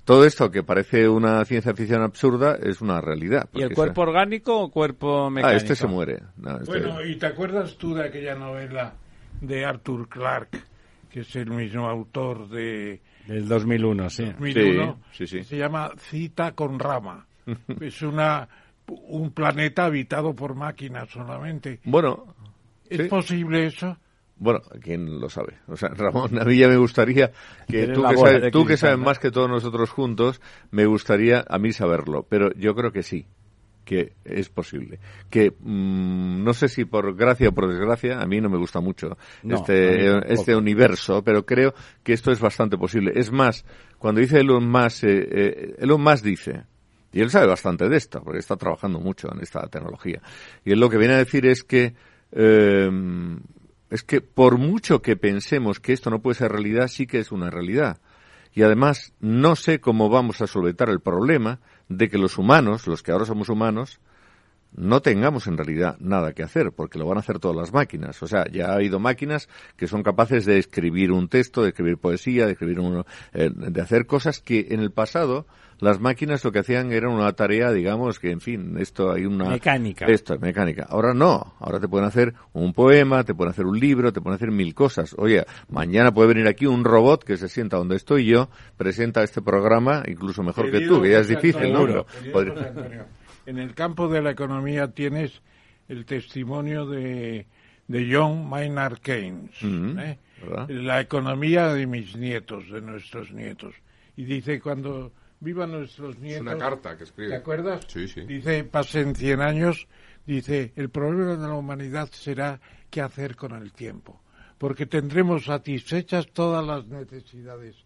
[0.04, 3.48] Todo esto que parece una ciencia ficción absurda es una realidad.
[3.52, 5.54] ¿Y el cuerpo orgánico o cuerpo mecánico?
[5.54, 6.20] Ah, este se muere.
[6.36, 8.94] No, este- Bueno, ¿y te acuerdas tú de aquella novela
[9.40, 10.60] de Arthur Clarke,
[11.08, 14.24] que es el mismo autor de Del 2001, sí.
[14.24, 14.98] 2001?
[15.12, 15.44] Sí, sí, sí.
[15.44, 17.24] Se llama Cita con Rama.
[17.80, 18.48] es una
[18.88, 21.78] un planeta habitado por máquinas solamente.
[21.84, 22.34] Bueno,
[22.90, 23.08] ¿Es sí.
[23.08, 23.96] posible eso?
[24.36, 25.58] Bueno, ¿quién lo sabe?
[25.68, 27.30] O sea, Ramón, a mí ya me gustaría
[27.68, 30.40] que tú que, sabes, tú que sabes más que todos nosotros juntos,
[30.70, 33.26] me gustaría a mí saberlo, pero yo creo que sí,
[33.84, 34.98] que es posible.
[35.30, 38.80] Que mm, no sé si por gracia o por desgracia, a mí no me gusta
[38.80, 40.32] mucho No, este, tampoco.
[40.32, 43.12] este universo, pero creo que esto es bastante posible.
[43.14, 43.64] Es más,
[43.98, 46.64] cuando dice Elon Musk, eh, eh, Elon Musk dice,
[47.12, 50.22] y él sabe bastante de esto, porque está trabajando mucho en esta tecnología.
[50.64, 51.94] Y él lo que viene a decir es que,
[52.32, 52.90] eh,
[53.92, 57.30] es que por mucho que pensemos que esto no puede ser realidad, sí que es
[57.30, 57.98] una realidad.
[58.54, 61.60] Y además, no sé cómo vamos a solventar el problema
[61.90, 64.00] de que los humanos, los que ahora somos humanos,
[64.74, 68.22] no tengamos en realidad nada que hacer, porque lo van a hacer todas las máquinas.
[68.22, 71.98] O sea, ya ha habido máquinas que son capaces de escribir un texto, de escribir
[71.98, 73.04] poesía, de escribir un,
[73.34, 75.46] eh, de hacer cosas que en el pasado
[75.82, 79.50] las máquinas lo que hacían era una tarea, digamos, que en fin, esto hay una
[79.50, 80.06] Mecánica.
[80.06, 80.86] esto es mecánica.
[80.88, 84.36] Ahora no, ahora te pueden hacer un poema, te pueden hacer un libro, te pueden
[84.36, 85.14] hacer mil cosas.
[85.18, 89.42] Oye, mañana puede venir aquí un robot que se sienta donde estoy yo, presenta este
[89.42, 91.80] programa incluso mejor que tú, que ya es difícil, ¿no?
[91.80, 92.06] Antonio,
[93.46, 95.42] En el campo de la economía tienes
[95.88, 97.46] el testimonio de,
[97.88, 100.18] de John Maynard Keynes, Mm, ¿eh?
[100.42, 100.70] ¿verdad?
[100.70, 103.74] la economía de mis nietos, de nuestros nietos.
[104.16, 105.12] Y dice, cuando
[105.42, 106.42] vivan nuestros nietos...
[106.42, 107.30] una carta que escribe.
[107.30, 107.84] ¿Te acuerdas?
[107.88, 108.22] Sí, sí.
[108.22, 109.88] Dice, pasen 100 años,
[110.24, 112.60] dice, el problema de la humanidad será
[112.90, 114.20] qué hacer con el tiempo,
[114.58, 117.76] porque tendremos satisfechas todas las necesidades.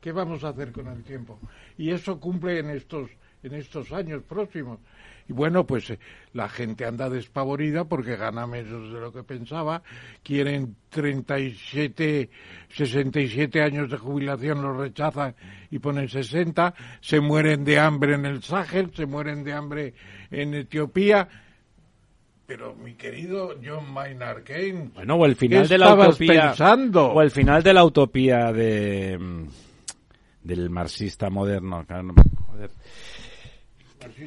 [0.00, 1.38] ¿Qué vamos a hacer con el tiempo?
[1.78, 3.08] Y eso cumple en estos,
[3.44, 4.78] en estos años próximos.
[5.26, 5.98] Y bueno, pues eh,
[6.34, 9.82] la gente anda despavorida porque gana menos de lo que pensaba,
[10.22, 12.28] quieren 37,
[12.68, 15.34] 67 años de jubilación, los rechazan
[15.70, 19.94] y ponen 60, se mueren de hambre en el Sáhel, se mueren de hambre
[20.30, 21.26] en Etiopía.
[22.46, 26.48] Pero mi querido John Maynard Keynes, Bueno, o el final ¿qué de la utopía.
[26.48, 27.06] pensando?
[27.12, 29.44] O el final de la utopía de mm,
[30.42, 31.86] del marxista moderno.
[32.46, 32.70] joder.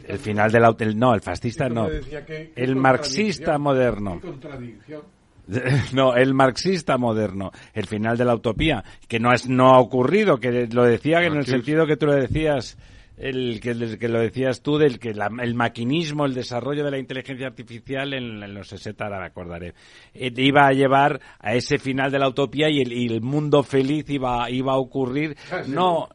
[0.07, 1.87] El final de la ut- el- no, el fascista no.
[1.87, 4.19] que- El marxista moderno.
[5.93, 10.39] No, el marxista moderno, el final de la utopía, que no es no ha ocurrido,
[10.39, 12.77] que lo decía en el sentido que tú lo decías,
[13.17, 16.91] el que, el que lo decías tú del que la- el maquinismo, el desarrollo de
[16.91, 19.73] la inteligencia artificial en, en los 60, ahora me acordaré,
[20.13, 23.63] eh, iba a llevar a ese final de la utopía y el, y el mundo
[23.63, 25.35] feliz iba iba a ocurrir.
[25.67, 26.09] No,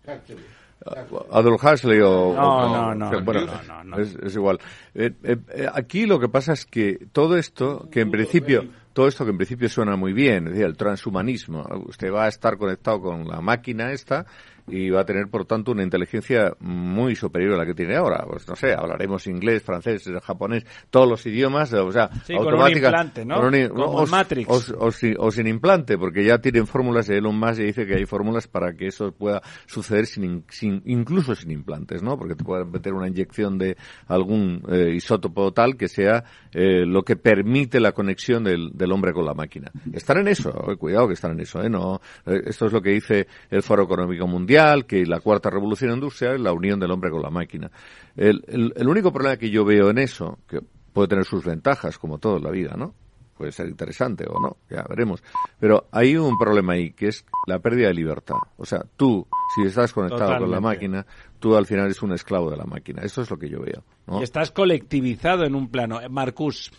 [1.31, 2.35] Adolf Huxley o...
[2.35, 3.99] No, no, no, bueno, no, no, no.
[3.99, 4.59] Es, es igual.
[4.95, 9.09] Eh, eh, eh, aquí lo que pasa es que todo esto, que en principio, todo
[9.09, 12.57] esto que en principio suena muy bien, es decir, el transhumanismo, usted va a estar
[12.59, 14.27] conectado con la máquina esta
[14.67, 18.25] y va a tener, por tanto, una inteligencia muy superior a la que tiene ahora.
[18.27, 22.71] Pues no sé, hablaremos inglés, francés, japonés, todos los idiomas, o sea, sí, Con un
[22.71, 23.41] implante, ¿no?
[23.71, 24.75] Como Matrix.
[24.79, 28.75] O, sin, implante, porque ya tienen fórmulas, Elon Musk ya dice que hay fórmulas para
[28.75, 32.17] que eso pueda suceder sin, sin incluso sin implantes, ¿no?
[32.17, 33.77] Porque te pueden meter una inyección de
[34.07, 39.13] algún eh, isótopo tal que sea eh, lo que permite la conexión del, del, hombre
[39.13, 39.71] con la máquina.
[39.93, 41.69] Están en eso, eh, cuidado que están en eso, ¿eh?
[41.69, 44.52] No, esto es lo que dice el Foro Económico Mundial,
[44.87, 47.71] que la cuarta revolución industrial es la unión del hombre con la máquina.
[48.17, 50.61] El, el, el único problema que yo veo en eso, que
[50.93, 52.95] puede tener sus ventajas, como todo en la vida, ¿no?
[53.43, 55.21] puede ser interesante o no, ya veremos.
[55.59, 58.37] Pero hay un problema ahí, que es la pérdida de libertad.
[58.57, 59.27] O sea, tú,
[59.57, 61.05] si estás conectado con la máquina,
[61.41, 63.03] tú al final eres un esclavo de la máquina.
[63.03, 63.83] Eso es lo que yo veo.
[64.21, 65.99] Y estás colectivizado en un plano.
[66.09, 66.71] Marcus.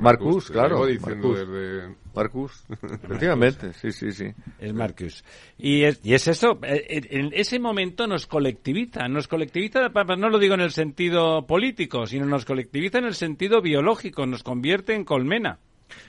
[0.00, 0.84] Marcus, claro.
[2.14, 2.64] Marcus.
[3.04, 4.26] efectivamente, sí, sí, sí.
[4.58, 5.24] Es Marcus.
[5.58, 10.38] Y es, y es eso, eh, en ese momento nos colectiviza, nos colectiviza, no lo
[10.38, 15.04] digo en el sentido político, sino nos colectiviza en el sentido biológico, nos convierte en
[15.04, 15.58] colmena.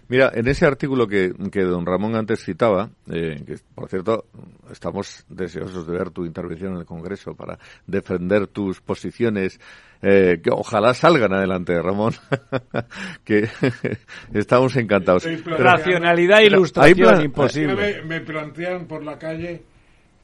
[0.09, 4.25] Mira, en ese artículo que, don Ramón antes citaba, eh, que por cierto
[4.71, 7.57] estamos deseosos de ver tu intervención en el Congreso para
[7.87, 9.59] defender tus posiciones,
[10.01, 12.13] eh, que ojalá salgan adelante, Ramón,
[13.23, 13.47] que
[14.33, 15.25] estamos encantados.
[15.45, 18.01] Racionalidad e ilustración imposible.
[18.03, 19.63] Me, me plantean por la calle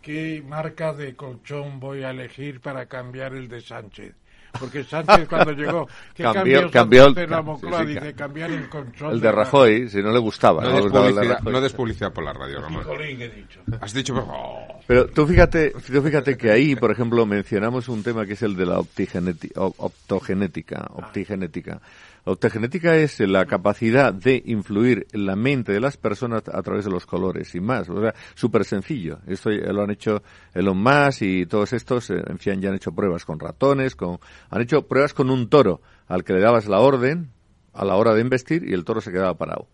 [0.01, 4.15] qué marca de colchón voy a elegir para cambiar el de Sánchez
[4.57, 7.15] porque Sánchez cuando llegó que cambió, cambió el,
[7.87, 12.11] dice cambiar el control el de Rajoy si no le gustaba no, no, des, publicidad,
[12.11, 12.83] por la radio Ramón.
[12.99, 14.81] He dicho has dicho oh.
[14.87, 18.55] pero tú fíjate tú fíjate que ahí por ejemplo mencionamos un tema que es el
[18.55, 21.81] de la optogenética optigenética
[22.25, 26.85] la optogenética es la capacidad de influir en la mente de las personas a través
[26.85, 27.89] de los colores, y más.
[27.89, 29.19] O sea, súper sencillo.
[29.27, 30.21] Esto lo han hecho
[30.53, 34.19] Elon Musk y todos estos, eh, en fin, ya han hecho pruebas con ratones, con,
[34.49, 37.31] han hecho pruebas con un toro al que le dabas la orden
[37.73, 39.67] a la hora de investir y el toro se quedaba parado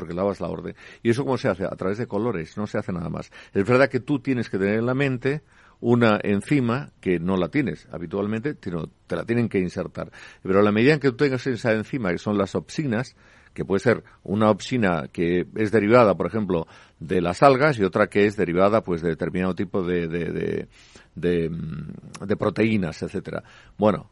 [0.00, 0.74] porque dabas la orden.
[1.02, 1.64] ¿Y eso cómo se hace?
[1.66, 3.30] A través de colores, no se hace nada más.
[3.52, 5.42] Es verdad que tú tienes que tener en la mente
[5.80, 10.10] una enzima que no la tienes habitualmente, sino te la tienen que insertar.
[10.42, 13.16] Pero a la medida que tú tengas esa enzima, que son las opsinas,
[13.54, 16.66] que puede ser una opsina que es derivada, por ejemplo,
[16.98, 20.68] de las algas y otra que es derivada, pues, de determinado tipo de, de,
[21.14, 23.42] de, mm, proteínas, etcétera.
[23.76, 24.10] Bueno,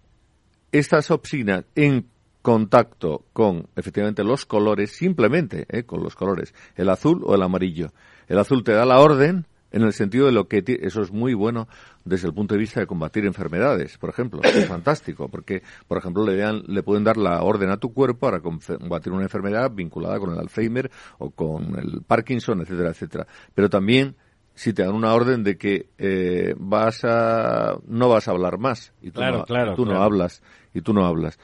[0.73, 2.07] estas opsinas en
[2.43, 7.93] contacto con, efectivamente, los colores, simplemente, eh, con los colores, el azul o el amarillo.
[8.27, 11.35] El azul te da la orden, en el sentido de lo que eso es muy
[11.35, 11.69] bueno
[12.05, 16.25] desde el punto de vista de combatir enfermedades, por ejemplo, es fantástico, porque, por ejemplo,
[16.25, 20.19] le, dan, le pueden dar la orden a tu cuerpo para combatir una enfermedad vinculada
[20.19, 23.27] con el Alzheimer o con el Parkinson, etcétera, etcétera.
[23.55, 24.17] Pero también
[24.55, 28.93] si te dan una orden de que eh, vas a no vas a hablar más
[29.01, 29.45] y tú, no,
[29.77, 30.43] tú no hablas
[30.75, 31.39] y tú no hablas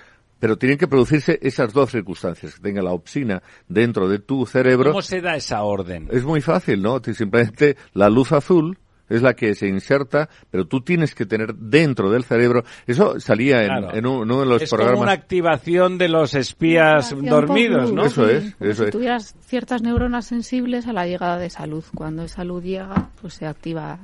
[0.45, 4.91] pero tienen que producirse esas dos circunstancias, que tenga la opsina dentro de tu cerebro.
[4.91, 6.07] ¿Cómo se da esa orden?
[6.13, 7.01] Es muy fácil, ¿no?
[7.03, 8.77] Simplemente la luz azul
[9.09, 12.63] es la que se inserta, pero tú tienes que tener dentro del cerebro.
[12.87, 14.93] Eso salía en, uno de los es programas.
[14.93, 18.05] Es como una activación de los espías dormidos, ¿no?
[18.05, 18.55] Eso es.
[18.61, 21.87] Eso si tuvieras ciertas neuronas sensibles a la llegada de esa luz.
[21.95, 23.99] Cuando esa luz llega, pues se activa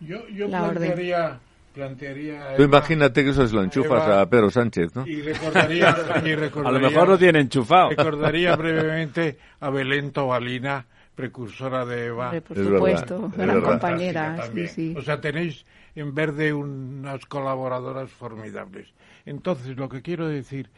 [0.00, 1.40] yo, yo la orden
[1.78, 2.56] plantearía...
[2.56, 5.06] Tú imagínate que eso se lo enchufas a Pedro Sánchez, ¿no?
[5.06, 7.90] Y recordaría, a lo mejor lo tiene enchufado.
[7.90, 12.32] Recordaría brevemente a Belén Tobalina, precursora de Eva.
[12.40, 14.50] por supuesto, gran compañera.
[14.52, 14.94] Sí, sí.
[14.96, 15.64] O sea, tenéis
[15.94, 18.88] en verde unas colaboradoras formidables.
[19.24, 20.70] Entonces, lo que quiero decir,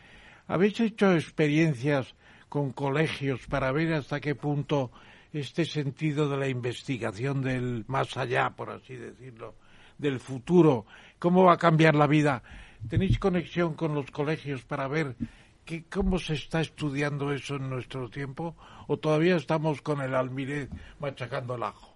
[0.49, 2.15] ¿habéis hecho experiencias
[2.51, 4.91] con colegios para ver hasta qué punto
[5.33, 9.55] este sentido de la investigación del más allá, por así decirlo,
[10.01, 10.87] del futuro,
[11.19, 12.43] cómo va a cambiar la vida.
[12.89, 15.17] ¿Tenéis conexión con los colegios para ver
[15.65, 18.57] que, cómo se está estudiando eso en nuestro tiempo?
[18.87, 21.91] ¿O todavía estamos con el almirez machacando el ajo?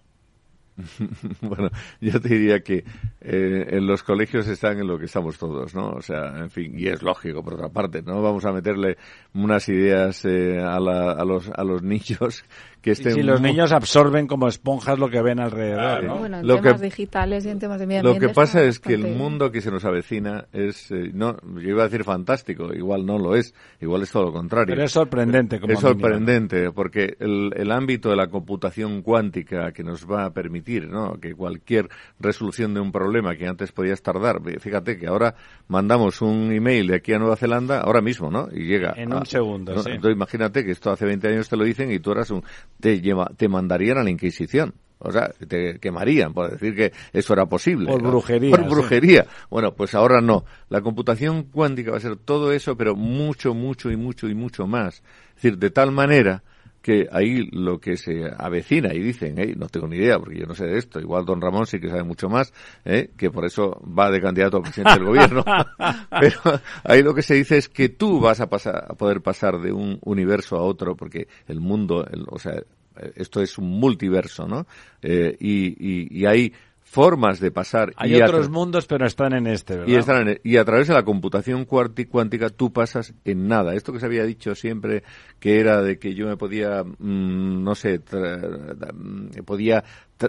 [1.41, 1.69] bueno,
[2.01, 2.83] yo te diría que
[3.21, 5.91] eh, en los colegios están en lo que estamos todos, ¿no?
[5.91, 8.97] O sea, en fin, y es lógico, por otra parte, no vamos a meterle
[9.33, 12.43] unas ideas eh, a, a, los, a los niños
[12.93, 16.19] si los niños absorben como esponjas lo que ven alrededor.
[16.19, 19.15] Bueno, en temas digitales y en temas de medio Lo que pasa es que el
[19.15, 23.17] mundo que se nos avecina es, eh, no, yo iba a decir fantástico, igual no
[23.17, 24.75] lo es, igual es todo lo contrario.
[24.75, 25.59] Pero es sorprendente.
[25.59, 30.33] Como es sorprendente, porque el, el ámbito de la computación cuántica que nos va a
[30.33, 31.19] permitir, ¿no?
[31.19, 31.89] Que cualquier
[32.19, 35.35] resolución de un problema que antes podías tardar, fíjate que ahora
[35.67, 38.47] mandamos un email de aquí a Nueva Zelanda, ahora mismo, ¿no?
[38.51, 38.93] Y llega.
[38.95, 39.91] En un segundo, sí.
[39.91, 42.43] Entonces imagínate que esto hace 20 años te lo dicen y tú eras un
[42.79, 44.73] te, lleva, te mandarían a la Inquisición.
[44.97, 47.91] O sea, te quemarían por decir que eso era posible.
[47.91, 48.51] Por brujería.
[48.51, 49.25] Por brujería.
[49.49, 50.45] Bueno, pues ahora no.
[50.69, 54.65] La computación cuántica va a ser todo eso, pero mucho, mucho y mucho y mucho
[54.65, 55.03] más.
[55.35, 56.43] Es decir, de tal manera
[56.85, 60.45] que ahí lo que se avecina y dicen, hey, no tengo ni idea porque yo
[60.45, 62.53] no sé de esto, igual don Ramón sí que sabe mucho más,
[62.83, 63.09] ¿eh?
[63.17, 65.43] que por eso va de candidato a presidente del gobierno,
[66.21, 66.39] pero
[66.83, 69.71] ahí lo que se dice es que tú vas a, pasar, a poder pasar de
[69.71, 72.61] un universo a otro porque el mundo, o sea,
[73.15, 74.67] esto es un multiverso, ¿no?
[75.01, 76.53] Eh, y, y, y hay
[76.95, 77.91] formas de pasar.
[77.97, 79.93] Hay otros mundos, pero están en este, ¿verdad?
[79.93, 83.75] Y, están en, y a través de la computación cuántica tú pasas en nada.
[83.75, 85.03] Esto que se había dicho siempre,
[85.37, 87.99] que era de que yo me podía, mm, no sé,
[89.45, 89.83] podía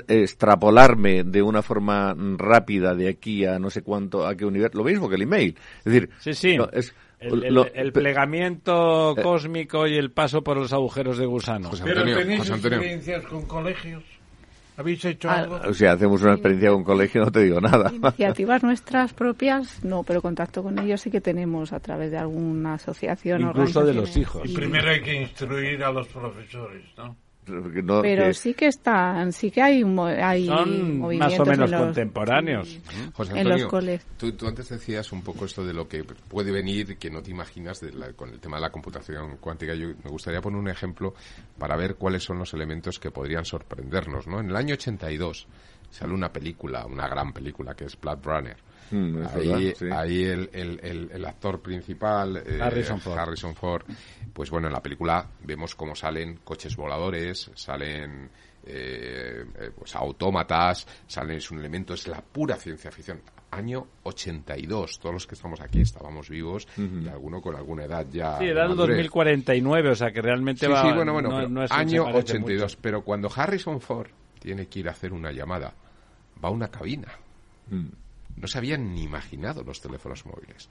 [0.08, 4.78] extrapolarme de una forma rápida de aquí a no sé cuánto, a qué universo.
[4.78, 5.56] Lo mismo que el email.
[5.78, 6.58] Es decir, sí, sí.
[6.72, 11.70] es, el, plegamiento eh, cósmico y el paso por los agujeros de gusano.
[11.84, 14.02] Pero tenéis experiencias con colegios.
[14.76, 15.60] ¿Habéis hecho ah, algo?
[15.66, 17.90] O sea, hacemos una experiencia con colegio, no te digo nada.
[17.94, 22.74] Iniciativas nuestras propias, no, pero contacto con ellos sí que tenemos a través de alguna
[22.74, 23.42] asociación.
[23.42, 24.42] Incluso de los hijos.
[24.44, 27.16] Y primero hay que instruir a los profesores, ¿no?
[28.02, 32.78] Pero sí que están, sí que hay, hay Son más o menos contemporáneos.
[33.34, 34.06] en los colegios.
[34.16, 37.80] Tú, antes decías un poco esto de lo que puede venir que no te imaginas
[38.16, 39.74] con el tema de la computación cuántica.
[39.74, 41.14] Yo me gustaría poner un ejemplo
[41.58, 44.26] para ver cuáles son los elementos que podrían sorprendernos.
[44.26, 44.40] ¿no?
[44.40, 45.46] En el año 82
[45.90, 48.56] sale una película, una gran película que es Blood Runner
[48.90, 49.22] Mm,
[49.92, 53.18] ahí, el, el, el, actor principal, eh, Harrison, Ford.
[53.18, 53.82] Harrison, Ford.
[54.32, 58.30] pues bueno, en la película vemos cómo salen coches voladores, salen
[58.64, 63.20] eh, eh, pues autómatas, salen, es un elemento, es la pura ciencia ficción.
[63.50, 68.38] Año 82, todos los que estamos aquí estábamos vivos y alguno con alguna edad ya.
[68.38, 70.82] Sí, edad 2049, o sea que realmente va.
[70.82, 74.10] Sí, bueno, bueno, no, es año 82, pero cuando Harrison Ford
[74.40, 75.72] tiene que ir a hacer una llamada,
[76.44, 77.08] va a una cabina.
[77.70, 78.05] Mm
[78.36, 80.68] no se habían ni imaginado los teléfonos móviles.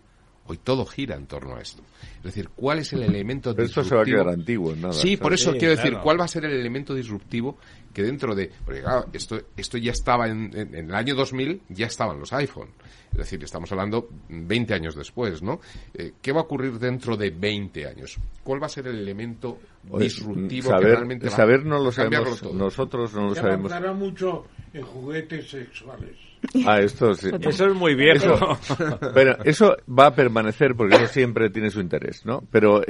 [0.48, 1.82] Hoy todo gira en torno a esto.
[2.18, 4.94] Es decir, ¿cuál es el elemento Pero Esto se va a quedar antiguo nada.
[4.94, 7.58] Sí, por eso quiero decir, ¿cuál va a ser el elemento disruptivo
[7.92, 8.52] que dentro de...
[8.64, 12.70] Porque claro, esto, esto ya estaba en, el año 2000, ya estaban los iPhone.
[13.12, 15.62] Es decir, estamos hablando 20 años después, ¿no?
[15.96, 18.18] Eh, ¿Qué va a ocurrir dentro de 20 años?
[18.44, 19.58] ¿Cuál va a ser el elemento
[19.98, 23.72] disruptivo que realmente va saber no lo sabemos, nosotros no lo sabemos.
[23.96, 26.24] mucho en juguetes sexuales.
[26.67, 27.30] Ah, esto sí.
[27.41, 28.57] Eso es muy viejo.
[29.13, 32.41] pero eso va a permanecer porque eso siempre tiene su interés, ¿no?
[32.51, 32.81] Pero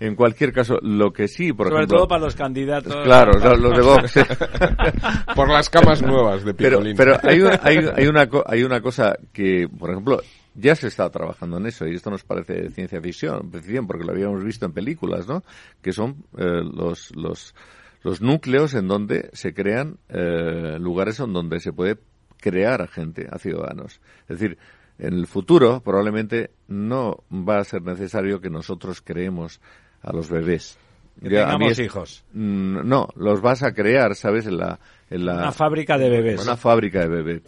[0.00, 2.96] en, cualquier caso, lo que sí, por Sobre todo para los candidatos.
[3.04, 4.14] Claro, los de Vox.
[5.36, 6.96] por las camas nuevas de Picolín.
[6.96, 10.20] Pero, hay, hay, hay, una, hay una cosa que, por ejemplo,
[10.56, 13.50] ya se está trabajando en eso y esto nos parece ciencia ficción,
[13.86, 15.42] porque lo habíamos visto en películas, ¿no?
[15.82, 17.54] Que son eh, los, los,
[18.02, 21.98] los núcleos en donde se crean eh, lugares en donde se puede
[22.40, 24.00] crear a gente, a ciudadanos.
[24.28, 24.58] Es decir,
[24.98, 29.60] en el futuro probablemente no va a ser necesario que nosotros creemos
[30.02, 30.78] a los bebés.
[31.20, 32.24] Que tengamos hijos.
[32.32, 34.46] Mm, no, los vas a crear, ¿sabes?
[34.46, 34.78] En la,
[35.10, 36.42] una fábrica de bebés.
[36.42, 37.42] Una fábrica de bebés.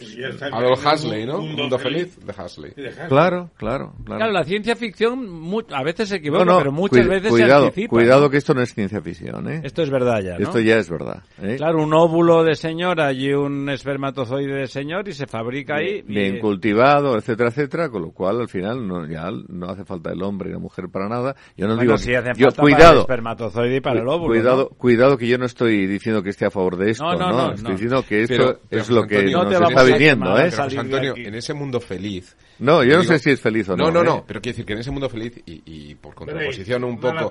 [0.52, 1.40] A lo Hasley, ¿no?
[1.40, 2.72] Un mundo feliz de Hasley.
[3.08, 4.32] Claro, claro, claro.
[4.32, 5.26] la ciencia ficción
[5.72, 7.90] a veces se equivoca, pero muchas veces cuidado, se anticipa.
[7.90, 9.60] Cuidado que esto no es ciencia ficción, ¿eh?
[9.64, 10.44] Esto es verdad ya, ¿no?
[10.44, 11.22] Esto ya es verdad.
[11.42, 11.56] ¿eh?
[11.56, 16.02] Claro, un óvulo de señora y un espermatozoide de señor y se fabrica ahí.
[16.02, 20.22] Bien, cultivado, etcétera, etcétera, con lo cual al final no, ya no hace falta el
[20.22, 21.34] hombre y la mujer para nada.
[21.56, 24.28] Yo no digo si yo, falta cuidado, para el espermatozoide y para el óvulo.
[24.28, 27.52] Cuidado, cuidado que yo no estoy diciendo que esté a favor de esto, no, no,
[27.52, 30.50] no estoy diciendo que esto es lo que nos está viniendo, ¿eh?
[30.58, 32.36] Antonio, en ese mundo feliz.
[32.58, 33.84] No, yo no sé si es feliz o no.
[33.84, 34.24] No, no, no, ¿eh?
[34.26, 37.30] pero quiero decir que en ese mundo feliz y, por contraposición un poco.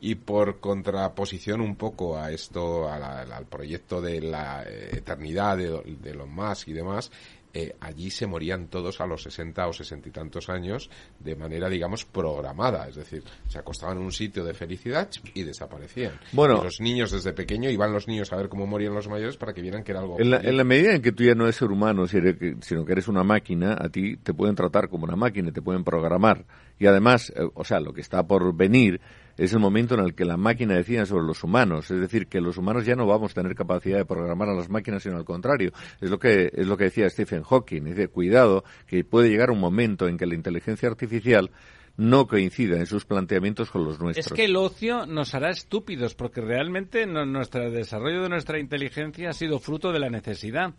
[0.00, 6.28] Y por contraposición un poco a esto, al proyecto de la eternidad de, de los
[6.28, 7.10] más y demás,
[7.52, 11.68] eh, allí se morían todos a los 60 o 60 y tantos años de manera,
[11.68, 12.88] digamos, programada.
[12.88, 16.12] Es decir, se acostaban en un sitio de felicidad y desaparecían.
[16.32, 19.52] Bueno, los niños desde pequeño iban los niños a ver cómo morían los mayores para
[19.52, 20.18] que vieran que era algo.
[20.20, 23.24] En la, medida en que tú ya no eres ser humano, sino que eres una
[23.24, 26.44] máquina, a ti te pueden tratar como una máquina, te pueden programar.
[26.78, 29.00] Y además, eh, o sea, lo que está por venir
[29.36, 31.90] es el momento en el que la máquina decida sobre los humanos.
[31.90, 34.68] Es decir, que los humanos ya no vamos a tener capacidad de programar a las
[34.68, 35.72] máquinas, sino al contrario.
[36.00, 37.84] Es lo que, es lo que decía Stephen Hawking.
[37.84, 41.50] Dice, cuidado, que puede llegar un momento en que la inteligencia artificial
[41.96, 44.26] no coincida en sus planteamientos con los nuestros.
[44.26, 49.32] Es que el ocio nos hará estúpidos, porque realmente nuestro desarrollo de nuestra inteligencia ha
[49.34, 50.74] sido fruto de la necesidad.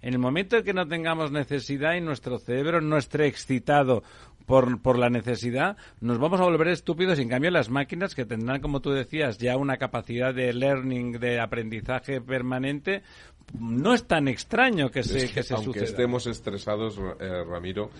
[0.00, 4.02] En el momento en que no tengamos necesidad y nuestro cerebro no esté excitado
[4.46, 7.18] por, por la necesidad, nos vamos a volver estúpidos.
[7.18, 11.12] Y en cambio, las máquinas que tendrán, como tú decías, ya una capacidad de learning,
[11.18, 13.02] de aprendizaje permanente,
[13.58, 17.90] no es tan extraño que se, que, se aunque estemos estresados, eh, Ramiro,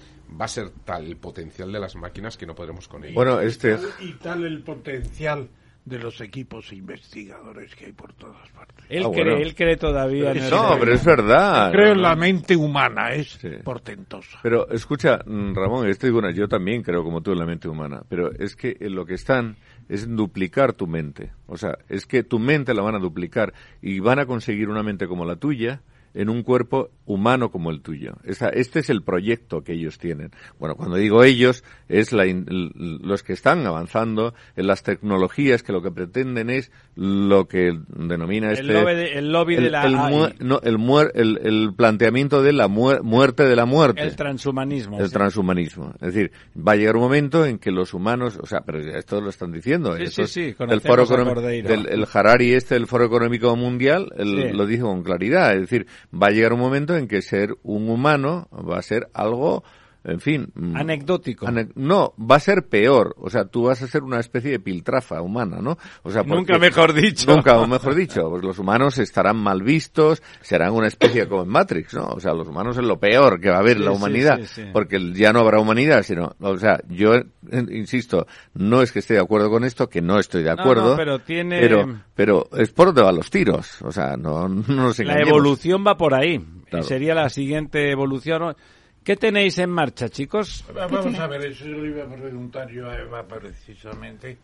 [0.41, 3.15] va a ser tal el potencial de las máquinas que no podremos con ellas.
[3.15, 3.77] Bueno, este...
[4.01, 5.49] Y tal el potencial
[5.85, 8.87] de los equipos investigadores que hay por todas partes.
[8.89, 10.33] Él, ah, cree, él cree todavía.
[10.33, 11.73] no, pero es verdad.
[11.73, 14.39] Creo en la mente humana, es portentosa.
[14.43, 18.03] Pero escucha, mm, Ramón, estoy bueno, yo también creo como tú en la mente humana,
[18.09, 19.57] pero es que en lo que están
[19.89, 21.33] es duplicar tu mente.
[21.47, 24.83] O sea, es que tu mente la van a duplicar y van a conseguir una
[24.83, 25.83] mente como la tuya
[26.15, 28.17] en un cuerpo humano como el tuyo.
[28.25, 30.31] este es el proyecto que ellos tienen.
[30.59, 35.91] Bueno, cuando digo ellos, es los que están avanzando en las tecnologías que lo que
[35.91, 38.63] pretenden es lo que denomina este...
[38.63, 39.87] El lobby de, la...
[39.87, 44.03] El, el, planteamiento de la muerte de la muerte.
[44.03, 44.99] El transhumanismo.
[44.99, 45.95] El transhumanismo.
[46.01, 48.39] Es decir, va a llegar un momento en que los humanos...
[48.41, 49.97] O sea, pero esto lo están diciendo.
[50.07, 55.03] Sí, sí, el foro del, el Harari este, el Foro Económico Mundial, lo dijo con
[55.03, 55.55] claridad.
[55.55, 59.09] Es decir, va a llegar un momento en que ser un humano va a ser
[59.15, 59.65] algo
[60.05, 60.51] en fin.
[60.55, 61.47] Mm, Anecdótico.
[61.75, 63.15] no, va a ser peor.
[63.19, 65.79] O sea, tú vas a ser una especie de piltrafa humana, ¿no?
[66.03, 67.33] O sea, nunca mejor dicho.
[67.33, 68.29] Nunca mejor dicho.
[68.29, 72.07] Pues los humanos estarán mal vistos, serán una especie como en Matrix, ¿no?
[72.07, 74.41] O sea, los humanos es lo peor que va a haber en la humanidad,
[74.73, 77.15] porque ya no habrá humanidad, sino, o sea, yo
[77.51, 80.97] insisto, no es que esté de acuerdo con esto, que no estoy de acuerdo.
[80.97, 81.61] pero tiene.
[81.61, 83.81] Pero, pero es por donde van los tiros.
[83.83, 86.45] O sea, no, no nos La evolución va por ahí.
[86.83, 88.57] Sería la siguiente evolución.
[89.05, 90.65] ¿Qué tenéis en marcha, chicos?
[90.73, 94.39] Vamos a ver, eso lo iba a preguntar yo a Eva precisamente.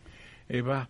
[0.49, 0.89] Eva,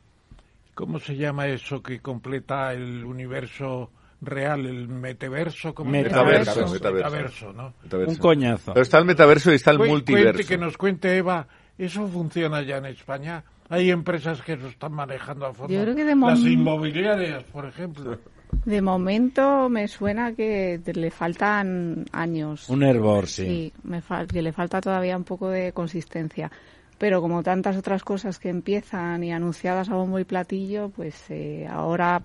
[0.74, 3.92] ¿cómo se llama eso que completa el universo
[4.22, 5.74] real, el metaverso?
[5.86, 6.68] Metaverso.
[6.68, 7.74] Metaverso, ¿no?
[8.08, 8.74] Un coñazo.
[8.74, 10.48] Pero está el metaverso y está el multiverso.
[10.48, 11.48] que nos cuente Eva,
[11.78, 13.44] ¿eso funciona ya en España?
[13.70, 15.72] Hay empresas que lo están manejando a fondo.
[15.72, 18.18] Yo creo que de Las inmobiliarias, por ejemplo.
[18.66, 22.70] De momento me suena que le faltan años.
[22.70, 23.46] Un hervor, sí.
[23.46, 26.52] Sí, me que le falta todavía un poco de consistencia.
[26.98, 31.68] Pero como tantas otras cosas que empiezan y anunciadas a bombo y platillo, pues eh,
[31.70, 32.22] ahora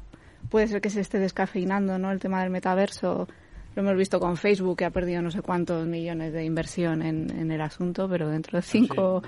[0.50, 2.10] puede ser que se esté descafeinando ¿no?
[2.10, 3.28] el tema del metaverso
[3.74, 7.50] lo hemos visto con Facebook, que ha perdido no sé cuántos millones de inversión en,
[7.50, 9.22] el asunto, pero dentro de cinco,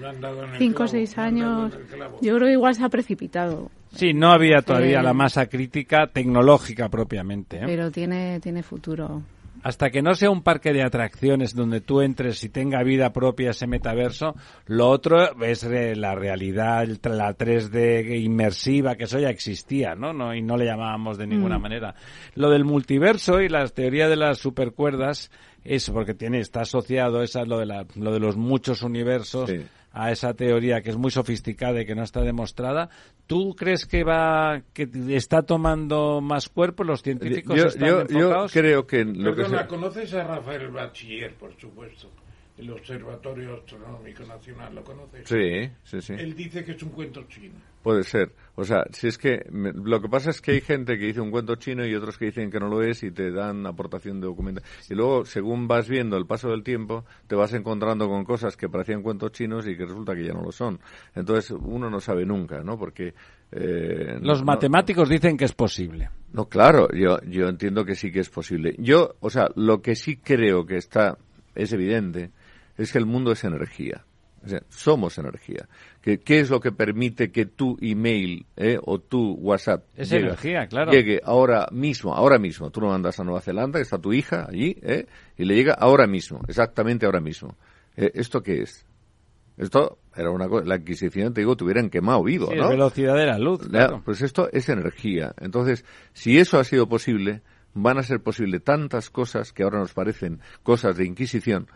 [0.59, 1.73] cinco o seis años,
[2.21, 3.71] yo creo que igual se ha precipitado.
[3.95, 7.59] Sí, no había todavía la masa crítica tecnológica propiamente.
[7.59, 7.63] ¿eh?
[7.65, 9.23] Pero tiene, tiene futuro
[9.67, 13.51] hasta que no sea un parque de atracciones donde tú entres y tenga vida propia
[13.51, 14.37] ese metaverso,
[14.67, 20.13] lo otro es la realidad, la 3D inmersiva, que eso ya existía, ¿no?
[20.13, 21.63] no y no le llamábamos de ninguna mm.
[21.63, 21.97] manera.
[22.37, 25.33] Lo del multiverso y la teoría de las supercuerdas,
[25.65, 29.51] eso, porque tiene, está asociado, esa lo de, la, lo de los muchos universos,
[29.97, 32.91] a esa teoría que es muy sofisticada y que no está demostrada.
[33.27, 37.57] ¿Tú crees que va que está tomando más cuerpo los científicos?
[37.57, 42.11] Yo, están yo, yo creo que lo Perdona, ¿conoces a Rafael Bachiller, por supuesto?
[42.59, 45.27] El Observatorio Astronómico Nacional, ¿lo conoces?
[45.27, 46.13] Sí, sí, sí.
[46.13, 47.55] Él dice que es un cuento chino.
[47.83, 48.33] Puede ser.
[48.57, 51.31] O sea, si es que lo que pasa es que hay gente que dice un
[51.31, 54.27] cuento chino y otros que dicen que no lo es y te dan aportación de
[54.27, 54.65] documentos.
[54.91, 58.71] Y luego, según vas viendo el paso del tiempo, te vas encontrando con cosas que
[58.71, 60.81] parecían cuentos chinos y que resulta que ya no lo son.
[61.15, 62.79] Entonces, uno no sabe nunca, ¿no?
[62.79, 63.13] Porque...
[63.53, 66.09] Eh, Los matemáticos dicen que es posible.
[66.33, 68.75] No, claro, yo, yo entiendo que sí que es posible.
[68.79, 71.19] Yo, o sea, lo que sí creo que está,
[71.55, 72.31] es evidente,
[72.79, 74.07] es que el mundo es energía
[74.69, 75.69] somos energía.
[76.07, 81.67] ¿Qué, ¿Qué, es lo que permite que tu email eh, o tu WhatsApp llegue, ahora
[81.73, 82.15] mismo?
[82.15, 82.71] Ahora mismo.
[82.71, 85.07] Tú lo mandas a Nueva Zelanda, está tu hija allí, eh,
[85.37, 87.57] y le llega ahora mismo, exactamente ahora mismo.
[87.97, 88.87] Eh, ¿Esto qué es?
[89.57, 92.69] Esto era una cosa, la adquisición, te digo, tuvieran quemado vivo, ¿no?
[92.69, 93.69] velocidad de la luz.
[94.05, 95.35] Pues esto es energía.
[95.41, 97.43] Entonces, si eso ha sido posible,
[97.75, 101.67] van a ser posible tantas cosas que ahora nos parecen cosas de Inquisición,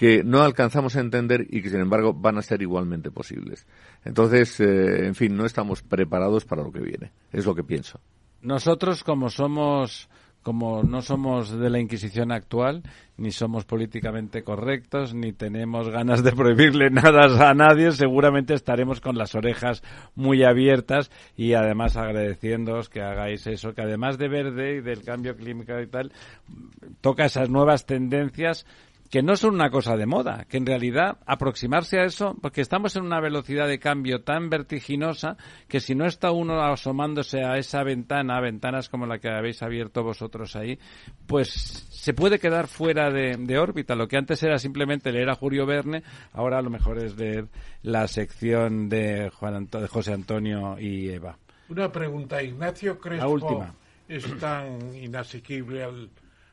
[0.00, 3.66] que no alcanzamos a entender y que sin embargo van a ser igualmente posibles.
[4.02, 7.12] Entonces, eh, en fin, no estamos preparados para lo que viene.
[7.30, 8.00] Es lo que pienso.
[8.40, 10.08] Nosotros, como somos
[10.42, 12.82] como no somos de la Inquisición actual,
[13.18, 19.18] ni somos políticamente correctos, ni tenemos ganas de prohibirle nada a nadie, seguramente estaremos con
[19.18, 19.82] las orejas
[20.14, 25.36] muy abiertas y además agradeciéndoos que hagáis eso, que además de verde y del cambio
[25.36, 26.10] climático y tal,
[27.02, 28.64] toca esas nuevas tendencias
[29.10, 32.94] que no son una cosa de moda, que en realidad aproximarse a eso, porque estamos
[32.94, 37.82] en una velocidad de cambio tan vertiginosa que si no está uno asomándose a esa
[37.82, 40.78] ventana, a ventanas como la que habéis abierto vosotros ahí,
[41.26, 43.96] pues se puede quedar fuera de, órbita.
[43.96, 47.48] Lo que antes era simplemente leer a Julio Verne, ahora a lo mejor es leer
[47.82, 51.36] la sección de, Juan de José Antonio y Eva.
[51.68, 53.24] Una pregunta, Ignacio Crespo.
[53.24, 53.74] La última.
[54.08, 56.10] Es tan inasequible al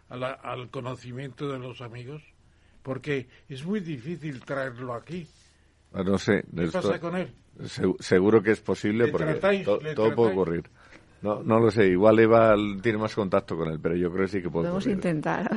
[0.09, 2.21] al conocimiento de los amigos?
[2.87, 5.27] Porque es muy difícil traerlo aquí.
[5.91, 6.45] Ah, no sé.
[6.55, 7.33] ¿Qué pasa con él?
[7.99, 9.33] seguro que es posible porque
[9.93, 10.63] todo puede ocurrir.
[11.21, 14.31] No, no lo sé, igual Eva tiene más contacto con él, pero yo creo que
[14.31, 15.49] sí que podemos intentar.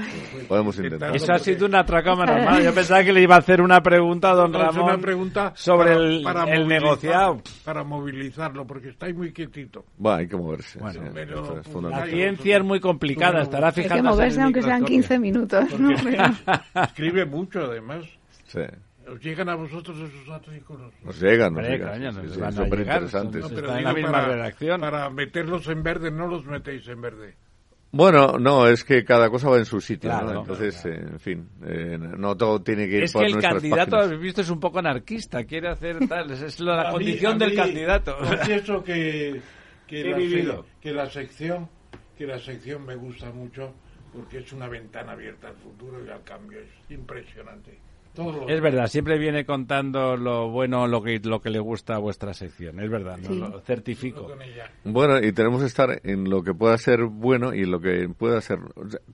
[0.49, 1.15] Podemos intentar.
[1.15, 4.35] Eso ha sido una tracámara Yo pensaba que le iba a hacer una pregunta a
[4.35, 7.43] don Ramón una pregunta sobre el, el negociado.
[7.65, 9.85] Para movilizarlo, porque está ahí muy quietito.
[9.99, 10.78] Bueno, hay que moverse.
[10.78, 13.95] Bueno, la ciencia es muy complicada, estará fijando.
[13.95, 15.65] Hay que moverse aunque sean 15 minutos.
[16.74, 18.05] escribe mucho, además.
[18.47, 18.62] Sí.
[19.11, 20.93] ¿Os llegan a vosotros esos artículos?
[21.03, 22.12] Nos llegan, nos llegan.
[22.12, 23.51] son súper interesantes.
[23.51, 24.81] en la misma para, redacción.
[24.81, 27.35] Para meterlos en verde, no los metéis en verde.
[27.93, 30.43] Bueno, no, es que cada cosa va en su sitio, ¿no?
[30.43, 33.43] Entonces, eh, en fin, eh, no todo tiene que ir es por Es que el
[33.43, 38.16] candidato, habéis visto, es un poco anarquista, quiere hacer tal, es la condición del candidato.
[38.16, 39.43] Confieso que,
[39.89, 41.69] que, la, que la sección,
[42.16, 43.74] que la sección me gusta mucho
[44.12, 47.89] porque es una ventana abierta al futuro y al cambio, es impresionante.
[48.49, 52.35] Es verdad, siempre viene contando lo bueno, lo que, lo que le gusta a vuestra
[52.35, 52.81] sección.
[52.81, 54.28] Es verdad, lo certifico.
[54.85, 58.41] Bueno, y tenemos que estar en lo que pueda ser bueno y lo que pueda
[58.41, 58.59] ser.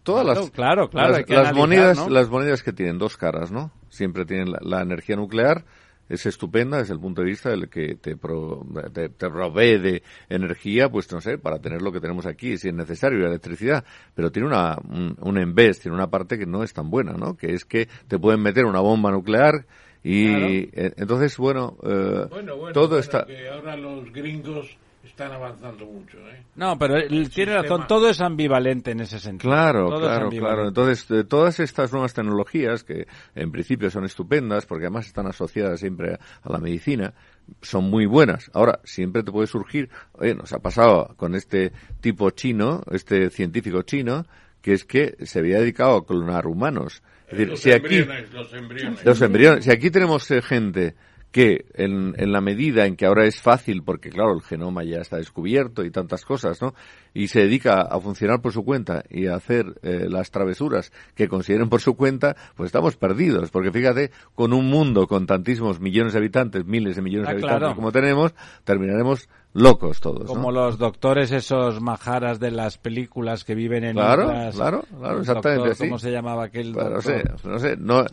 [0.03, 0.51] Todas las.
[0.51, 1.19] Claro, claro.
[1.29, 3.71] Las, monedas, las monedas que tienen dos caras, ¿no?
[3.91, 5.65] Siempre tienen la energía nuclear
[6.09, 11.11] es estupenda desde el punto de vista del que te, te, provee de energía, pues
[11.13, 13.85] no sé, para tener lo que tenemos aquí, si es necesario, la electricidad,
[14.15, 17.37] pero tiene una, un, un tiene una parte que no es tan buena, ¿no?
[17.37, 19.67] Que es que te pueden meter una bomba nuclear
[20.03, 22.27] y eh, entonces, bueno, eh,
[22.73, 23.27] todo está...
[23.27, 24.77] Que ahora los gringos
[25.07, 26.19] están avanzando mucho.
[26.19, 26.43] ¿eh?
[26.57, 26.95] No, pero
[27.29, 29.51] tiene razón, todo es ambivalente en ese sentido.
[29.51, 30.69] Claro, claro, claro.
[30.69, 36.15] Entonces, todas estas nuevas tecnologías, que en principio son estupendas, porque además están asociadas siempre
[36.15, 37.15] a la medicina,
[37.63, 38.51] son muy buenas.
[38.53, 43.83] Ahora, siempre te puede surgir, oye, nos ha pasado con este tipo chino, este científico
[43.83, 44.27] chino,
[44.61, 47.03] que es que se había dedicado a clonar humanos.
[47.29, 49.05] Es decir, los si aquí, los embriones.
[49.05, 49.65] Los embriones.
[49.65, 50.95] Si aquí tenemos eh, gente
[51.37, 55.03] que en, en, la medida en que ahora es fácil, porque claro, el genoma ya
[55.03, 56.73] está descubierto y tantas cosas, ¿no?
[57.13, 61.29] Y se dedica a funcionar por su cuenta y a hacer eh, las travesuras que
[61.29, 66.15] consideren por su cuenta, pues estamos perdidos, porque fíjate, con un mundo con tantísimos millones
[66.15, 68.35] de habitantes, miles de millones de ah, habitantes como tenemos,
[68.65, 70.27] terminaremos locos todos.
[70.27, 75.77] Como los doctores esos majaras de las películas que viven en Claro, claro, claro, exactamente
[75.77, 76.93] ¿Cómo se llamaba aquel doctor?
[76.93, 78.05] No sé, no sé, no,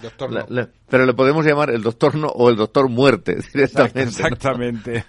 [0.90, 4.02] pero le podemos llamar el doctor no o el doctor muerte directamente.
[4.02, 5.06] Exactamente.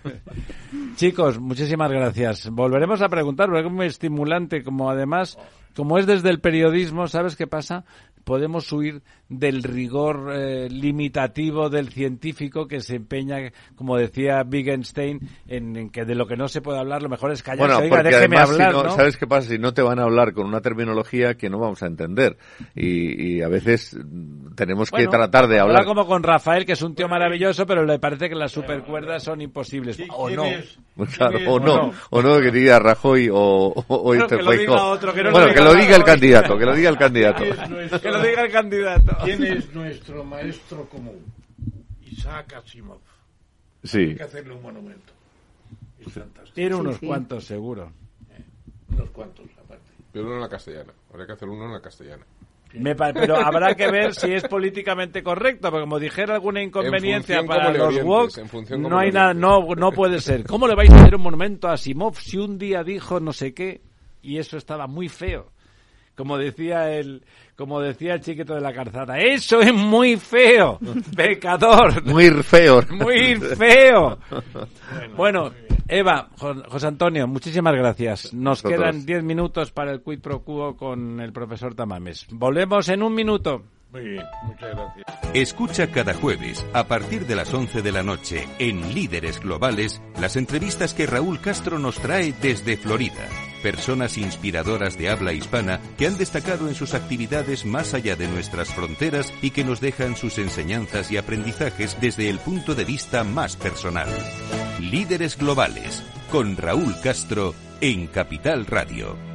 [0.96, 2.48] Chicos, muchísimas gracias.
[2.50, 5.38] Volveremos a preguntar, porque es muy estimulante, como además,
[5.76, 7.84] como es desde el periodismo, ¿sabes qué pasa?
[8.24, 9.02] podemos huir
[9.38, 16.14] del rigor eh, limitativo del científico que se empeña, como decía Wittgenstein, en, que de
[16.14, 17.88] lo que no se puede hablar lo mejor es callarse.
[17.88, 19.48] Bueno, déjeme hablar, ¿Sabes qué pasa?
[19.48, 22.36] Si no te van a hablar con una terminología que no vamos a entender.
[22.74, 23.96] Y, a veces
[24.54, 25.84] tenemos que tratar de hablar.
[25.84, 29.40] como con Rafael, que es un tío maravilloso, pero le parece que las supercuerdas son
[29.40, 30.00] imposibles.
[30.10, 30.44] O no.
[31.46, 31.92] o, no.
[32.10, 35.52] o no, que diga Rajoy o, o, este que lo diga otro, que no bueno,
[35.52, 37.44] que lo diga el candidato, que lo diga el candidato
[38.14, 39.23] lo diga el candidato.
[39.24, 41.24] ¿Quién es nuestro maestro común?
[42.02, 43.00] Isaac Asimov.
[43.82, 43.98] Sí.
[43.98, 45.12] Hay que hacerle un monumento.
[46.54, 47.92] Tiene unos cuantos, seguro.
[48.30, 48.42] Eh,
[48.92, 49.84] unos cuantos, aparte.
[50.12, 50.92] Pero uno en la castellana.
[51.10, 52.24] Habría que hacer uno en la castellana.
[53.14, 58.02] pero habrá que ver si es políticamente correcto, porque como dijera alguna inconveniencia para los
[58.02, 58.38] woke,
[58.78, 60.44] no hay nada, no, no puede ser.
[60.44, 63.54] ¿Cómo le vais a hacer un monumento a Asimov si un día dijo no sé
[63.54, 63.80] qué
[64.22, 65.54] y eso estaba muy feo?
[66.14, 67.24] como decía el,
[67.56, 70.78] como decía el chiquito de la calzada, eso es muy feo,
[71.16, 72.04] pecador.
[72.04, 72.82] Muy feo.
[72.90, 74.18] Muy feo.
[75.16, 75.50] Bueno,
[75.88, 78.32] Eva, José Antonio, muchísimas gracias.
[78.32, 82.26] Nos quedan diez minutos para el quid pro quo con el profesor Tamames.
[82.30, 83.62] Volvemos en un minuto.
[83.92, 85.06] Muy bien, muchas gracias.
[85.34, 90.36] Escucha cada jueves, a partir de las 11 de la noche, en Líderes Globales, las
[90.36, 93.28] entrevistas que Raúl Castro nos trae desde Florida.
[93.64, 98.68] Personas inspiradoras de habla hispana que han destacado en sus actividades más allá de nuestras
[98.68, 103.56] fronteras y que nos dejan sus enseñanzas y aprendizajes desde el punto de vista más
[103.56, 104.10] personal.
[104.80, 109.33] Líderes Globales, con Raúl Castro, en Capital Radio.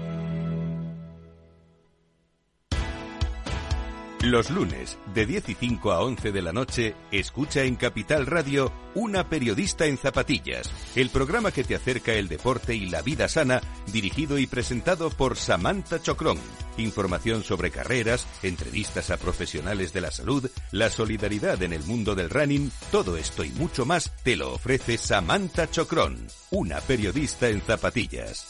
[4.23, 8.69] Los lunes, de 10 y 5 a 11 de la noche, escucha en Capital Radio
[8.93, 13.61] Una periodista en zapatillas, el programa que te acerca el deporte y la vida sana,
[13.93, 16.37] dirigido y presentado por Samantha Chocrón.
[16.75, 22.29] Información sobre carreras, entrevistas a profesionales de la salud, la solidaridad en el mundo del
[22.29, 28.49] running, todo esto y mucho más te lo ofrece Samantha Chocrón, una periodista en zapatillas.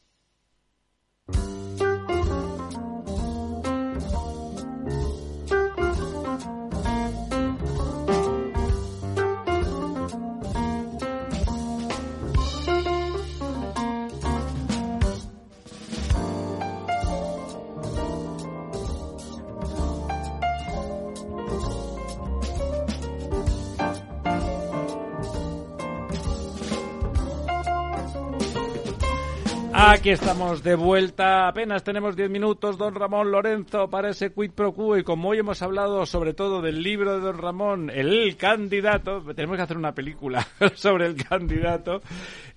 [30.01, 34.73] Aquí estamos de vuelta, apenas tenemos 10 minutos, don Ramón Lorenzo, para ese quid pro
[34.73, 34.97] quo.
[34.97, 39.57] Y como hoy hemos hablado sobre todo del libro de don Ramón, El candidato, tenemos
[39.57, 42.01] que hacer una película sobre el candidato.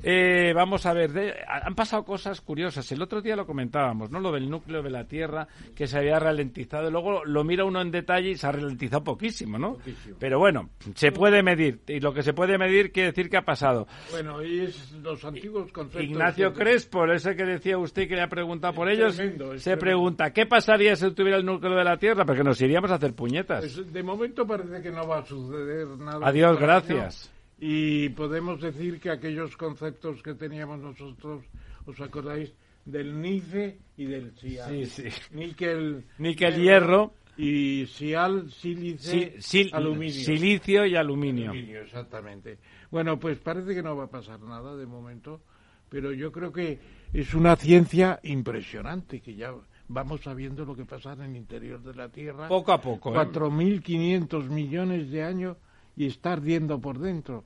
[0.03, 2.91] Eh, vamos a ver, han pasado cosas curiosas.
[2.93, 4.21] El otro día lo comentábamos, ¿no?
[4.21, 6.91] Lo del núcleo de la Tierra, que se había ralentizado.
[6.91, 9.77] Luego lo mira uno en detalle y se ha ralentizado poquísimo, ¿no?
[10.19, 11.83] Pero bueno, se puede medir.
[11.89, 13.87] Y lo que se puede medir quiere decir que ha pasado.
[14.11, 16.05] Bueno, y es los antiguos conceptos.
[16.05, 19.21] Ignacio Crespo, ese que decía usted que le ha preguntado por ellos,
[19.57, 22.25] se pregunta, ¿qué pasaría si tuviera el núcleo de la Tierra?
[22.25, 23.61] Porque nos iríamos a hacer puñetas.
[23.61, 26.27] Pues, de momento parece que no va a suceder nada.
[26.27, 27.31] Adiós, gracias.
[27.59, 31.45] Y podemos decir que aquellos conceptos que teníamos nosotros,
[31.87, 32.53] ¿os acordáis?
[32.85, 34.87] Del NICE y del SIAL.
[34.87, 35.21] Sí, sí.
[35.33, 37.15] Níquel, Níquel hierro.
[37.37, 39.35] Y SIAL, sílice,
[39.73, 40.13] aluminio.
[40.13, 41.51] Silicio y aluminio.
[41.51, 41.81] aluminio.
[41.81, 42.59] Exactamente.
[42.91, 45.41] Bueno, pues parece que no va a pasar nada de momento,
[45.89, 46.79] pero yo creo que
[47.15, 49.55] es una ciencia impresionante, que ya
[49.87, 52.49] vamos sabiendo lo que pasa en el interior de la Tierra.
[52.49, 53.15] Poco a poco.
[53.15, 53.17] ¿eh?
[53.17, 55.57] 4.500 millones de años
[55.97, 57.45] y está ardiendo por dentro.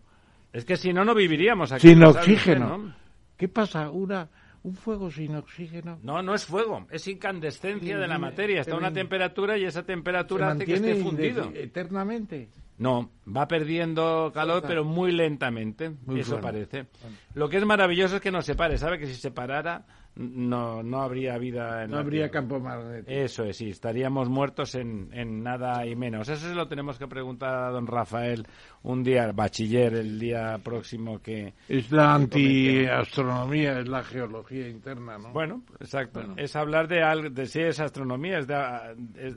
[0.55, 1.89] Es que si no, no viviríamos aquí.
[1.89, 2.95] Sin oxígeno.
[3.37, 3.91] ¿Qué pasa?
[3.91, 4.31] Una,
[4.63, 5.99] un fuego sin oxígeno.
[6.03, 8.63] No, no es fuego, es incandescencia de la materia.
[8.63, 11.53] Está a una temperatura y esa temperatura hace que esté fundido.
[11.55, 12.49] Eternamente.
[12.79, 15.97] No, va perdiendo calor, pero muy lentamente.
[16.17, 16.87] eso parece.
[17.35, 18.79] Lo que es maravilloso es que no se pare.
[18.79, 19.85] ¿Sabe que si se parara,
[20.17, 23.11] no, no habría vida en No habría campo magnético.
[23.11, 26.29] Eso es, sí, estaríamos muertos en, en nada y menos.
[26.29, 28.45] Eso se lo tenemos que preguntar a don Rafael
[28.83, 31.55] un día, bachiller, el día próximo que...
[31.69, 35.33] Es la antiastronomía, es la geología interna, ¿no?
[35.33, 36.21] Bueno, exacto.
[36.37, 38.49] Es hablar de algo, de si es astronomía, es,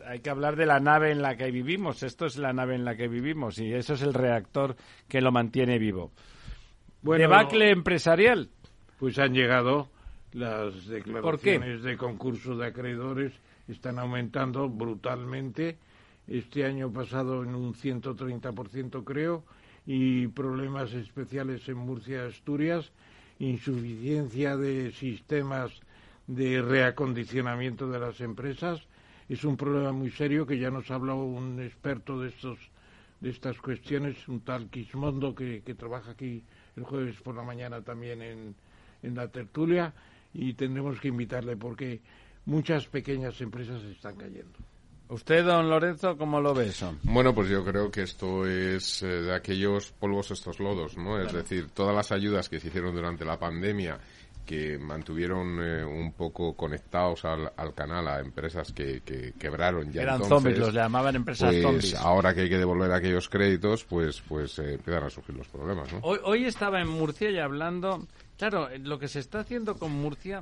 [0.08, 2.02] hay que hablar de la nave en la que vivimos.
[2.02, 4.76] Esto es la nave en la que vivimos y eso es el reactor
[5.08, 6.12] que lo mantiene vivo.
[7.04, 8.50] Bueno, ¿Debacle empresarial?
[8.98, 9.90] Pues han llegado
[10.34, 13.34] las declaraciones de concurso de acreedores
[13.68, 15.78] están aumentando brutalmente.
[16.28, 19.44] Este año pasado en un 130% creo
[19.86, 22.92] y problemas especiales en Murcia, Asturias,
[23.40, 25.72] insuficiencia de sistemas
[26.28, 28.82] de reacondicionamiento de las empresas.
[29.28, 32.58] Es un problema muy serio que ya nos ha hablado un experto de estos
[33.20, 36.44] de estas cuestiones, un tal Quismondo que, que trabaja aquí
[36.76, 38.56] el jueves por la mañana también en,
[39.04, 39.94] en la tertulia
[40.34, 42.02] y tendremos que invitarle porque
[42.46, 44.58] muchas pequeñas empresas están cayendo.
[45.10, 46.96] ¿Usted, don Lorenzo, cómo lo ve eso?
[47.04, 51.22] Bueno, pues yo creo que esto es eh, de aquellos polvos estos lodos, ¿no?
[51.22, 54.00] Es decir, todas las ayudas que se hicieron durante la pandemia
[54.46, 59.02] que mantuvieron eh, un poco conectados al, canal a empresas que,
[59.38, 63.30] quebraron ya eran zombies los llamaban empresas pues, zombies ahora que hay que devolver aquellos
[63.30, 66.00] créditos pues pues eh, empiezan a surgir los problemas ¿no?
[66.02, 68.08] hoy, hoy estaba en Murcia y hablando
[68.42, 70.42] Claro, lo que se está haciendo con Murcia,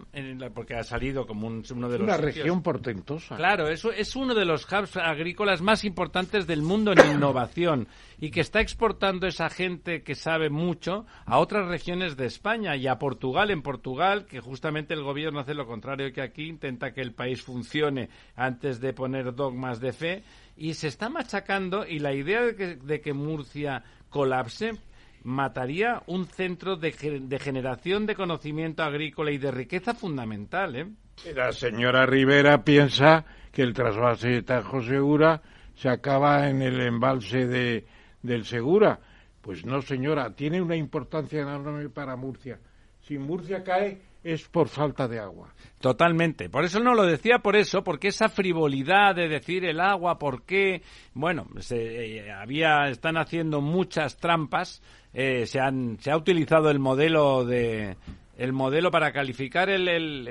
[0.53, 2.07] porque ha salido como uno de los.
[2.07, 3.35] Una región portentosa.
[3.35, 8.31] Claro, eso es uno de los hubs agrícolas más importantes del mundo en innovación y
[8.31, 12.97] que está exportando esa gente que sabe mucho a otras regiones de España y a
[12.97, 13.51] Portugal.
[13.51, 17.41] En Portugal, que justamente el gobierno hace lo contrario que aquí, intenta que el país
[17.41, 18.07] funcione
[18.37, 20.23] antes de poner dogmas de fe
[20.55, 24.77] y se está machacando y la idea de que Murcia colapse
[25.23, 30.75] mataría un centro de, generación de conocimiento agrícola y de riqueza fundamental.
[30.75, 30.87] ¿eh?
[31.35, 35.41] La señora Rivera piensa que el trasvase de Tajo Segura
[35.75, 37.85] se acaba en el embalse de,
[38.21, 38.99] del Segura.
[39.41, 42.59] Pues no, señora, tiene una importancia enorme para Murcia.
[43.01, 45.53] Si Murcia cae, es por falta de agua.
[45.79, 46.49] Totalmente.
[46.49, 50.43] Por eso no lo decía por eso, porque esa frivolidad de decir el agua, ¿por
[50.43, 50.81] qué?
[51.13, 54.81] Bueno, se, eh, había, están haciendo muchas trampas.
[55.13, 57.95] Eh, se, han, se ha utilizado el modelo de
[58.39, 60.27] el modelo para calificar el, el,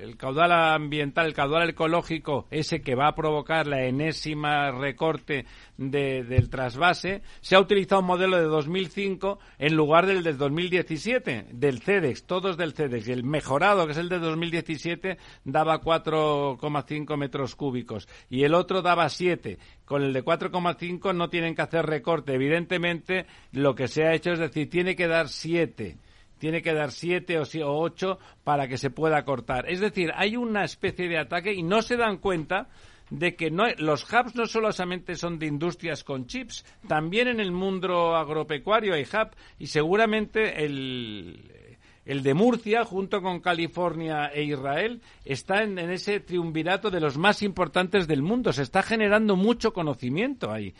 [0.00, 5.46] el, caudal ambiental, el caudal ecológico, ese que va a provocar la enésima recorte
[5.78, 11.46] de, del trasvase, se ha utilizado un modelo de 2005 en lugar del del 2017,
[11.52, 13.06] del CEDEX, todos del CEDEX.
[13.06, 18.82] Y el mejorado, que es el de 2017, daba 4,5 metros cúbicos y el otro
[18.82, 19.56] daba 7.
[19.84, 22.34] Con el de 4,5 no tienen que hacer recorte.
[22.34, 25.96] Evidentemente, lo que se ha hecho es decir, tiene que dar 7
[26.40, 27.44] tiene que dar siete o
[27.78, 29.70] ocho para que se pueda cortar.
[29.70, 32.68] Es decir, hay una especie de ataque y no se dan cuenta
[33.10, 37.52] de que no, los hubs no solamente son de industrias con chips, también en el
[37.52, 41.76] mundo agropecuario hay hub y seguramente el,
[42.06, 47.18] el de Murcia, junto con California e Israel, está en, en, ese triunvirato de los
[47.18, 48.52] más importantes del mundo.
[48.52, 50.72] Se está generando mucho conocimiento ahí.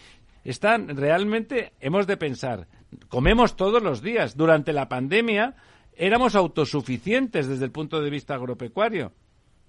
[0.42, 2.66] Están realmente, hemos de pensar,
[3.08, 4.36] comemos todos los días.
[4.36, 5.54] Durante la pandemia
[5.96, 9.12] éramos autosuficientes desde el punto de vista agropecuario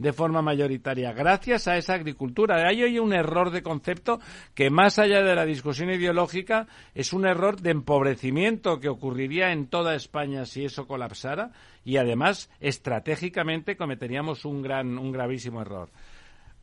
[0.01, 2.67] de forma mayoritaria, gracias a esa agricultura.
[2.67, 4.19] Hay hoy un error de concepto
[4.55, 9.67] que, más allá de la discusión ideológica, es un error de empobrecimiento que ocurriría en
[9.67, 11.51] toda España si eso colapsara
[11.85, 15.89] y, además, estratégicamente cometeríamos un, gran, un gravísimo error.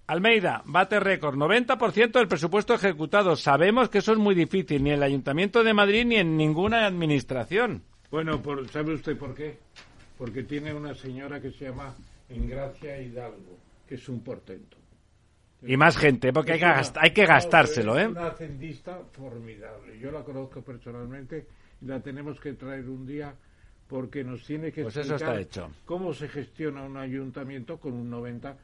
[0.08, 3.36] Almeida, bate récord, 90% del presupuesto ejecutado.
[3.36, 6.86] Sabemos que eso es muy difícil, ni en el Ayuntamiento de Madrid ni en ninguna
[6.86, 7.82] administración.
[8.10, 9.58] Bueno, ¿sabe usted por qué?
[10.16, 11.94] Porque tiene una señora que se llama
[12.30, 14.78] Ingracia Hidalgo, que es un portento.
[15.60, 18.04] Y más gente, porque hay, que hay que gastárselo, ¿eh?
[18.04, 19.98] Es una formidable.
[19.98, 21.46] Yo la conozco personalmente
[21.82, 23.34] y la tenemos que traer un día
[23.86, 25.46] porque nos tiene que pues explicar
[25.84, 28.56] cómo se gestiona un ayuntamiento con un 90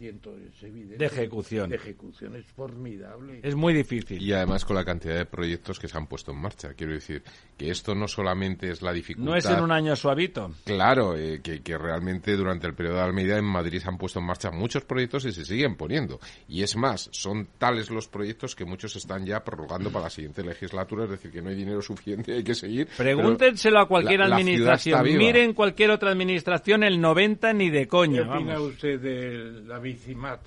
[0.00, 0.98] es evidente.
[0.98, 1.70] De ejecución.
[1.70, 3.40] De ejecución es formidable.
[3.42, 4.22] Es muy difícil.
[4.22, 6.74] Y además con la cantidad de proyectos que se han puesto en marcha.
[6.74, 7.22] Quiero decir
[7.56, 9.30] que esto no solamente es la dificultad.
[9.30, 10.52] No es en un año suavito.
[10.64, 14.20] Claro, eh, que, que, realmente durante el periodo de Almeida en Madrid se han puesto
[14.20, 16.18] en marcha muchos proyectos y se siguen poniendo.
[16.48, 20.42] Y es más, son tales los proyectos que muchos están ya prorrogando para la siguiente
[20.42, 21.04] legislatura.
[21.04, 22.88] Es decir, que no hay dinero suficiente, hay que seguir.
[22.96, 25.02] Pregúntenselo a cualquier administración.
[25.04, 28.22] Miren cualquier otra administración, el 90 ni de coña.
[28.22, 30.40] ¿Qué opina usted del la bicimat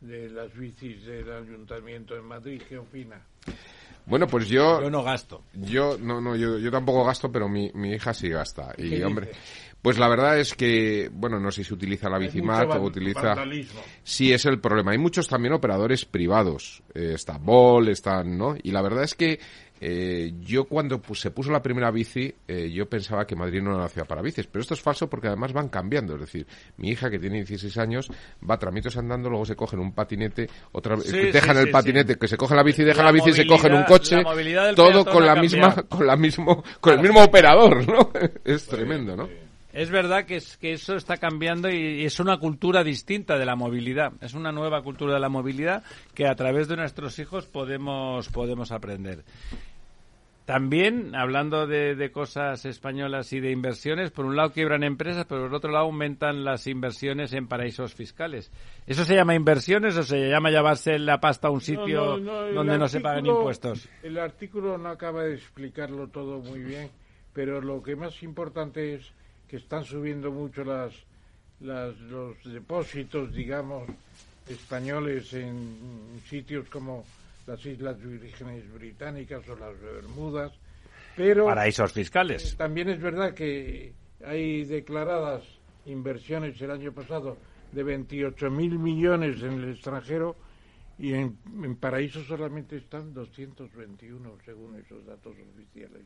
[0.00, 2.62] de las bicis del ayuntamiento de Madrid.
[2.68, 3.20] ¿Qué opina?
[4.04, 4.80] Bueno, pues yo...
[4.82, 5.42] Yo no gasto.
[5.54, 8.74] Yo, no, no, yo, yo tampoco gasto, pero mi, mi hija sí gasta.
[8.76, 9.32] Y, hombre...
[9.80, 13.36] Pues la verdad es que, bueno, no sé si utiliza la bicimat o utiliza...
[14.02, 14.90] Sí, es el problema.
[14.90, 16.82] Hay muchos también operadores privados.
[16.94, 18.56] Eh, está Bol, están, ¿no?
[18.60, 19.38] Y la verdad es que
[19.80, 23.78] eh, yo cuando se puso la primera bici, eh, yo pensaba que Madrid no era
[23.80, 26.14] una ciudad para bicis, pero esto es falso porque además van cambiando.
[26.14, 26.46] Es decir,
[26.78, 28.10] mi hija que tiene 16 años
[28.48, 32.36] va a tramitos andando, luego se cogen un patinete, otra dejan el patinete, que se
[32.36, 34.22] coge la bici, dejan la, bici, se cogen un coche,
[34.74, 38.10] todo con la misma, con la mismo, con el mismo operador, ¿no?
[38.44, 39.47] es tremendo, ¿no?
[39.78, 43.54] Es verdad que, es, que eso está cambiando y, es una cultura distinta de la
[43.54, 44.12] movilidad.
[44.20, 45.84] Es una nueva cultura de la movilidad
[46.14, 49.22] que a través de nuestros hijos podemos, podemos aprender.
[50.46, 55.54] También, hablando de, cosas españolas y de inversiones, por un lado quiebran empresas, pero por
[55.54, 58.50] otro lado aumentan las inversiones en paraísos fiscales.
[58.84, 62.88] ¿Eso se llama inversiones o se llama llevarse la pasta a un sitio donde no
[62.88, 63.88] se pagan impuestos?
[64.02, 66.90] El artículo no acaba de explicarlo todo muy bien,
[67.32, 69.12] pero lo que más importante es
[69.48, 70.92] que están subiendo mucho las,
[71.60, 73.88] los depósitos, digamos,
[74.48, 77.04] españoles en sitios como
[77.46, 80.52] las Islas Vírgenes Británicas o las Bermudas,
[81.16, 81.46] pero...
[81.46, 82.56] Paraísos fiscales.
[82.56, 83.92] también es verdad que
[84.24, 85.42] hay declaradas
[85.86, 87.38] inversiones el año pasado
[87.72, 90.36] de 28 mil millones en el extranjero
[90.98, 96.02] y en, en paraísos solamente están 221 según esos datos oficiales.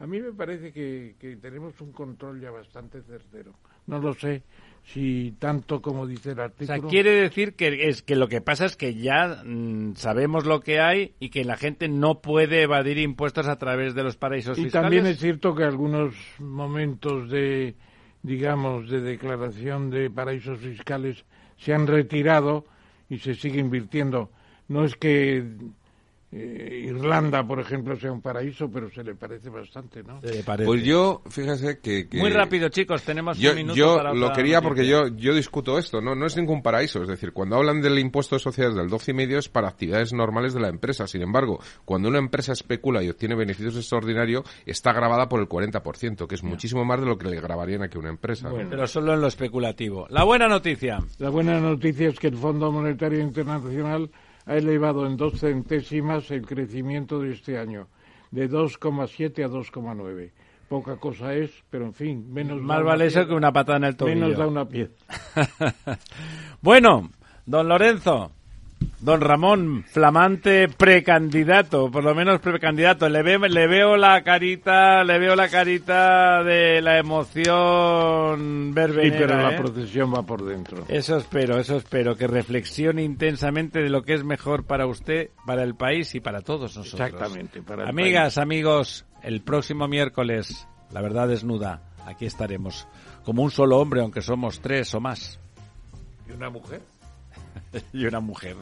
[0.00, 3.52] A mí me parece que, tenemos un control ya bastante certero.
[3.86, 4.42] No lo sé
[4.84, 6.78] si tanto como dice el artículo.
[6.78, 10.46] O sea, quiere decir que es que lo que pasa es que ya mm, sabemos
[10.46, 14.16] lo que hay y que la gente no puede evadir impuestos a través de los
[14.16, 14.72] paraísos fiscales.
[14.72, 17.74] Y también es cierto que algunos momentos de,
[18.22, 21.24] digamos, de declaración de paraísos fiscales
[21.56, 22.64] se han retirado
[23.08, 24.30] y se sigue invirtiendo.
[24.68, 25.44] No es que
[26.30, 30.20] eh, Irlanda, por ejemplo, sea un paraíso, pero se le parece bastante, ¿no?
[30.64, 34.86] Pues yo, fíjese que, Muy rápido, chicos, tenemos yo, un minuto Yo lo quería porque
[34.86, 36.14] yo, yo discuto esto, ¿no?
[36.14, 39.48] No es ningún paraíso, es decir, cuando hablan del impuesto de sociedades del 12,5 es
[39.48, 41.06] para actividades normales de la empresa.
[41.06, 46.26] Sin embargo, cuando una empresa especula y obtiene beneficios extraordinarios, está grabada por el 40%,
[46.26, 48.50] que es muchísimo más de lo que le grabarían aquí una empresa.
[48.68, 50.06] Pero solo en lo especulativo.
[50.10, 50.98] La buena noticia.
[51.18, 54.10] La buena noticia es que el Fondo Monetario Internacional
[54.48, 57.86] ha elevado en dos centésimas el crecimiento de este año,
[58.30, 60.30] de 2,7 a 2,9.
[60.70, 63.96] poca cosa es, pero en fin, menos Más vale eso que una patada en el
[63.96, 64.20] tobillo.
[64.20, 64.94] Menos da una pieza.
[66.62, 67.10] bueno,
[67.44, 68.32] don Lorenzo,
[69.00, 73.08] Don Ramón, flamante precandidato, por lo menos precandidato.
[73.08, 79.16] Le, ve, le veo la carita, le veo la carita de la emoción verbenera.
[79.16, 79.56] Sí, pero la ¿eh?
[79.56, 80.84] procesión va por dentro.
[80.88, 85.62] Eso espero, eso espero, que reflexione intensamente de lo que es mejor para usted, para
[85.62, 87.08] el país y para todos nosotros.
[87.08, 87.62] Exactamente.
[87.62, 88.38] Para el Amigas, país.
[88.38, 92.88] amigos, el próximo miércoles, la verdad desnuda, aquí estaremos,
[93.22, 95.38] como un solo hombre, aunque somos tres o más.
[96.28, 96.80] ¿Y una mujer?
[97.92, 98.56] y una mujer.